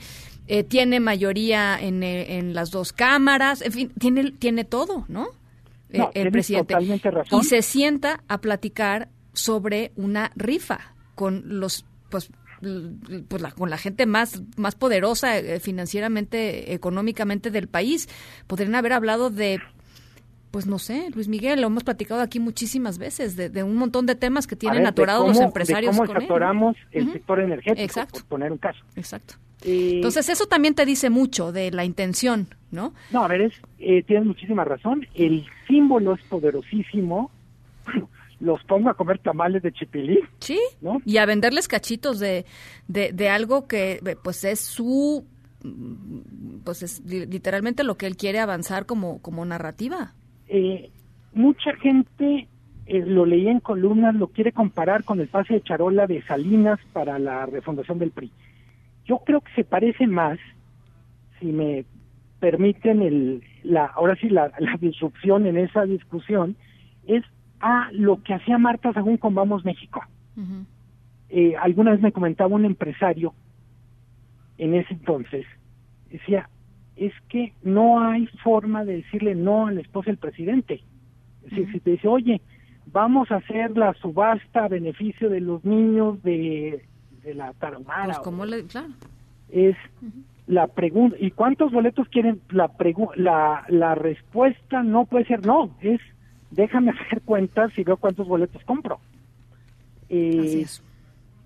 [0.49, 5.29] Eh, tiene mayoría en, eh, en las dos cámaras, en fin, tiene, tiene todo, ¿no?
[5.91, 6.75] Eh, el presidente.
[6.75, 7.41] totalmente razón.
[7.41, 12.31] Y se sienta a platicar sobre una rifa con los, pues,
[13.29, 18.09] pues la, con la gente más, más poderosa eh, financieramente, económicamente del país.
[18.47, 19.61] Podrían haber hablado de
[20.51, 24.05] pues no sé, Luis Miguel, lo hemos platicado aquí muchísimas veces, de, de un montón
[24.05, 26.29] de temas que tienen ver, atorados los empresarios de cómo con él.
[26.29, 28.21] saturamos el sector energético, Exacto.
[28.21, 28.85] por poner un caso.
[28.95, 29.37] Exacto.
[29.65, 32.93] Eh, Entonces eso también te dice mucho de la intención, ¿no?
[33.11, 35.07] No, a ver, es, eh, tienes muchísima razón.
[35.15, 37.31] El símbolo es poderosísimo.
[38.41, 40.19] Los pongo a comer tamales de chipilín.
[40.41, 40.59] Sí,
[41.07, 42.45] y a venderles cachitos de,
[42.89, 45.25] de, de algo que eh, pues es su
[45.63, 50.13] mm, pues es li- literalmente lo que él quiere avanzar como, como narrativa.
[50.49, 50.91] Eh,
[51.35, 52.49] mucha gente
[52.87, 56.81] eh, lo leía en columnas, lo quiere comparar con el pase de charola de Salinas
[56.93, 58.33] para la refundación del PRI.
[59.05, 60.39] Yo creo que se parece más,
[61.41, 61.85] si me
[62.41, 66.57] permiten el, la, ahora sí la, la disrupción en esa discusión,
[67.07, 67.25] es
[67.61, 70.03] a lo que hacía Marta Sagún con Vamos México.
[71.29, 73.33] Eh, alguna vez me comentaba un empresario
[74.59, 75.47] en ese entonces,
[76.11, 76.49] decía,
[76.97, 80.83] es que no hay forma de decirle no a la esposa del presidente.
[81.45, 82.41] Es decir, si te dice, oye,
[82.87, 86.85] vamos a hacer la subasta a beneficio de los niños de,
[87.23, 88.89] de la Tarahumara, Pues como le, claro.
[89.51, 89.77] es
[90.47, 92.41] la pregunta, ¿y cuántos boletos quieren?
[92.51, 96.01] La, pregu- la, la respuesta no puede ser no, es
[96.51, 98.99] déjame hacer cuentas y veo cuántos boletos compro.
[100.09, 100.67] Eh,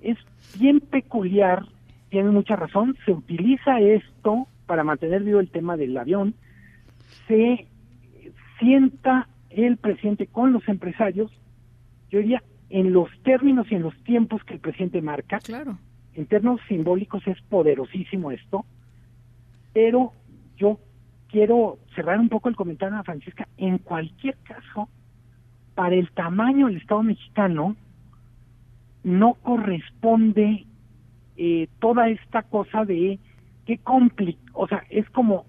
[0.03, 0.19] es
[0.59, 1.65] bien peculiar,
[2.11, 6.35] tiene mucha razón, se utiliza esto para mantener vivo el tema del avión,
[7.29, 7.67] se
[8.59, 11.31] sienta el presidente con los empresarios,
[12.11, 15.39] yo diría, en los términos y en los tiempos que el presidente marca.
[15.41, 15.79] Claro.
[16.15, 18.65] En términos simbólicos es poderosísimo esto,
[19.73, 20.13] pero
[20.57, 20.79] yo
[21.29, 23.47] quiero cerrar un poco el comentario a Francisca.
[23.57, 24.89] En cualquier caso,
[25.75, 27.77] para el tamaño del Estado mexicano,
[29.05, 30.65] no corresponde
[31.37, 33.19] eh, toda esta cosa de
[33.67, 35.45] qué compli o sea, es como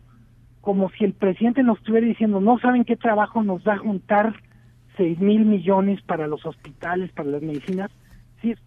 [0.62, 4.36] como si el presidente nos estuviera diciendo, no saben qué trabajo nos va a juntar
[4.98, 7.92] 6 mil millones para los hospitales, para las medicinas.
[7.92, 8.60] Es decir,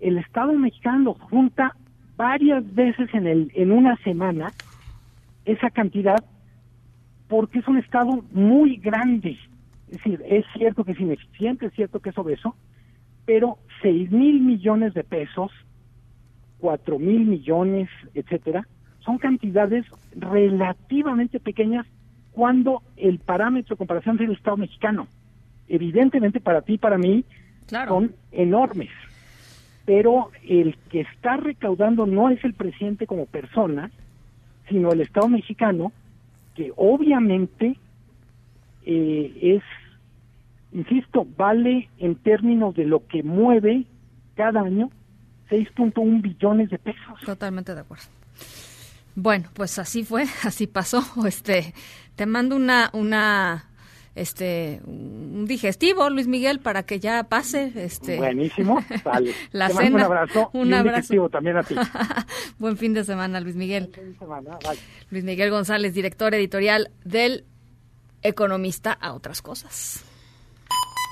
[0.00, 1.76] el Estado mexicano junta
[2.16, 4.52] varias veces en, el, en una semana
[5.44, 6.24] esa cantidad
[7.28, 9.38] porque es un Estado muy grande.
[9.88, 12.56] Es decir, es cierto que es ineficiente, es cierto que es obeso,
[13.24, 15.52] pero 6 mil millones de pesos,
[16.58, 18.66] 4 mil millones, etcétera,
[18.98, 21.86] son cantidades relativamente pequeñas
[22.32, 25.06] cuando el parámetro de comparación es el Estado mexicano.
[25.70, 27.24] Evidentemente para ti y para mí
[27.68, 28.90] son enormes,
[29.86, 33.90] pero el que está recaudando no es el presidente como persona,
[34.68, 35.92] sino el Estado mexicano,
[36.56, 37.76] que obviamente
[38.84, 39.62] eh, es,
[40.72, 43.84] insisto, vale en términos de lo que mueve
[44.34, 44.90] cada año
[45.50, 47.20] 6.1 billones de pesos.
[47.24, 48.04] Totalmente de acuerdo.
[49.14, 51.02] Bueno, pues así fue, así pasó.
[51.26, 51.74] Este,
[52.16, 53.69] te mando una, una,
[54.14, 57.72] este, un digestivo, Luis Miguel, para que ya pase.
[57.76, 59.34] Este, Buenísimo, vale.
[59.52, 59.96] La Te cena.
[59.96, 60.96] un abrazo, Un y un abrazo.
[60.96, 61.74] digestivo también a ti.
[62.58, 63.90] Buen fin de semana, Luis Miguel.
[63.94, 64.78] Fin de semana, bye.
[65.10, 67.44] Luis Miguel González, director editorial del
[68.22, 70.04] Economista a otras cosas.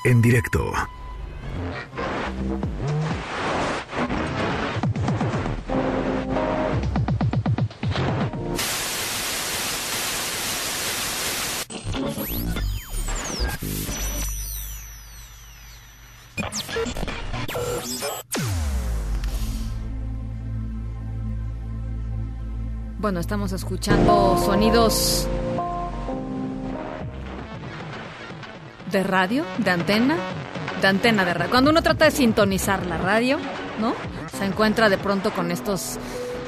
[0.05, 0.73] En directo.
[22.99, 25.29] Bueno, estamos escuchando sonidos
[28.91, 30.17] de radio, de antena,
[30.81, 31.51] de antena de radio.
[31.51, 33.39] Cuando uno trata de sintonizar la radio,
[33.81, 33.95] ¿no?
[34.37, 35.99] Se encuentra de pronto con estos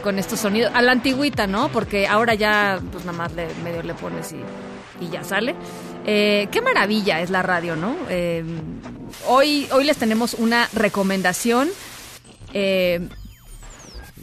[0.02, 1.68] con estos sonidos a la antigüita, ¿no?
[1.68, 5.54] Porque ahora ya pues nada más le, medio le pones y, y ya sale.
[6.06, 7.96] Eh, qué maravilla es la radio, ¿no?
[8.08, 8.44] Eh,
[9.28, 11.68] hoy hoy les tenemos una recomendación.
[12.52, 13.08] Eh,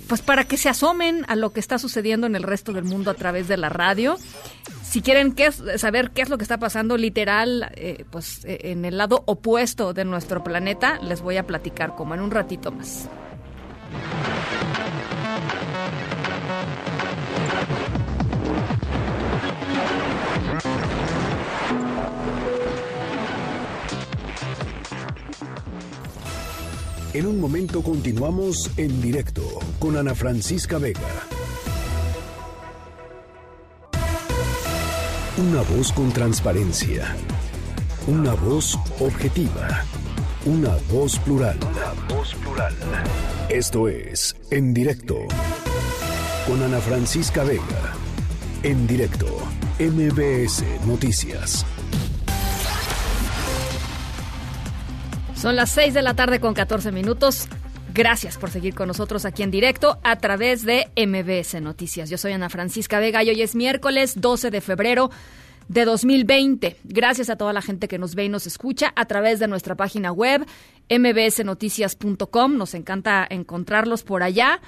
[0.08, 3.12] pues para que se asomen a lo que está sucediendo en el resto del mundo
[3.12, 4.18] a través de la radio.
[4.82, 5.36] Si quieren
[5.78, 7.70] saber qué es lo que está pasando literal,
[8.10, 12.32] pues en el lado opuesto de nuestro planeta, les voy a platicar como en un
[12.32, 13.10] ratito más.
[27.18, 29.42] En un momento continuamos en directo
[29.80, 31.02] con Ana Francisca Vega.
[35.36, 37.16] Una voz con transparencia.
[38.06, 39.84] Una voz objetiva.
[40.46, 41.58] Una voz plural.
[41.58, 42.76] Una voz plural.
[43.50, 45.18] Esto es En directo
[46.46, 47.96] con Ana Francisca Vega.
[48.62, 49.26] En directo.
[49.80, 51.66] MBS Noticias.
[55.38, 57.48] Son las 6 de la tarde con 14 minutos.
[57.94, 62.10] Gracias por seguir con nosotros aquí en directo a través de MBS Noticias.
[62.10, 65.12] Yo soy Ana Francisca Vega y hoy es miércoles 12 de febrero
[65.68, 66.78] de 2020.
[66.86, 69.76] Gracias a toda la gente que nos ve y nos escucha a través de nuestra
[69.76, 70.44] página web
[70.90, 72.58] mbsnoticias.com.
[72.58, 74.60] Nos encanta encontrarlos por allá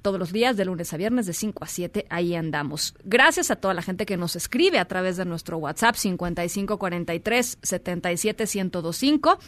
[0.00, 2.94] todos los días, de lunes a viernes, de 5 a 7, ahí andamos.
[3.04, 9.38] Gracias a toda la gente que nos escribe a través de nuestro WhatsApp 5543 77125.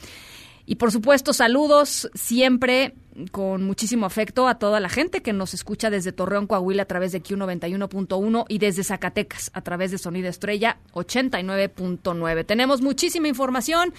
[0.70, 2.94] Y por supuesto, saludos siempre
[3.32, 7.10] con muchísimo afecto a toda la gente que nos escucha desde Torreón, Coahuila a través
[7.10, 12.44] de Q91.1 y desde Zacatecas a través de Sonido Estrella 89.9.
[12.44, 13.94] Tenemos muchísima información.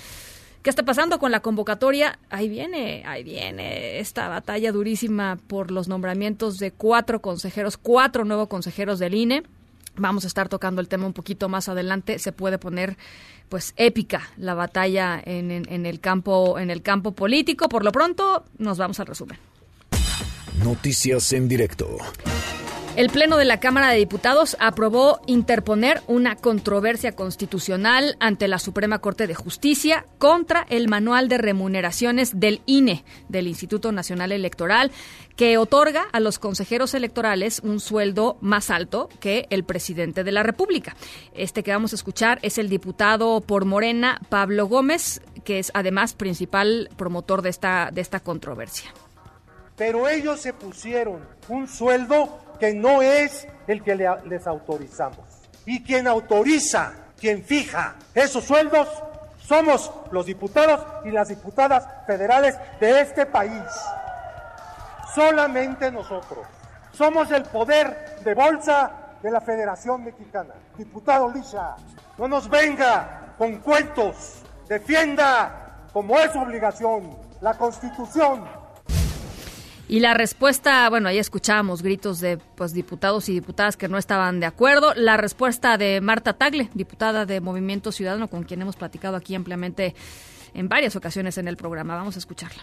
[0.61, 2.19] ¿Qué está pasando con la convocatoria?
[2.29, 8.47] Ahí viene, ahí viene esta batalla durísima por los nombramientos de cuatro consejeros, cuatro nuevos
[8.47, 9.41] consejeros del INE.
[9.99, 12.19] Vamos a estar tocando el tema un poquito más adelante.
[12.19, 12.97] Se puede poner,
[13.49, 15.51] pues, épica la batalla en,
[15.85, 17.69] el campo, en el campo político.
[17.69, 19.37] Por lo pronto, nos vamos al resumen.
[20.63, 21.97] Noticias en directo.
[22.95, 28.99] El Pleno de la Cámara de Diputados aprobó interponer una controversia constitucional ante la Suprema
[28.99, 34.91] Corte de Justicia contra el manual de remuneraciones del INE, del Instituto Nacional Electoral,
[35.37, 40.43] que otorga a los consejeros electorales un sueldo más alto que el presidente de la
[40.43, 40.97] República.
[41.33, 46.15] Este que vamos a escuchar es el diputado por Morena, Pablo Gómez, que es además
[46.15, 48.91] principal promotor de esta, de esta controversia.
[49.77, 55.25] pero ellos se pusieron un sueldo que no es el que le- les autorizamos.
[55.65, 58.87] Y quien autoriza, quien fija esos sueldos,
[59.39, 63.63] somos los diputados y las diputadas federales de este país.
[65.13, 66.45] Solamente nosotros.
[66.91, 68.91] Somos el poder de bolsa
[69.21, 70.53] de la Federación Mexicana.
[70.77, 71.75] Diputado Lisa,
[72.17, 78.47] no nos venga con cuentos defienda, como es su obligación, la Constitución.
[79.89, 84.39] Y la respuesta, bueno, ahí escuchábamos gritos de pues diputados y diputadas que no estaban
[84.39, 84.93] de acuerdo.
[84.93, 89.95] La respuesta de Marta Tagle, diputada de Movimiento Ciudadano, con quien hemos platicado aquí ampliamente
[90.53, 91.95] en varias ocasiones en el programa.
[91.95, 92.61] Vamos a escucharla.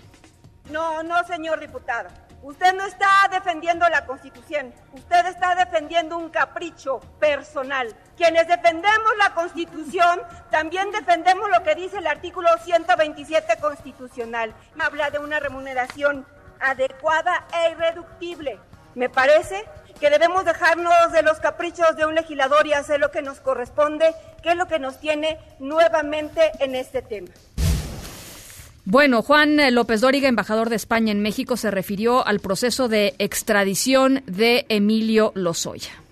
[0.70, 2.11] No, no, señor diputado.
[2.45, 4.72] Usted no está defendiendo la Constitución.
[4.93, 7.93] Usted está defendiendo un capricho personal.
[8.16, 10.20] Quienes defendemos la Constitución
[10.53, 14.55] también defendemos lo que dice el artículo 127 constitucional.
[14.79, 16.24] Habla de una remuneración
[16.61, 18.59] adecuada e irreductible.
[18.94, 19.64] Me parece
[20.00, 24.14] que debemos dejarnos de los caprichos de un legislador y hacer lo que nos corresponde,
[24.42, 27.28] que es lo que nos tiene nuevamente en este tema.
[28.84, 34.22] Bueno, Juan López Dóriga, embajador de España en México, se refirió al proceso de extradición
[34.26, 36.05] de Emilio Lozoya.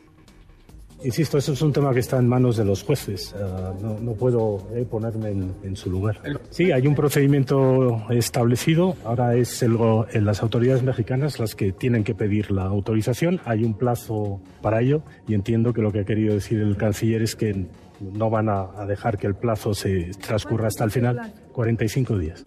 [1.05, 3.35] Insisto, eso es un tema que está en manos de los jueces.
[3.35, 6.19] Uh, no, no, puedo eh, ponerme en, en, su lugar.
[6.49, 8.97] Sí, hay un procedimiento establecido.
[9.05, 9.77] Ahora es el,
[10.13, 13.41] el, las autoridades mexicanas las que tienen que pedir la autorización.
[13.45, 17.21] Hay un plazo para ello y entiendo que lo que ha querido decir el canciller
[17.21, 17.67] es que
[18.01, 21.35] no van a, a dejar que el plazo se transcurra hasta el final.
[21.53, 22.45] 45 días.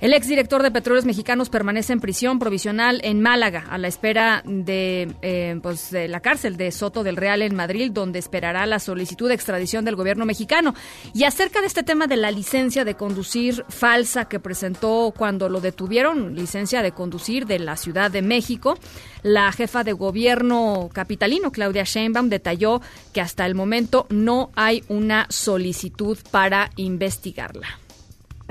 [0.00, 5.14] El exdirector de Petróleos Mexicanos permanece en prisión provisional en Málaga a la espera de,
[5.20, 9.28] eh, pues, de la cárcel de Soto del Real en Madrid, donde esperará la solicitud
[9.28, 10.74] de extradición del gobierno mexicano.
[11.12, 15.60] Y acerca de este tema de la licencia de conducir falsa que presentó cuando lo
[15.60, 18.78] detuvieron, licencia de conducir de la Ciudad de México,
[19.22, 22.80] la jefa de gobierno capitalino, Claudia Sheinbaum, detalló
[23.12, 27.68] que hasta el momento no hay una solicitud para investigarla.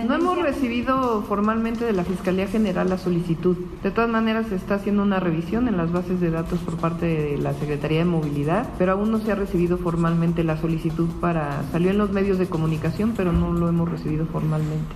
[0.06, 3.58] No hemos recibido formalmente de la Fiscalía General la solicitud.
[3.84, 7.06] De todas maneras, se está haciendo una revisión en las bases de datos por parte
[7.06, 11.64] de la Secretaría de Movilidad, pero aún no se ha recibido formalmente la solicitud para...
[11.72, 14.96] Salió en los medios de comunicación, pero no lo hemos recibido formalmente.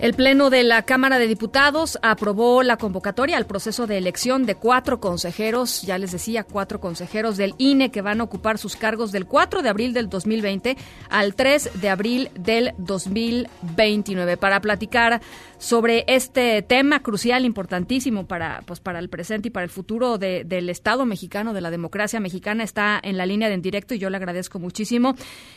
[0.00, 4.54] El Pleno de la Cámara de Diputados aprobó la convocatoria al proceso de elección de
[4.54, 9.12] cuatro consejeros, ya les decía, cuatro consejeros del INE que van a ocupar sus cargos
[9.12, 10.78] del 4 de abril del 2020
[11.10, 14.38] al 3 de abril del 2029.
[14.38, 15.20] Para platicar
[15.60, 20.42] sobre este tema crucial, importantísimo para, pues, para el presente y para el futuro de,
[20.44, 23.98] del Estado mexicano, de la democracia mexicana, está en la línea de en directo y
[23.98, 25.14] yo le agradezco muchísimo.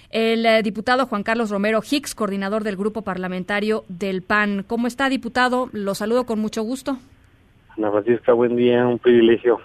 [0.10, 4.66] El eh, diputado Juan Carlos Romero Hicks, coordinador del grupo parlamentario del PAN.
[4.68, 5.70] ¿Cómo está, diputado?
[5.72, 6.98] Lo saludo con mucho gusto.
[7.78, 9.60] Ana Francisca, buen día, un privilegio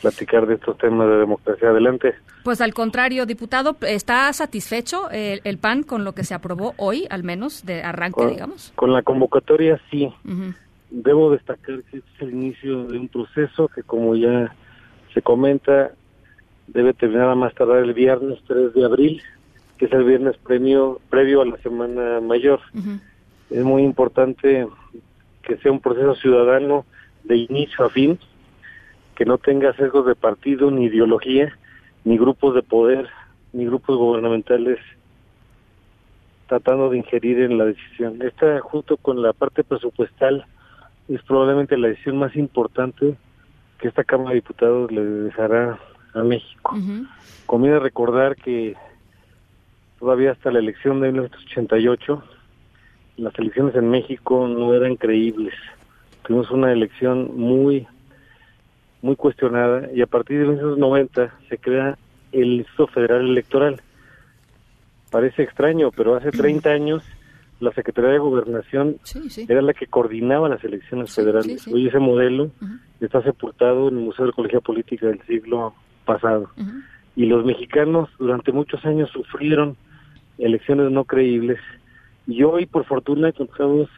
[0.00, 1.70] platicar de estos temas de democracia.
[1.70, 2.14] Adelante.
[2.44, 7.06] Pues al contrario, diputado, ¿está satisfecho el, el, PAN con lo que se aprobó hoy,
[7.10, 8.72] al menos, de arranque, con, digamos?
[8.76, 10.12] Con la convocatoria, sí.
[10.24, 10.54] Uh -huh.
[10.90, 14.54] Debo destacar que este es el inicio de un proceso que, como ya
[15.12, 15.90] se comenta,
[16.68, 19.22] debe terminar a más tardar el viernes 3 de abril,
[19.78, 22.60] que es el viernes premio, previo a la Semana Mayor.
[22.74, 23.00] Uh -huh.
[23.50, 24.66] Es muy importante
[25.42, 26.84] que sea un proceso ciudadano
[27.24, 28.18] de inicio a fin,
[29.16, 31.52] que no tenga sesgos de partido ni ideología,
[32.04, 33.08] ni grupos de poder,
[33.52, 34.78] ni grupos gubernamentales
[36.46, 38.22] tratando de ingerir en la decisión.
[38.22, 40.44] Esta, junto con la parte presupuestal,
[41.08, 43.16] es probablemente la decisión más importante
[43.78, 45.78] que esta Cámara de Diputados le dejará
[46.14, 46.76] a México.
[46.76, 47.08] Uh -huh.
[47.46, 48.76] Conviene recordar que
[49.98, 52.22] todavía hasta la elección de 1988,
[53.16, 55.54] las elecciones en México no eran creíbles.
[56.22, 57.86] Tuvimos una elección muy
[59.06, 61.96] muy cuestionada y a partir de 1990 se crea
[62.32, 63.80] el Instituto Federal Electoral.
[65.10, 67.02] Parece extraño, pero hace 30 años
[67.60, 69.46] la Secretaría de Gobernación sí, sí.
[69.48, 71.66] era la que coordinaba las elecciones sí, federales.
[71.68, 72.80] Hoy ese modelo uh -huh.
[73.00, 75.72] está sepultado en el Museo de Ecología Política del siglo
[76.04, 76.50] pasado.
[76.56, 76.82] Uh -huh.
[77.14, 79.76] Y los mexicanos durante muchos años sufrieron
[80.36, 81.60] elecciones no creíbles
[82.26, 83.88] y hoy, por fortuna, contamos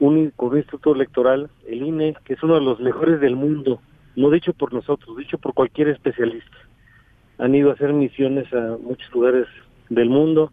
[0.00, 3.80] un, con un instituto electoral, el INE, que es uno de los mejores del mundo,
[4.16, 6.56] no dicho por nosotros, dicho por cualquier especialista.
[7.38, 9.46] Han ido a hacer misiones a muchos lugares
[9.88, 10.52] del mundo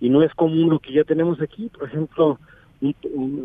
[0.00, 2.38] y no es común lo que ya tenemos aquí, por ejemplo,
[2.80, 2.94] un,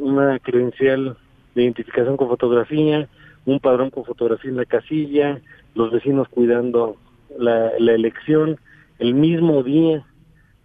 [0.02, 1.18] una credencial
[1.54, 3.08] de identificación con fotografía,
[3.46, 5.42] un padrón con fotografía en la casilla,
[5.76, 6.96] los vecinos cuidando
[7.38, 8.58] la, la elección,
[9.00, 10.06] el mismo día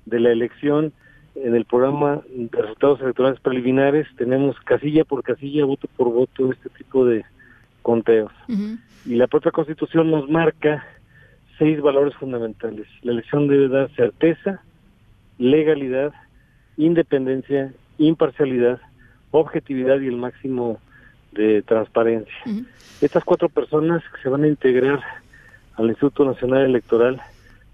[0.04, 0.92] de la elección,
[1.42, 6.68] en el programa de resultados electorales preliminares tenemos casilla por casilla, voto por voto, este
[6.70, 7.24] tipo de
[7.82, 8.32] conteos.
[8.48, 8.78] Uh -huh.
[9.04, 10.84] Y la propia Constitución nos marca
[11.58, 12.86] seis valores fundamentales.
[13.02, 14.62] La elección debe dar certeza,
[15.38, 16.12] legalidad,
[16.76, 18.80] independencia, imparcialidad,
[19.30, 20.80] objetividad y el máximo
[21.32, 22.34] de transparencia.
[22.46, 22.66] Uh -huh.
[23.00, 25.00] Estas cuatro personas que se van a integrar
[25.76, 27.20] al Instituto Nacional Electoral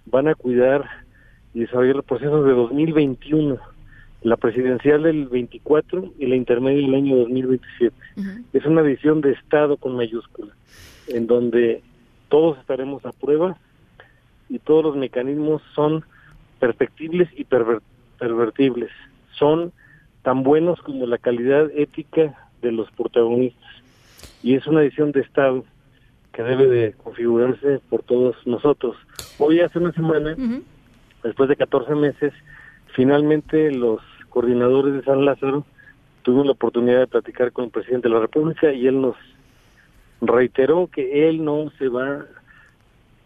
[0.07, 1.02] van a cuidar
[1.55, 3.59] y desarrollar los procesos de 2021,
[4.23, 7.95] la presidencial del 24 y la intermedia del año 2027.
[8.53, 10.53] Es una visión de Estado con mayúscula,
[11.09, 11.83] en donde
[12.29, 13.57] todos estaremos a prueba
[14.49, 16.05] y todos los mecanismos son
[16.61, 17.81] perfectibles y perver-
[18.19, 18.91] pervertibles.
[19.33, 19.73] Son
[20.23, 23.71] tan buenos como la calidad ética de los protagonistas.
[24.43, 25.65] Y es una visión de Estado
[26.33, 28.97] que debe de configurarse por todos nosotros.
[29.39, 30.35] Hoy hace una semana,
[31.23, 32.33] después de 14 meses,
[32.95, 35.65] finalmente los coordinadores de San Lázaro
[36.23, 39.17] tuvieron la oportunidad de platicar con el presidente de la República y él nos
[40.21, 42.25] reiteró que él no se va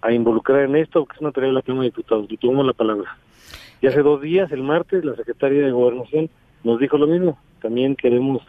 [0.00, 2.26] a involucrar en esto, porque es una tarea de la Cámara de Diputados.
[2.28, 3.16] Y tomamos la palabra.
[3.80, 6.30] Y hace dos días, el martes, la secretaria de Gobernación
[6.64, 7.38] nos dijo lo mismo.
[7.60, 8.42] También queremos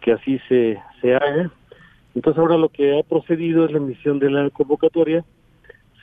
[0.00, 1.50] que así se, se haga.
[2.14, 5.24] Entonces ahora lo que ha procedido es la emisión de la convocatoria.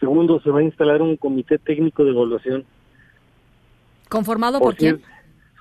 [0.01, 2.65] Segundo, se va a instalar un comité técnico de evaluación.
[4.09, 4.97] ¿Conformado por, quién?
[4.97, 5.11] siete-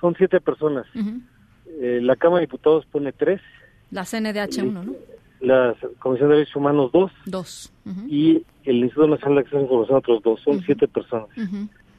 [0.01, 0.85] son siete personas.
[1.79, 3.39] Eh, la Cámara de Diputados pone tres,
[3.91, 4.93] La CNDH1, ¿no?
[5.41, 7.71] la Comisión de Derechos Humanos dos Dos.
[8.07, 10.41] Y el Instituto Nacional de Acceso a la Información otros dos.
[10.41, 11.27] Son siete personas.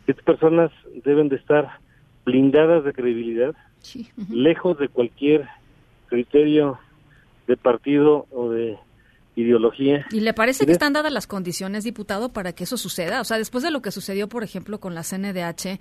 [0.05, 0.70] Siete personas
[1.05, 1.78] deben de estar
[2.24, 4.09] blindadas de credibilidad, Sí.
[4.31, 5.48] lejos de cualquier
[6.09, 6.78] criterio
[7.47, 8.77] de partido o de
[9.37, 10.07] ideología.
[10.11, 13.21] ¿Y le parece que es- están dadas las condiciones, diputado, para que eso suceda?
[13.21, 15.79] O sea, después de lo que sucedió, por ejemplo, con la CNDH,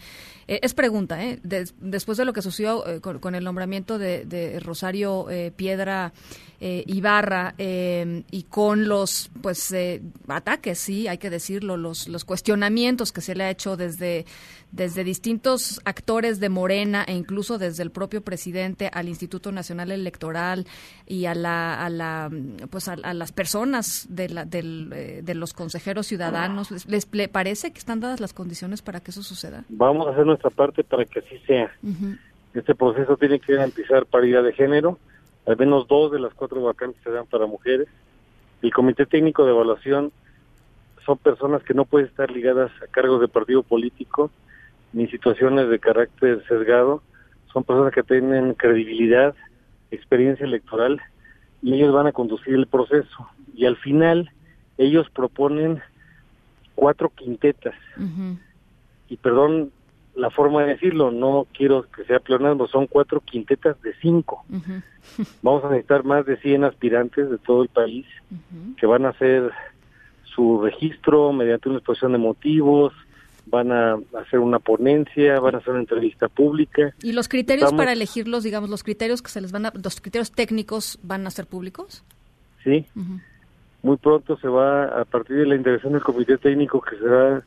[0.47, 1.39] eh, es pregunta, ¿eh?
[1.43, 5.51] Des- después de lo que sucedió eh, con, con el nombramiento de, de Rosario eh,
[5.55, 6.13] Piedra
[6.63, 13.11] Ibarra eh, y con los pues eh, ataques, sí, hay que decirlo, los, los cuestionamientos
[13.11, 14.25] que se le ha hecho desde,
[14.71, 20.67] desde distintos actores de Morena e incluso desde el propio presidente al Instituto Nacional Electoral
[21.07, 22.29] y a la, a la
[22.69, 23.40] pues a, a las personas
[24.09, 28.19] de, la, del, eh, de los consejeros ciudadanos les, les le parece que están dadas
[28.19, 31.71] las condiciones para que eso suceda Vamos a hacer nuestra parte para que así sea.
[32.53, 34.99] Este proceso tiene que garantizar paridad de género.
[35.47, 37.87] Al menos dos de las cuatro vacantes serán para mujeres.
[38.61, 40.11] El Comité Técnico de Evaluación
[41.05, 44.29] son personas que no pueden estar ligadas a cargos de partido político
[44.93, 47.01] ni situaciones de carácter sesgado.
[47.51, 49.33] Son personas que tienen credibilidad,
[49.89, 51.01] experiencia electoral
[51.61, 53.27] y ellos van a conducir el proceso.
[53.55, 54.31] Y al final
[54.77, 55.81] ellos proponen
[56.75, 57.75] cuatro quintetas
[59.07, 59.71] y perdón
[60.15, 64.43] la forma de decirlo, no quiero que sea pleonasmo, son cuatro quintetas de cinco.
[65.41, 68.05] Vamos a necesitar más de 100 aspirantes de todo el país
[68.77, 69.51] que van a hacer
[70.23, 72.93] su registro mediante una exposición de motivos,
[73.47, 76.93] van a hacer una ponencia, van a hacer una entrevista pública.
[77.01, 79.99] y los criterios Estamos- para elegirlos digamos los criterios que se les van a los
[79.99, 82.03] criterios técnicos van a ser públicos
[82.63, 82.85] Sí,
[83.81, 87.43] muy pronto se va a partir de la intervención del comité técnico que será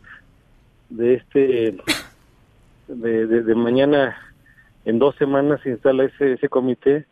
[0.91, 1.77] de este
[2.89, 4.17] de, de- de mañana
[4.85, 7.07] en dos semanas se instala ese ese comité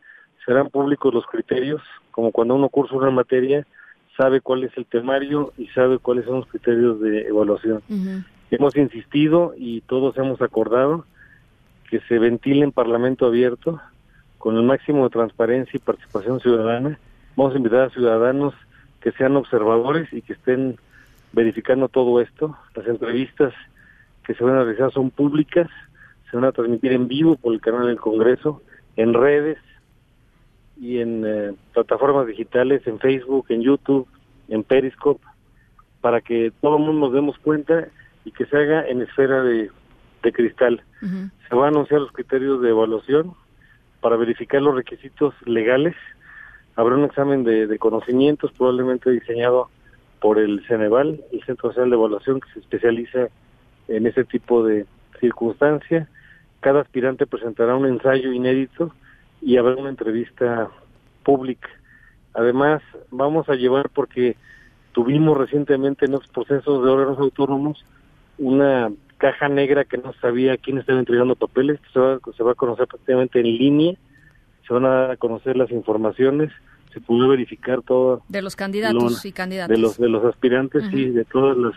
[0.45, 1.81] serán públicos los criterios
[2.11, 3.65] como cuando uno cursa una materia
[4.17, 8.23] sabe cuál es el temario y sabe cuáles son los criterios de evaluación Ujú.
[8.57, 11.07] Hemos insistido y todos hemos acordado
[11.89, 13.81] que se ventile en parlamento abierto
[14.39, 16.99] con el máximo de transparencia y participación ciudadana.
[17.37, 18.55] Vamos a invitar a ciudadanos
[19.01, 20.77] que sean observadores y que estén
[21.33, 22.57] verificando todo esto.
[22.75, 23.55] Las entrevistas
[24.27, 25.69] que se van a realizar son públicas,
[26.31, 28.63] se van a transmitir en vivo por el canal del Congreso,
[28.97, 29.59] en redes
[30.79, 34.07] y en eh, plataformas digitales, en Facebook, en YouTube,
[34.49, 35.25] en Periscope,
[36.01, 37.89] para que todo el mundo nos demos cuenta
[38.25, 39.71] y que se haga en esfera de,
[40.23, 40.83] de cristal.
[41.01, 43.35] Se van a anunciar los criterios de evaluación
[44.01, 45.95] para verificar los requisitos legales.
[46.77, 49.69] Habrá un examen de, de conocimientos probablemente diseñado
[50.21, 53.29] por el Ceneval, el Centro Nacional de Evaluación, que se especializa
[53.89, 54.87] en ese tipo de
[55.21, 56.09] circunstancia.
[56.61, 58.95] Cada aspirante presentará un ensayo inédito
[59.41, 60.71] y habrá una entrevista
[61.25, 61.69] pública.
[62.35, 64.37] Además, vamos a llevar, porque
[64.93, 67.85] tuvimos recientemente en los procesos de órganos autónomos
[68.39, 72.57] una caja negra que no sabía quién estaba entregando papeles, se va, se va a
[72.57, 73.95] conocer prácticamente en línea,
[74.67, 76.51] se van a conocer las informaciones,
[76.93, 79.69] se pudo verificar todo de los candidatos lo- y candidatas.
[79.77, 81.73] de los de los aspirantes y de todas las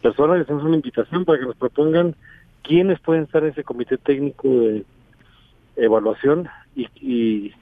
[0.00, 2.14] personas, les hacemos una invitación para que nos propongan
[2.62, 4.84] quiénes pueden estar en ese comité técnico de
[5.76, 7.52] evaluación y, y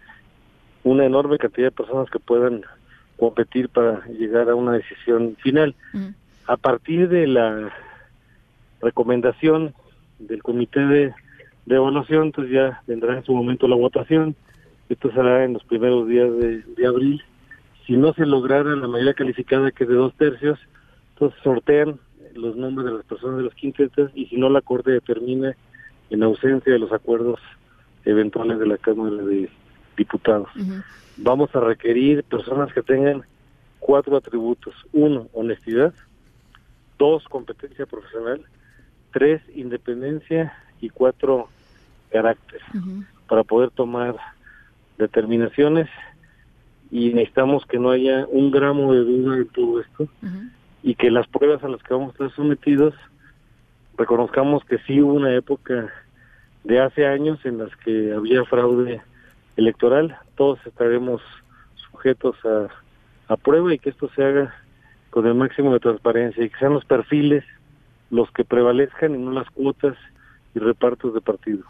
[0.83, 2.63] una enorme cantidad de personas que puedan
[3.17, 5.75] competir para llegar a una decisión final.
[6.47, 7.73] A partir de la
[8.85, 9.75] recomendación
[10.19, 11.15] del comité de,
[11.67, 14.37] de evaluación, entonces ya vendrá en su momento la votación.
[14.89, 17.23] Esto será en los primeros días de, de abril.
[17.87, 20.59] Si no se lograra la mayoría calificada, que es de dos tercios,
[21.15, 21.99] entonces sortean
[22.35, 25.55] los nombres de las personas de las quintetas y si no la Corte determina
[26.11, 27.41] en ausencia de los acuerdos
[28.05, 29.49] eventuales de la Cámara de
[29.97, 30.49] Diputados.
[31.17, 33.23] Vamos a requerir personas que tengan
[33.79, 34.75] cuatro atributos.
[34.93, 35.95] Uno, honestidad.
[36.99, 38.41] Dos, competencia profesional.
[39.15, 40.53] Tres, independencia.
[40.81, 41.49] Y cuatro,
[42.13, 42.61] carácter.
[43.27, 44.17] Para poder tomar
[44.99, 45.89] determinaciones
[46.91, 50.09] y necesitamos que no haya un gramo de duda en todo esto
[50.83, 52.95] y que las pruebas a las que vamos a estar sometidos
[53.97, 55.91] reconozcamos que sí hubo una época
[56.65, 59.01] de hace años en las que había fraude
[59.57, 61.23] electoral, todos estaremos
[61.91, 62.69] sujetos a,
[63.33, 64.55] a prueba y que esto se haga
[65.11, 67.45] con el máximo de transparencia y que sean los perfiles
[68.11, 69.97] los que prevalezcan y no las cuotas
[70.55, 71.65] y repartos de partido.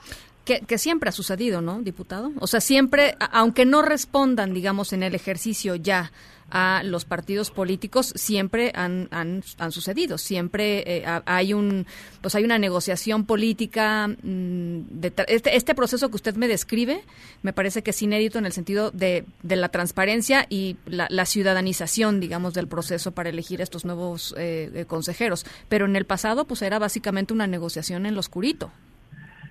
[0.45, 2.31] Que, que, siempre ha sucedido, ¿no, diputado?
[2.39, 6.13] O sea, siempre, aunque no respondan, digamos, en el ejercicio ya
[6.57, 10.19] a los partidos políticos, siempre han, han, sucedido.
[10.19, 11.85] Siempre eh, hay un,
[12.23, 14.07] pues hay una negociación política.
[14.07, 14.83] Mm,
[15.27, 17.03] este, este proceso que usted me describe,
[17.43, 21.27] me parece que es inédito en el sentido de, de la transparencia y la, la,
[21.27, 25.45] ciudadanización, digamos, del proceso para elegir estos nuevos eh, consejeros.
[25.69, 28.71] Pero en el pasado, pues era básicamente una negociación en lo oscurito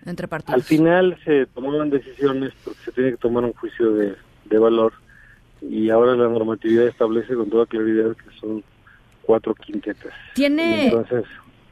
[0.06, 0.56] entre partidos.
[0.56, 2.54] Al final se tomaban decisiones
[2.86, 4.16] se tiene que tomar un juicio de,
[4.46, 4.94] de valor
[5.84, 8.64] y ahora la normatividad establece con toda claridad que son
[9.22, 10.14] cuatro quintetas.
[10.34, 11.26] ¿Tiene, Entonces,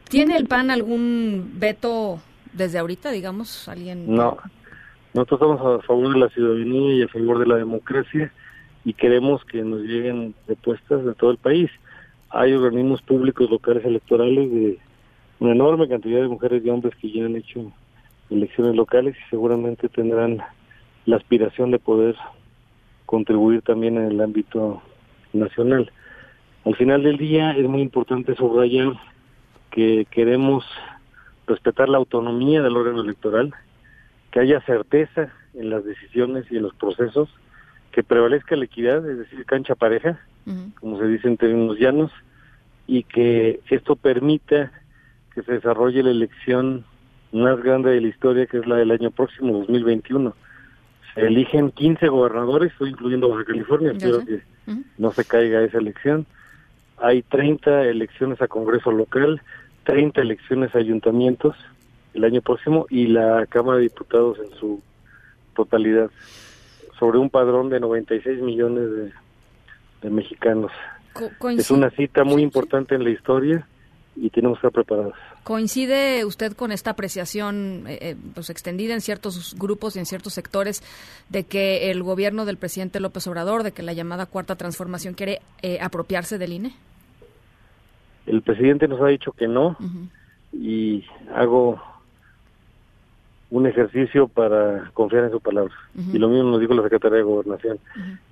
[0.09, 2.19] ¿tiene el PAN algún veto
[2.51, 3.69] desde ahorita, digamos?
[3.69, 4.37] alguien No,
[5.13, 8.33] nosotros estamos a favor de la ciudadanía y a favor de la democracia
[8.83, 11.71] y queremos que nos lleguen respuestas de todo el país.
[12.31, 14.77] Hay organismos públicos locales electorales de
[15.39, 17.71] una enorme cantidad de mujeres y hombres que ya han hecho
[18.29, 20.39] elecciones locales y seguramente tendrán
[21.05, 22.17] la aspiración de poder
[23.11, 24.81] contribuir también en el ámbito
[25.33, 25.91] nacional.
[26.63, 28.93] Al final del día es muy importante subrayar
[29.69, 30.63] que queremos
[31.45, 33.53] respetar la autonomía del órgano electoral,
[34.31, 37.27] que haya certeza en las decisiones y en los procesos,
[37.91, 40.17] que prevalezca la equidad, es decir, cancha pareja,
[40.79, 42.11] como se dice en términos llanos,
[42.87, 44.71] y que esto permita
[45.35, 46.85] que se desarrolle la elección
[47.33, 50.33] más grande de la historia, que es la del año próximo, 2021.
[51.13, 54.41] Se eligen 15 gobernadores, estoy incluyendo Baja California, espero que
[54.97, 56.25] no se caiga esa elección.
[56.97, 59.41] Hay 30 elecciones a Congreso local,
[59.83, 61.55] 30 elecciones a ayuntamientos
[62.13, 64.81] el año próximo y la Cámara de Diputados en su
[65.55, 66.09] totalidad,
[66.99, 69.11] sobre un padrón de 96 millones de,
[70.01, 70.71] de mexicanos.
[71.57, 73.67] es una cita muy importante en la historia
[74.15, 75.17] y tenemos que estar preparados.
[75.43, 80.33] ¿Coincide usted con esta apreciación eh, eh, pues extendida en ciertos grupos y en ciertos
[80.33, 80.83] sectores
[81.29, 85.41] de que el gobierno del presidente López Obrador, de que la llamada cuarta transformación quiere
[85.63, 86.73] eh, apropiarse del INE?
[88.27, 89.77] El presidente nos ha dicho que no
[90.53, 91.03] y
[91.33, 91.81] hago
[93.49, 95.73] un ejercicio para confiar en su palabra.
[96.13, 97.79] Y lo mismo nos dijo la secretaria de Gobernación.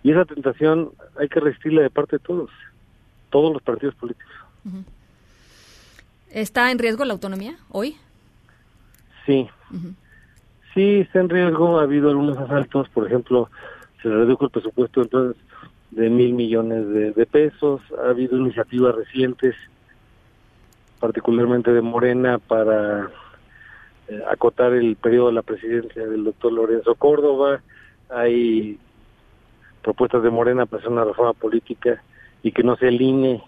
[0.03, 2.52] Y esa tentación hay que resistirla de parte de todos,
[3.31, 4.31] todos los partidos políticos.
[6.31, 7.97] ¿Está en riesgo la autonomía hoy?
[9.26, 9.47] Sí.
[10.73, 11.80] Sí, está en riesgo.
[11.80, 13.49] Ha habido algunos asaltos, por ejemplo,
[14.01, 15.41] se redujo el presupuesto entonces
[15.91, 17.81] de mil millones de, pesos.
[18.03, 19.56] Ha habido iniciativas recientes,
[20.99, 23.10] particularmente de Morena, para
[24.07, 27.61] eh, acotar el periodo de la presidencia del doctor Lorenzo Córdoba.
[28.10, 28.80] Hay
[29.81, 32.03] propuestas de Morena para hacer una reforma política
[32.43, 33.41] y que no se alinee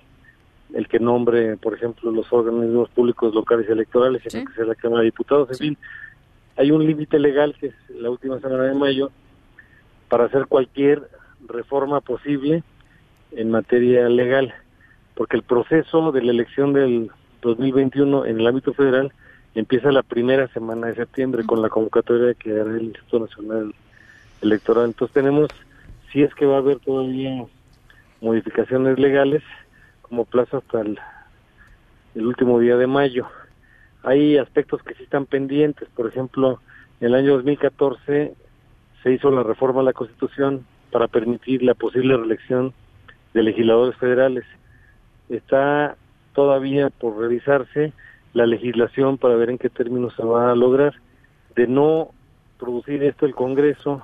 [0.73, 4.75] el que nombre, por ejemplo, los organismos públicos locales y electorales, sino que sea la
[4.75, 5.49] Cámara de Diputados.
[5.51, 5.77] En fin,
[6.57, 9.11] hay un límite legal, que es la última semana de mayo,
[10.09, 11.09] para hacer cualquier
[11.47, 12.63] reforma posible
[13.31, 14.53] en materia legal,
[15.15, 17.11] porque el proceso de la elección del
[17.41, 19.11] 2021 en el ámbito federal
[19.55, 23.73] empieza la primera semana de septiembre con la convocatoria que hará el Instituto Nacional
[24.41, 24.85] Electoral.
[24.85, 25.49] Entonces tenemos,
[26.11, 27.45] si es que va a haber todavía
[28.21, 29.43] modificaciones legales,
[30.11, 30.99] como plazo hasta el,
[32.27, 33.27] último día de mayo.
[34.03, 36.59] Hay aspectos que sí están pendientes, por ejemplo,
[36.99, 38.33] en el año 2014
[39.01, 42.73] se hizo la reforma a la Constitución para permitir la posible reelección
[43.33, 44.43] de legisladores federales.
[45.29, 45.95] Está
[46.33, 47.93] todavía por revisarse
[48.33, 50.93] la legislación para ver en qué términos se va a lograr.
[51.55, 52.09] De no
[52.59, 54.03] producir esto el Congreso,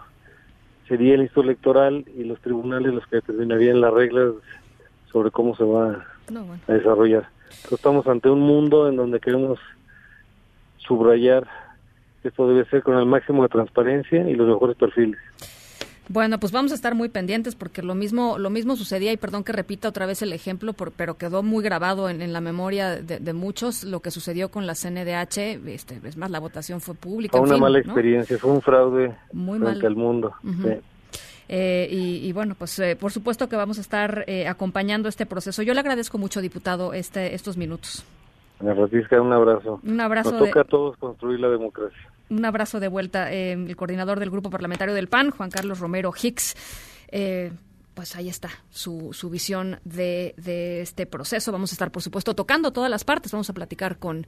[0.87, 4.35] sería el Instituto Electoral y los tribunales los que determinarían las reglas
[5.11, 6.05] sobre cómo se va
[6.67, 7.29] a desarrollar.
[7.71, 9.59] estamos ante un mundo en donde queremos
[10.77, 11.47] subrayar
[12.21, 15.19] que esto debe ser con el máximo de transparencia y los mejores perfiles.
[16.09, 19.43] Bueno, pues vamos a estar muy pendientes porque lo mismo lo mismo sucedía y perdón
[19.43, 23.33] que repita otra vez el ejemplo, por, pero quedó muy grabado en, la memoria de,
[23.33, 25.37] muchos lo que sucedió con la CNDH.
[25.67, 27.37] Este, es más, la votación fue pública.
[27.37, 30.31] Fue una mala experiencia, fue un fraude muy frente al mundo.
[31.49, 35.61] Eh, y, bueno, pues eh, por supuesto que vamos a estar eh, acompañando este proceso.
[35.61, 38.05] Yo le agradezco mucho, diputado, este, estos minutos.
[38.59, 39.79] Ana Francisca, un abrazo.
[39.83, 40.31] Un abrazo.
[40.31, 42.11] Nos toca a todos construir la democracia.
[42.29, 43.31] Un abrazo de vuelta.
[43.31, 46.55] el coordinador del Grupo Parlamentario del PAN, Juan Carlos Romero Hicks
[47.97, 50.35] pues ahí está su, su visión de,
[50.83, 51.51] este proceso.
[51.51, 53.31] Vamos a estar, por supuesto, tocando todas las partes.
[53.31, 54.27] Vamos a platicar con,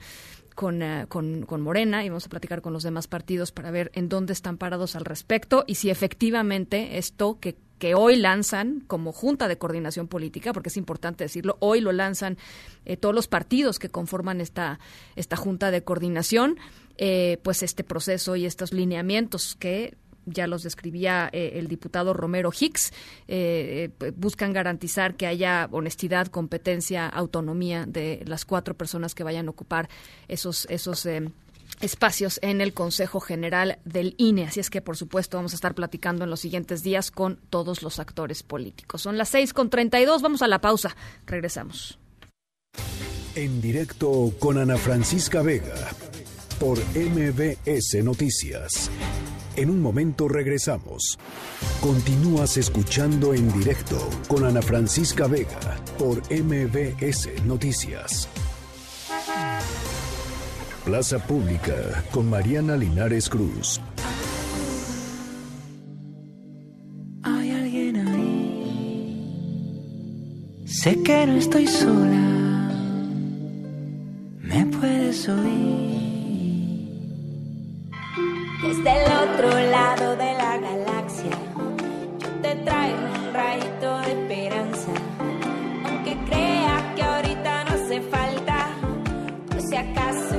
[0.55, 3.91] con, eh, con, con, Morena y vamos a platicar con los demás partidos para ver
[3.93, 9.13] en dónde están parados al respecto y si efectivamente esto que, que hoy lanzan como
[9.13, 12.39] Junta de Coordinación Política, porque es importante decirlo, hoy lo lanzan
[12.85, 14.79] eh, todos los partidos que conforman esta,
[15.15, 16.57] esta Junta de Coordinación,
[16.97, 19.95] eh, pues este proceso y estos lineamientos que
[20.29, 22.91] ya los describía eh, el diputado Romero Hicks,
[23.27, 29.47] eh, eh, buscan garantizar que haya honestidad, competencia, autonomía de las cuatro personas que vayan
[29.47, 29.89] a ocupar
[30.27, 31.07] esos, esos
[31.81, 34.45] espacios en el Consejo General del INE.
[34.45, 37.81] Así es que, por supuesto, vamos a estar platicando en los siguientes días con todos
[37.81, 39.01] los actores políticos.
[39.01, 40.21] Son las seis con treinta y dos.
[40.21, 40.95] Vamos a la pausa.
[41.25, 41.97] Regresamos.
[43.35, 45.75] En directo con Ana Francisca Vega
[46.59, 48.91] por MBS Noticias.
[49.59, 51.19] En un momento regresamos.
[51.81, 53.97] Continúas escuchando en directo
[54.29, 55.59] con Ana Francisca Vega
[55.97, 58.29] por MBS Noticias.
[60.85, 63.81] Plaza Pública con Mariana Linares Cruz.
[67.23, 69.43] Hay alguien ahí.
[70.67, 72.71] Sé que no estoy sola.
[74.41, 76.08] Me puedes oír.
[78.61, 81.31] Desde el otro lado de la galaxia,
[82.19, 84.91] yo te traigo un rayito de esperanza.
[85.85, 88.67] Aunque crea que ahorita no hace falta,
[89.49, 90.38] por si acaso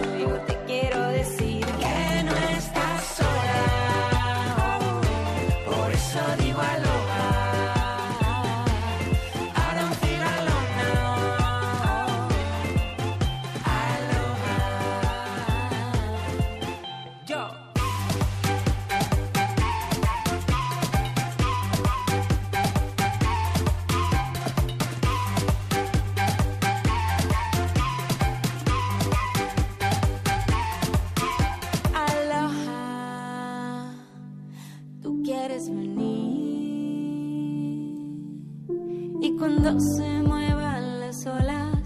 [39.21, 41.77] y cuando se muevan las olas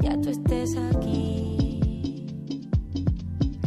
[0.00, 2.26] ya tú estés aquí.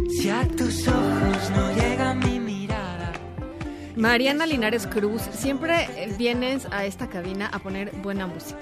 [0.09, 3.13] Si a tus ojos no llega mi mirada.
[3.95, 8.59] Mariana Linares Cruz, siempre eh, vienes a esta cabina a poner buena música.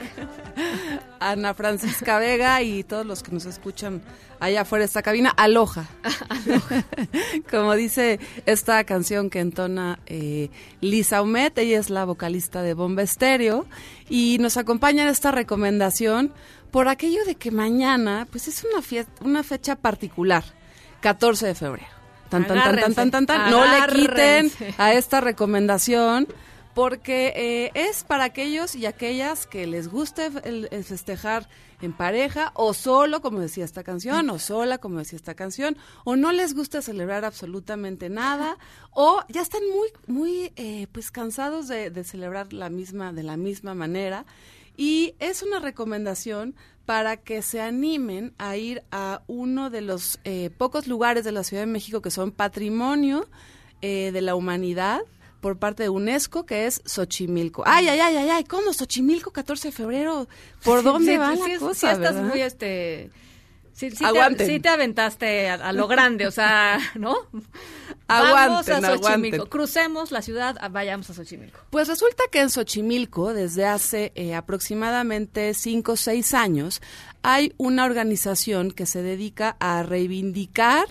[1.19, 4.01] Ana Francisca Vega y todos los que nos escuchan
[4.39, 5.87] allá afuera de esta cabina, aloja.
[7.51, 10.49] Como dice esta canción que entona eh,
[10.81, 13.67] Lisa Humet, ella es la vocalista de Bomba Estéreo
[14.09, 16.33] y nos acompaña en esta recomendación
[16.71, 20.43] por aquello de que mañana pues es una, fiesta, una fecha particular,
[21.01, 22.01] 14 de febrero.
[22.29, 23.51] Tan, tan, tan, tan, tan, tan, tan.
[23.51, 26.27] No le quiten a esta recomendación
[26.73, 31.49] porque eh, es para aquellos y aquellas que les guste el, festejar
[31.81, 36.15] en pareja o solo, como decía esta canción, o sola, como decía esta canción, o
[36.15, 38.57] no les gusta celebrar absolutamente nada,
[38.91, 43.37] o ya están muy, muy, eh, pues cansados de, de celebrar la misma, de la
[43.37, 44.25] misma manera.
[44.77, 50.49] Y es una recomendación para que se animen a ir a uno de los eh,
[50.57, 53.27] pocos lugares de la Ciudad de México que son patrimonio
[53.81, 55.01] eh, de la humanidad
[55.41, 57.63] por parte de UNESCO, que es Xochimilco.
[57.65, 60.27] Ay, ay, ay, ay, ay, ¿cómo Xochimilco 14 de febrero?
[60.63, 61.73] ¿Por dónde sí, va sí, la sí, cosa?
[61.73, 62.29] sí estás verdad?
[62.29, 63.11] muy este
[63.73, 64.05] sí, sí
[64.37, 67.15] te, sí te aventaste a, a lo grande, o sea, ¿no?
[68.07, 69.45] Vamos Aguanten, a Xochimilco, aguanten.
[69.47, 71.59] crucemos la ciudad, ah, vayamos a Xochimilco.
[71.69, 76.81] Pues resulta que en Xochimilco, desde hace eh, aproximadamente cinco o seis años,
[77.23, 80.87] hay una organización que se dedica a reivindicar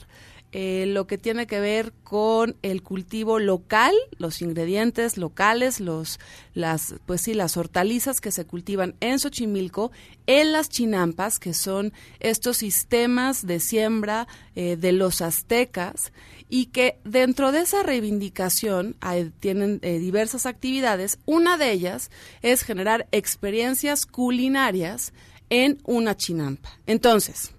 [0.53, 6.19] eh, lo que tiene que ver con el cultivo local, los ingredientes locales, los,
[6.55, 9.93] las, pues sí, las hortalizas que se cultivan en Xochimilco,
[10.27, 16.13] en las chinampas, que son estos sistemas de siembra eh, de los aztecas,
[16.49, 18.97] y que dentro de esa reivindicación
[19.39, 21.21] tienen eh, diversas actividades.
[21.25, 22.11] Una de ellas
[22.43, 25.13] es generar experiencias culinarias
[25.49, 26.71] en una chinampa.
[26.87, 27.53] Entonces,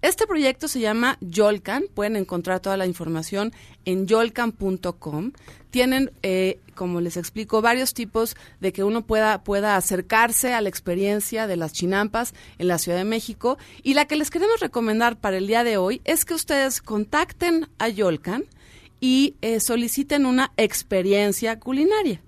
[0.00, 1.84] Este proyecto se llama Yolcan.
[1.92, 3.52] Pueden encontrar toda la información
[3.84, 5.32] en yolcan.com.
[5.70, 10.68] Tienen, eh, como les explico, varios tipos de que uno pueda, pueda acercarse a la
[10.68, 13.58] experiencia de las chinampas en la Ciudad de México.
[13.82, 17.66] Y la que les queremos recomendar para el día de hoy es que ustedes contacten
[17.78, 18.44] a Yolcan
[19.00, 22.20] y eh, soliciten una experiencia culinaria.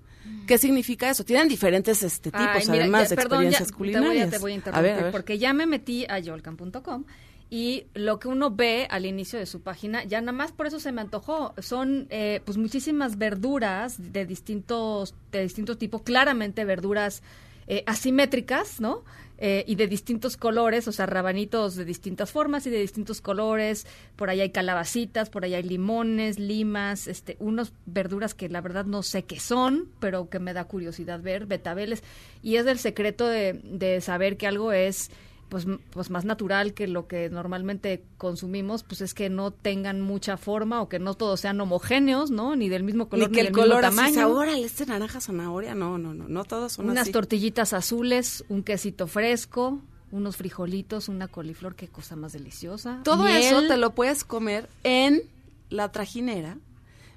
[0.45, 1.23] ¿Qué significa eso?
[1.23, 3.77] Tienen diferentes este, tipos, Ay, mira, además ya- de perdón, ya experiencias te voy a-
[3.99, 4.29] culinarias.
[4.31, 5.11] Te voy a, A interrumpir ver, a ver.
[5.11, 7.05] porque ya me metí a yolcan.com
[7.53, 10.79] y lo que uno ve al inicio de su página, ya nada más por eso
[10.79, 17.21] se me antojó, son eh, pues muchísimas verduras de distintos, de distintos tipos, claramente verduras
[17.67, 19.03] eh, asimétricas, ¿no?
[19.37, 23.85] Eh, y de distintos colores, o sea, rabanitos de distintas formas y de distintos colores.
[24.15, 28.85] Por ahí hay calabacitas, por ahí hay limones, limas, este, unos verduras que la verdad
[28.85, 32.01] no sé qué son, pero que me da curiosidad ver, betabeles.
[32.41, 35.09] Y es el secreto de, de saber que algo es
[35.51, 40.37] pues, pues más natural que lo que normalmente consumimos, pues es que no tengan mucha
[40.37, 42.55] forma o que no todos sean homogéneos, ¿no?
[42.55, 44.13] Ni del mismo color, Ni ni, que el del mismo color así, tamaño.
[44.13, 47.11] sea, órale, este naranja zanahoria, no, no, no, no todos son unas así.
[47.11, 53.01] tortillitas azules, un quesito fresco, unos frijolitos, una coliflor, qué cosa más deliciosa.
[53.03, 53.43] Todo miel.
[53.43, 55.21] eso te lo puedes comer en
[55.69, 56.59] la trajinera,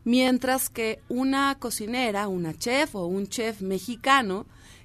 [0.02, 4.44] mientras que una cocinera, una chef o un chef mexicano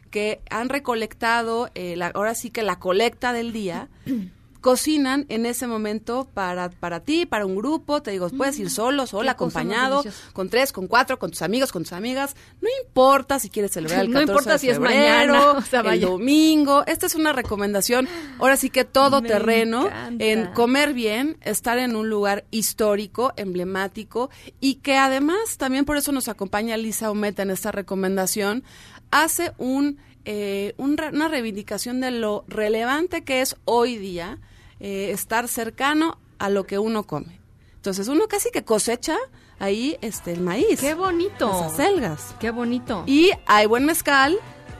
[0.10, 3.88] que han recolectado, eh, la- ahora sí que la colecta del día,
[4.61, 9.07] cocinan en ese momento para, para ti, para un grupo, te digo, puedes ir solo,
[9.07, 10.03] sola, Mm, cosa más acompañado,
[10.34, 14.02] con tres, con cuatro, con tus amigos, con tus amigas, no importa si quieres celebrar
[14.03, 17.31] el No 14 importa de si es mañana, o sea, el domingo, esta es una
[17.31, 20.26] recomendación, ahora sí que todo Me terreno, encanta.
[20.26, 24.30] en comer bien, estar en un lugar histórico, emblemático
[24.60, 28.65] y que además también por eso nos acompaña Lisa Ometa en esta recomendación,
[29.11, 34.40] hace un, eh, un una reivindicación de lo relevante que es hoy día
[34.80, 37.40] eh, estar cercano a lo que uno come.
[37.76, 39.18] Entonces uno casi que cosecha
[39.60, 40.80] ahí este el maíz.
[40.80, 41.48] Qué bonito.
[41.48, 42.36] Las acelgas.
[42.40, 43.03] Qué bonito.
[43.06, 44.38] Y hay buen mezcal,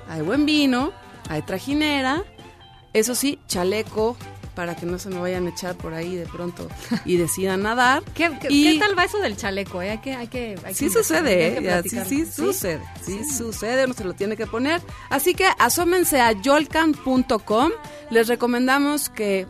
[0.08, 0.92] hay buen vino,
[1.30, 2.24] hay trajinera,
[2.94, 4.18] eso sí, chaleco
[4.60, 6.68] para que no se me vayan a echar por ahí de pronto
[7.06, 8.04] y decidan nadar.
[8.14, 9.82] ¿Qué, qué- Y- qué tal va eso del chaleco?
[9.82, 9.92] eh?
[9.92, 11.82] Hay que, hay que, hay Sí sucede, hay ¿eh?
[11.82, 14.82] que sí, sucede, sí, sucede, uno se lo tiene que poner.
[15.10, 17.72] Así que asómense a yolcan.com,
[18.12, 19.48] les recomendamos que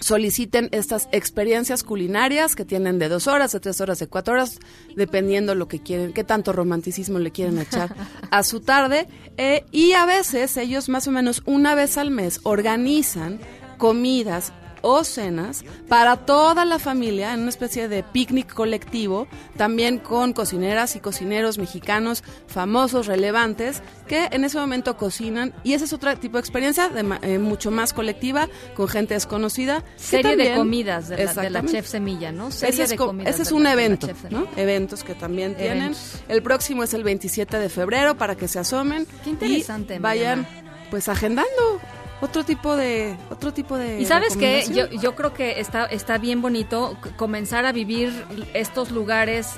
[0.00, 4.58] soliciten estas experiencias culinarias que tienen de dos horas, de tres horas, de cuatro horas,
[4.96, 7.94] dependiendo lo que quieren, qué tanto romanticismo le quieren echar
[8.30, 9.08] a su tarde.
[9.36, 13.40] Eh, y a veces ellos más o menos una vez al mes organizan
[13.78, 19.26] comidas o cenas para toda la familia en una especie de picnic colectivo,
[19.56, 25.86] también con cocineras y cocineros mexicanos famosos, relevantes, que en ese momento cocinan y ese
[25.86, 29.82] es otro tipo de experiencia de eh, mucho más colectiva, con gente desconocida.
[29.96, 31.72] Serie de comidas de la, de la Exactamente.
[31.72, 32.52] chef Semilla, ¿no?
[32.52, 34.08] Serie Ese es, de co- comidas ese es un evento.
[34.54, 35.78] Eventos que también tienen.
[35.78, 36.22] Eventos.
[36.28, 39.08] El próximo es el 27 de febrero para que se asomen.
[39.24, 40.86] Qué interesante, Y vayan, Mariana.
[40.90, 41.80] pues, agendando
[42.20, 46.18] otro tipo de otro tipo de Y sabes que yo, yo creo que está, está
[46.18, 48.12] bien bonito comenzar a vivir
[48.54, 49.54] estos lugares,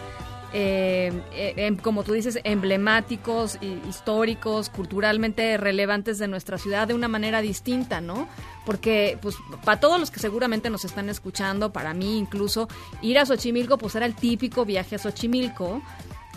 [0.53, 6.95] eh, eh, em- como tú dices, emblemáticos, y históricos, culturalmente relevantes de nuestra ciudad de
[6.95, 8.29] una manera distinta, ¿no?
[8.67, 12.69] Porque, pues, para todos los que seguramente nos están escuchando, para mí incluso,
[13.01, 15.81] ir a Xochimilco, pues era el típico viaje a Xochimilco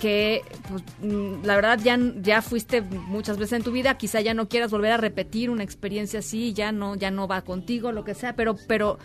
[0.04, 4.34] que pues, mm, la verdad ya, ya fuiste muchas veces en tu vida, quizá ya
[4.34, 8.04] no quieras volver a repetir una experiencia así, ya no, ya no va contigo, lo
[8.04, 9.00] que sea, pero, pero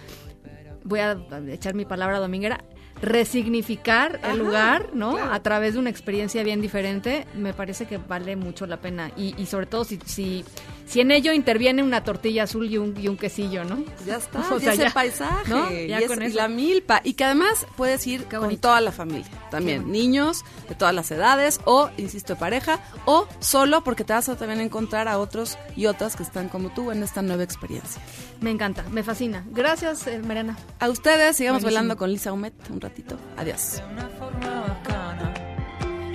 [0.83, 1.17] voy a
[1.51, 2.65] echar mi palabra dominguera,
[3.01, 5.17] resignificar Ajá, el lugar, ¿no?
[5.19, 9.13] A través de una experiencia bien diferente, me parece que vale mucho la pena.
[9.17, 10.45] Y, y sobre todo si, si,
[10.89, 13.85] si en ello interviene una tortilla azul y un, y un quesillo, ¿no?
[14.07, 15.71] Ya está, O ya sea, es ya, el paisaje, ¿no?
[15.71, 16.37] y, Ya es- con y eso.
[16.37, 20.95] la milpa, y que además puedes ir con toda la familia, también niños de todas
[20.95, 25.59] las edades, o, insisto, pareja, o solo porque te vas a también encontrar a otros
[25.77, 28.01] y otras que están como tú en esta nueva experiencia.
[28.41, 29.45] Me encanta, me fascina.
[29.51, 30.57] Gracias, eh, Mariana.
[30.81, 31.79] A ustedes, sigamos Buenísimo.
[31.81, 33.17] bailando con Lisa Humet un ratito.
[33.37, 33.83] Adiós.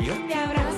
[0.05, 0.72] Yo te abrazo,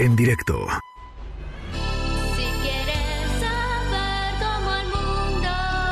[0.00, 0.66] en directo.
[2.34, 5.50] Si quieres saber cómo el mundo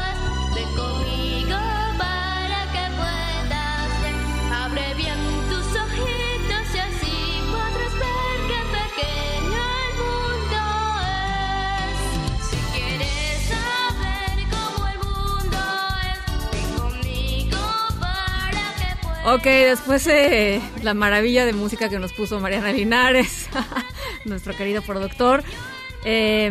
[0.09, 0.19] es,
[0.55, 1.59] ven conmigo
[1.99, 4.17] para que puedas ver.
[4.55, 5.19] Abre bien
[5.51, 7.17] tus ojitos y así
[7.53, 10.61] podrás ver qué pequeño el mundo
[11.85, 11.99] es.
[12.49, 15.61] Si quieres saber cómo el mundo
[16.09, 16.21] es,
[16.51, 17.61] ven conmigo
[18.01, 19.35] para que puedas.
[19.35, 23.51] Ok, después eh, la maravilla de música que nos puso Mariana Linares.
[24.25, 25.43] nuestro querido productor,
[26.05, 26.51] eh,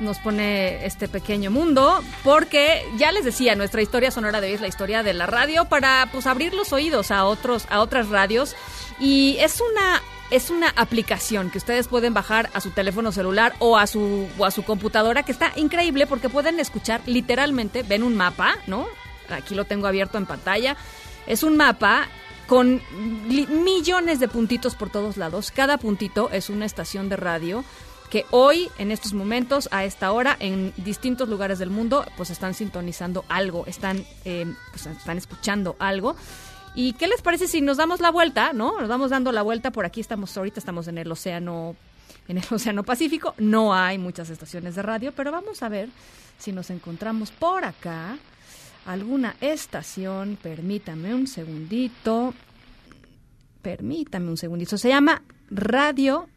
[0.00, 4.60] nos pone este pequeño mundo, porque ya les decía, nuestra historia sonora de hoy es
[4.60, 8.54] la historia de la radio para pues abrir los oídos a otros, a otras radios.
[8.98, 13.78] Y es una es una aplicación que ustedes pueden bajar a su teléfono celular o
[13.78, 18.16] a su o a su computadora que está increíble porque pueden escuchar literalmente, ven un
[18.16, 18.86] mapa, ¿no?
[19.30, 20.76] Aquí lo tengo abierto en pantalla.
[21.26, 22.08] Es un mapa
[22.46, 22.82] con
[23.18, 25.50] millones de puntitos por todos lados.
[25.50, 27.64] Cada puntito es una estación de radio
[28.10, 32.54] que hoy, en estos momentos, a esta hora, en distintos lugares del mundo, pues están
[32.54, 36.14] sintonizando algo, están, eh, pues, están escuchando algo.
[36.74, 38.78] ¿Y qué les parece si nos damos la vuelta, no?
[38.78, 41.74] Nos vamos dando la vuelta por aquí, estamos ahorita estamos en el océano,
[42.28, 43.34] en el océano Pacífico.
[43.38, 45.88] No hay muchas estaciones de radio, pero vamos a ver
[46.38, 48.18] si nos encontramos por acá
[48.86, 50.38] alguna estación.
[50.40, 52.34] Permítame un segundito.
[53.62, 54.78] Permítame un segundito.
[54.78, 56.28] Se llama Radio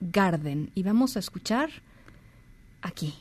[0.00, 1.70] Garden y vamos a escuchar
[2.82, 3.14] aquí.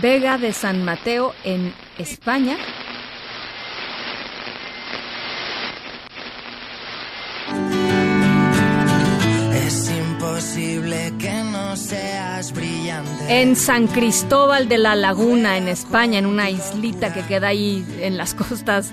[0.00, 2.56] Vega de San Mateo en España.
[10.42, 13.40] Imposible que no seas brillante.
[13.40, 18.16] En San Cristóbal de la Laguna, en España, en una islita que queda ahí en
[18.16, 18.90] las costas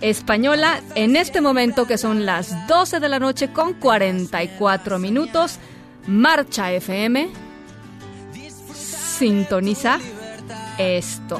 [0.00, 5.58] española, en este momento que son las 12 de la noche con 44 minutos,
[6.06, 7.28] Marcha FM
[9.18, 9.98] sintoniza
[10.78, 11.38] esto.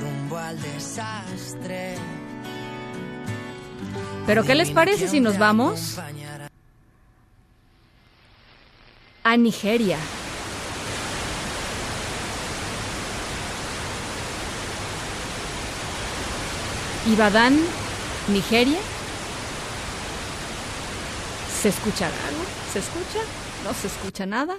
[0.00, 1.96] Rumbo al desastre.
[4.26, 5.98] Pero ¿qué les parece si nos vamos
[9.24, 9.98] a Nigeria?
[17.06, 17.58] Ibadan,
[18.28, 18.78] Nigeria.
[21.62, 22.44] ¿Se escucha algo?
[22.72, 23.20] ¿Se escucha?
[23.64, 24.56] ¿No se escucha nada?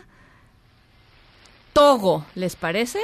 [1.73, 2.99] Togo, ¿les parece?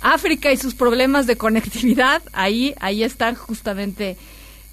[0.00, 4.16] África y sus problemas de conectividad, ahí, ahí están justamente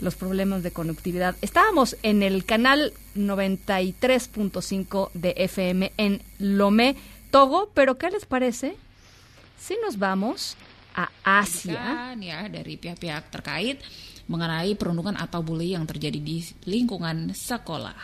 [0.02, 1.36] los problemas de conectividad.
[1.41, 6.95] Estábamos en el canal 93.5 de FM en Lomé,
[7.30, 8.76] Togo, pero ¿qué les parece
[9.60, 10.57] si nos vamos
[10.95, 12.15] a Asia?
[12.19, 13.80] Ya dari pihak-pihak terkait
[14.28, 17.95] mengenai perundungan atau bully yang terjadi di lingkungan sekolah.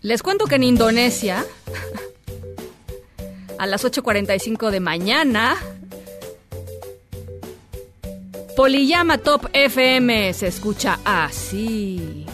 [0.00, 1.44] Les cuento que en Indonesia,
[3.60, 5.56] a las 8.45 de mañana,
[8.56, 12.26] Polillama Top FM se escucha así.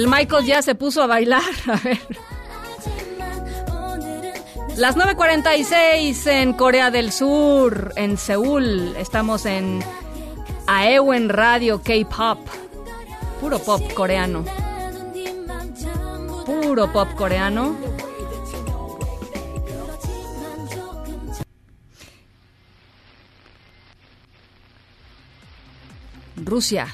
[0.00, 1.42] El Michael ya se puso a bailar.
[1.66, 1.98] A ver.
[4.78, 8.96] Las 9.46 en Corea del Sur, en Seúl.
[8.96, 9.84] Estamos en
[10.66, 12.38] Aewen Radio K-Pop.
[13.42, 14.42] Puro pop coreano.
[16.46, 17.76] Puro pop coreano.
[26.36, 26.88] Rusia.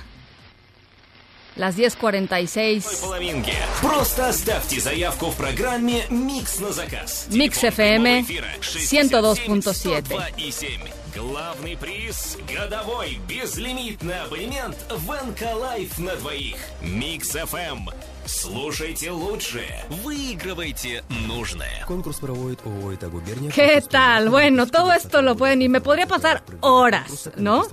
[1.57, 3.01] Las 10.46.
[3.01, 3.53] половинки.
[3.81, 7.27] Просто оставьте заявку в программе «Микс на заказ».
[7.29, 8.25] Mix FM
[8.61, 10.01] 102.7.
[10.01, 10.81] 2 и 7.
[11.13, 16.55] Главный приз – годовой безлимитный абонемент в НК Лайф на двоих.
[16.81, 17.93] Микс FM.
[18.25, 21.83] Слушайте лучшее, выигрывайте нужное.
[21.87, 23.51] Конкурс проводит ООО «Ита губерния».
[23.51, 24.29] ¿Qué tal?
[24.29, 27.63] Bueno, todo esto lo pueden y me podría pasar horas, ¿no?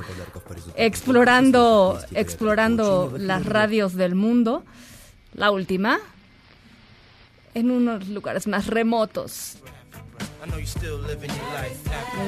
[0.74, 4.64] Explorando, explorando las radios del mundo.
[5.34, 5.98] La última,
[7.54, 9.58] en unos lugares más remotos.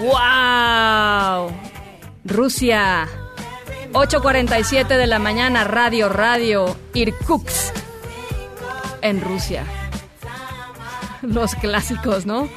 [0.02, 1.52] ¡Wow!
[2.24, 3.08] Rusia.
[3.92, 7.74] 8.47 de la mañana, radio, radio, Irkutsk,
[9.05, 9.65] en Rusia.
[11.21, 12.49] Los clásicos, ¿no?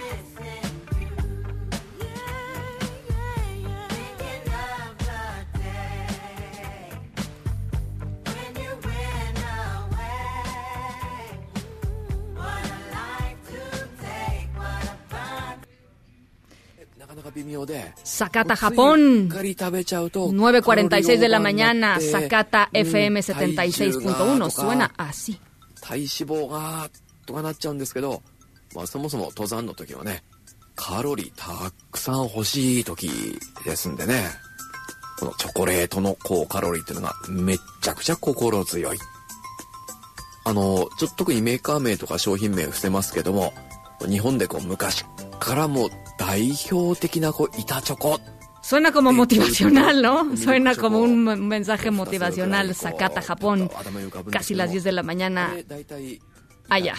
[18.03, 19.29] Sakata, Japón.
[20.33, 24.51] 9.46 de la mañana, Sakata FM 76.1.
[24.51, 25.39] Suena así.
[25.89, 26.90] 体脂肪が
[27.24, 28.23] とかなっちゃうんですけど、
[28.74, 30.23] まあ、そもそも登山の時はね
[30.77, 33.10] カロリーたくさん欲しい時
[33.65, 34.24] ですんでね。
[35.19, 38.98] このチョコレートの高カロリーっていうのがめっちゃくちゃ心強い。
[40.44, 43.52] あのちょっと特にメーカー名とか商品名伏せますけども
[44.09, 45.05] 日本でこう昔
[45.40, 48.20] からも代表的なこう板チョコ
[48.61, 50.38] Suena como motivacional, ¿no?
[50.38, 52.73] Suena como un m- mensaje motivacional.
[52.73, 53.69] Sakata, Japón.
[54.31, 55.53] Casi las 10 de la mañana.
[56.69, 56.95] Allá.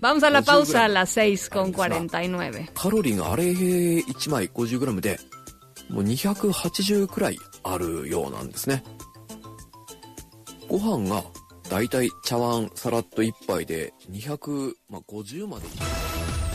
[0.00, 2.68] Vamos a la pausa a las 6 con 49.
[2.74, 5.20] カロリーがあれ1枚 50g で
[5.88, 8.82] もう280くらいあるようなんですね
[10.68, 11.22] ご飯が
[11.70, 15.66] だいたい茶碗さらっと1杯で250まで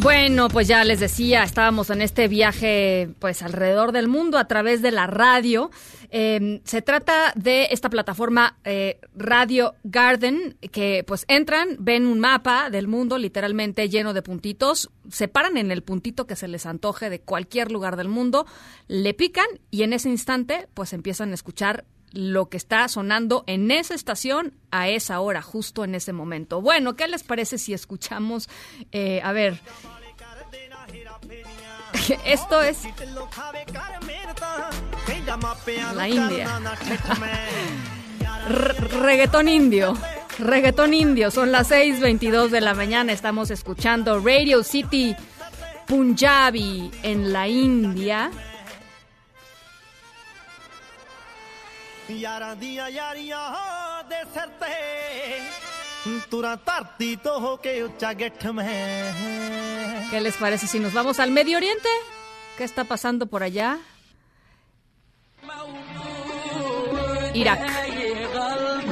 [0.00, 4.80] Bueno, pues ya les decía, estábamos en este viaje pues alrededor del mundo a través
[4.80, 5.72] de la radio.
[6.10, 12.70] Eh, se trata de esta plataforma eh, Radio Garden, que pues entran, ven un mapa
[12.70, 17.10] del mundo literalmente lleno de puntitos, se paran en el puntito que se les antoje
[17.10, 18.46] de cualquier lugar del mundo,
[18.86, 23.70] le pican y en ese instante pues empiezan a escuchar lo que está sonando en
[23.70, 26.60] esa estación a esa hora, justo en ese momento.
[26.60, 28.48] Bueno, ¿qué les parece si escuchamos,
[28.92, 29.60] eh, a ver,
[32.24, 32.78] esto es
[35.94, 36.60] la India.
[39.00, 39.96] Reggaetón indio.
[40.38, 41.30] Reggaetón indio.
[41.30, 43.12] Son las 6:22 de la mañana.
[43.12, 45.14] Estamos escuchando Radio City
[45.86, 48.30] Punjabi en la India.
[52.11, 55.39] ਯਾਰਾਂ ਦੀਆਂ ਯਾਰੀਆਂ ਦੇ ਸਿਰ ਤੇ
[56.31, 59.13] ਤੁਰਾਂ ਧਰਤੀ ਤੋਂ ਹੋ ਕੇ ਉੱਚਾ ਗਿੱਠ ਮੈਂ
[60.13, 61.89] ¿Qué les parece si nos vamos al Medio Oriente?
[62.55, 63.79] ¿Qué está pasando por allá?
[67.33, 67.63] Irak.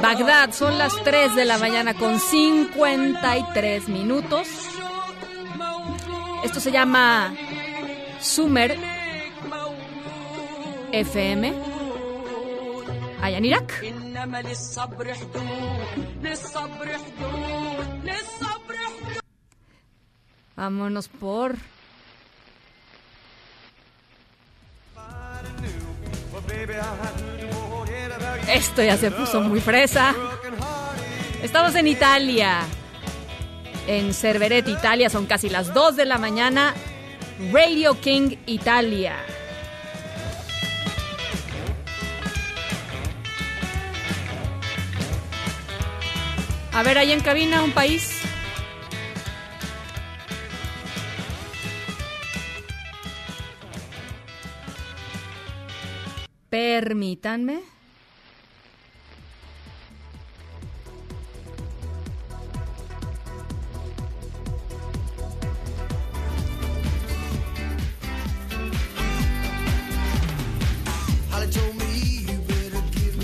[0.00, 4.48] Bagdad, son las 3 de la mañana con 53 minutos.
[6.42, 7.32] Esto se llama
[8.20, 8.76] Sumer
[10.90, 11.75] FM.
[13.21, 13.83] allá en Irak.
[20.55, 21.55] Vámonos por...
[28.47, 30.15] Esto ya se puso muy fresa.
[31.43, 32.61] Estamos en Italia.
[33.87, 36.73] En Cerveret, Italia, son casi las 2 de la mañana.
[37.51, 39.15] Radio King Italia.
[46.77, 48.21] A ver, ahí en cabina, un país.
[56.51, 57.76] Permítanme.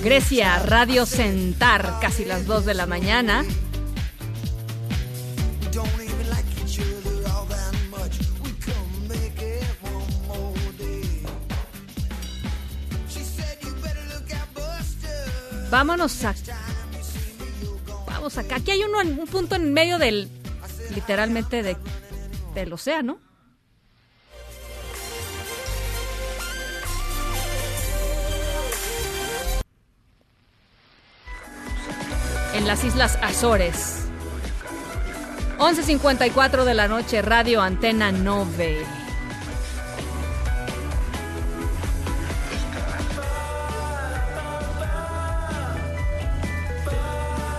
[0.04, 3.46] Grecia, Radio Sentar, casi las 2 de la mañana.
[15.72, 16.36] Vámonos a.
[18.06, 18.58] Vamos acá.
[18.58, 20.30] Aquí hay uno un punto en medio del.
[20.94, 21.78] Literalmente de,
[22.54, 23.20] del océano.
[32.64, 34.08] En las Islas Azores.
[35.58, 38.86] 11.54 de la noche, Radio Antena 9.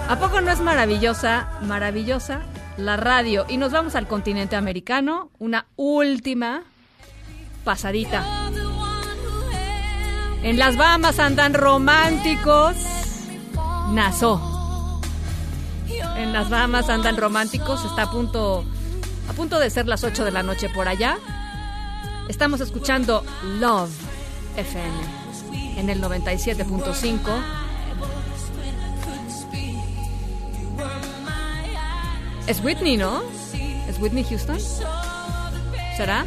[0.08, 2.40] ¿A poco no es maravillosa, maravillosa
[2.78, 3.44] la radio?
[3.46, 6.62] Y nos vamos al continente americano, una última
[7.62, 8.24] pasadita.
[10.42, 12.76] En las Bahamas andan románticos.
[13.92, 14.53] Nassau.
[16.16, 18.64] En las Bahamas andan románticos, está a punto
[19.28, 21.18] a punto de ser las 8 de la noche por allá.
[22.28, 23.24] Estamos escuchando
[23.58, 23.90] Love
[24.56, 25.24] FM
[25.76, 27.18] en el 97.5.
[32.46, 33.22] Es Whitney, ¿no?
[33.88, 34.58] ¿Es Whitney Houston?
[35.96, 36.24] ¿Será?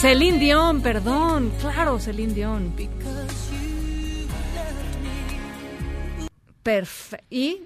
[0.00, 1.52] Celine Dion, perdón.
[1.60, 2.74] Claro, Celine Dion.
[6.62, 7.26] Perfecto.
[7.28, 7.62] Y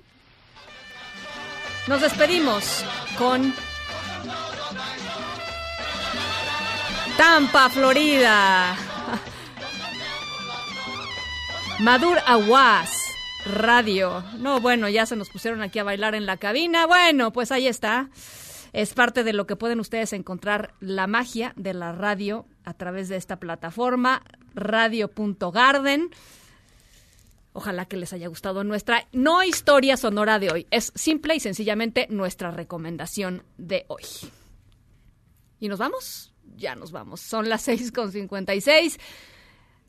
[1.87, 2.85] nos despedimos
[3.17, 3.55] con
[7.17, 8.77] Tampa, Florida.
[11.79, 12.91] Madur Aguas
[13.47, 14.25] Radio.
[14.39, 16.87] No, bueno, ya se nos pusieron aquí a bailar en la cabina.
[16.87, 18.09] Bueno, pues ahí está.
[18.75, 23.09] Es parte de lo que pueden ustedes encontrar la magia de la radio a través
[23.09, 26.11] de esta plataforma, radio.garden.
[27.53, 30.67] Ojalá que les haya gustado nuestra no historia sonora de hoy.
[30.73, 34.03] Es simple y sencillamente nuestra recomendación de hoy.
[35.61, 36.35] ¿Y nos vamos?
[36.57, 37.21] Ya nos vamos.
[37.21, 38.99] Son las 6.56.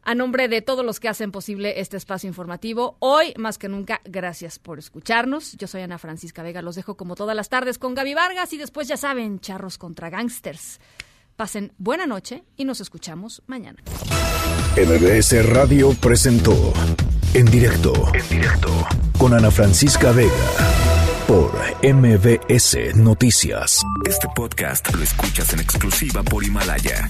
[0.08, 4.02] A nombre de todos los que hacen posible este espacio informativo, hoy más que nunca,
[4.06, 5.54] gracias por escucharnos.
[5.54, 8.60] Yo soy Ana Francisca Vega, los dejo como todas las tardes con Gaby Vargas y
[8.60, 10.80] después ya saben, charros contra gangsters.
[11.36, 13.80] Pasen buena noche y nos escuchamos mañana.
[14.78, 16.72] MBS Radio presentó
[17.34, 18.70] En directo, en directo,
[19.18, 20.32] con Ana Francisca Vega,
[21.28, 21.52] por
[21.82, 23.82] MBS Noticias.
[24.06, 27.10] Este podcast lo escuchas en exclusiva por Himalaya.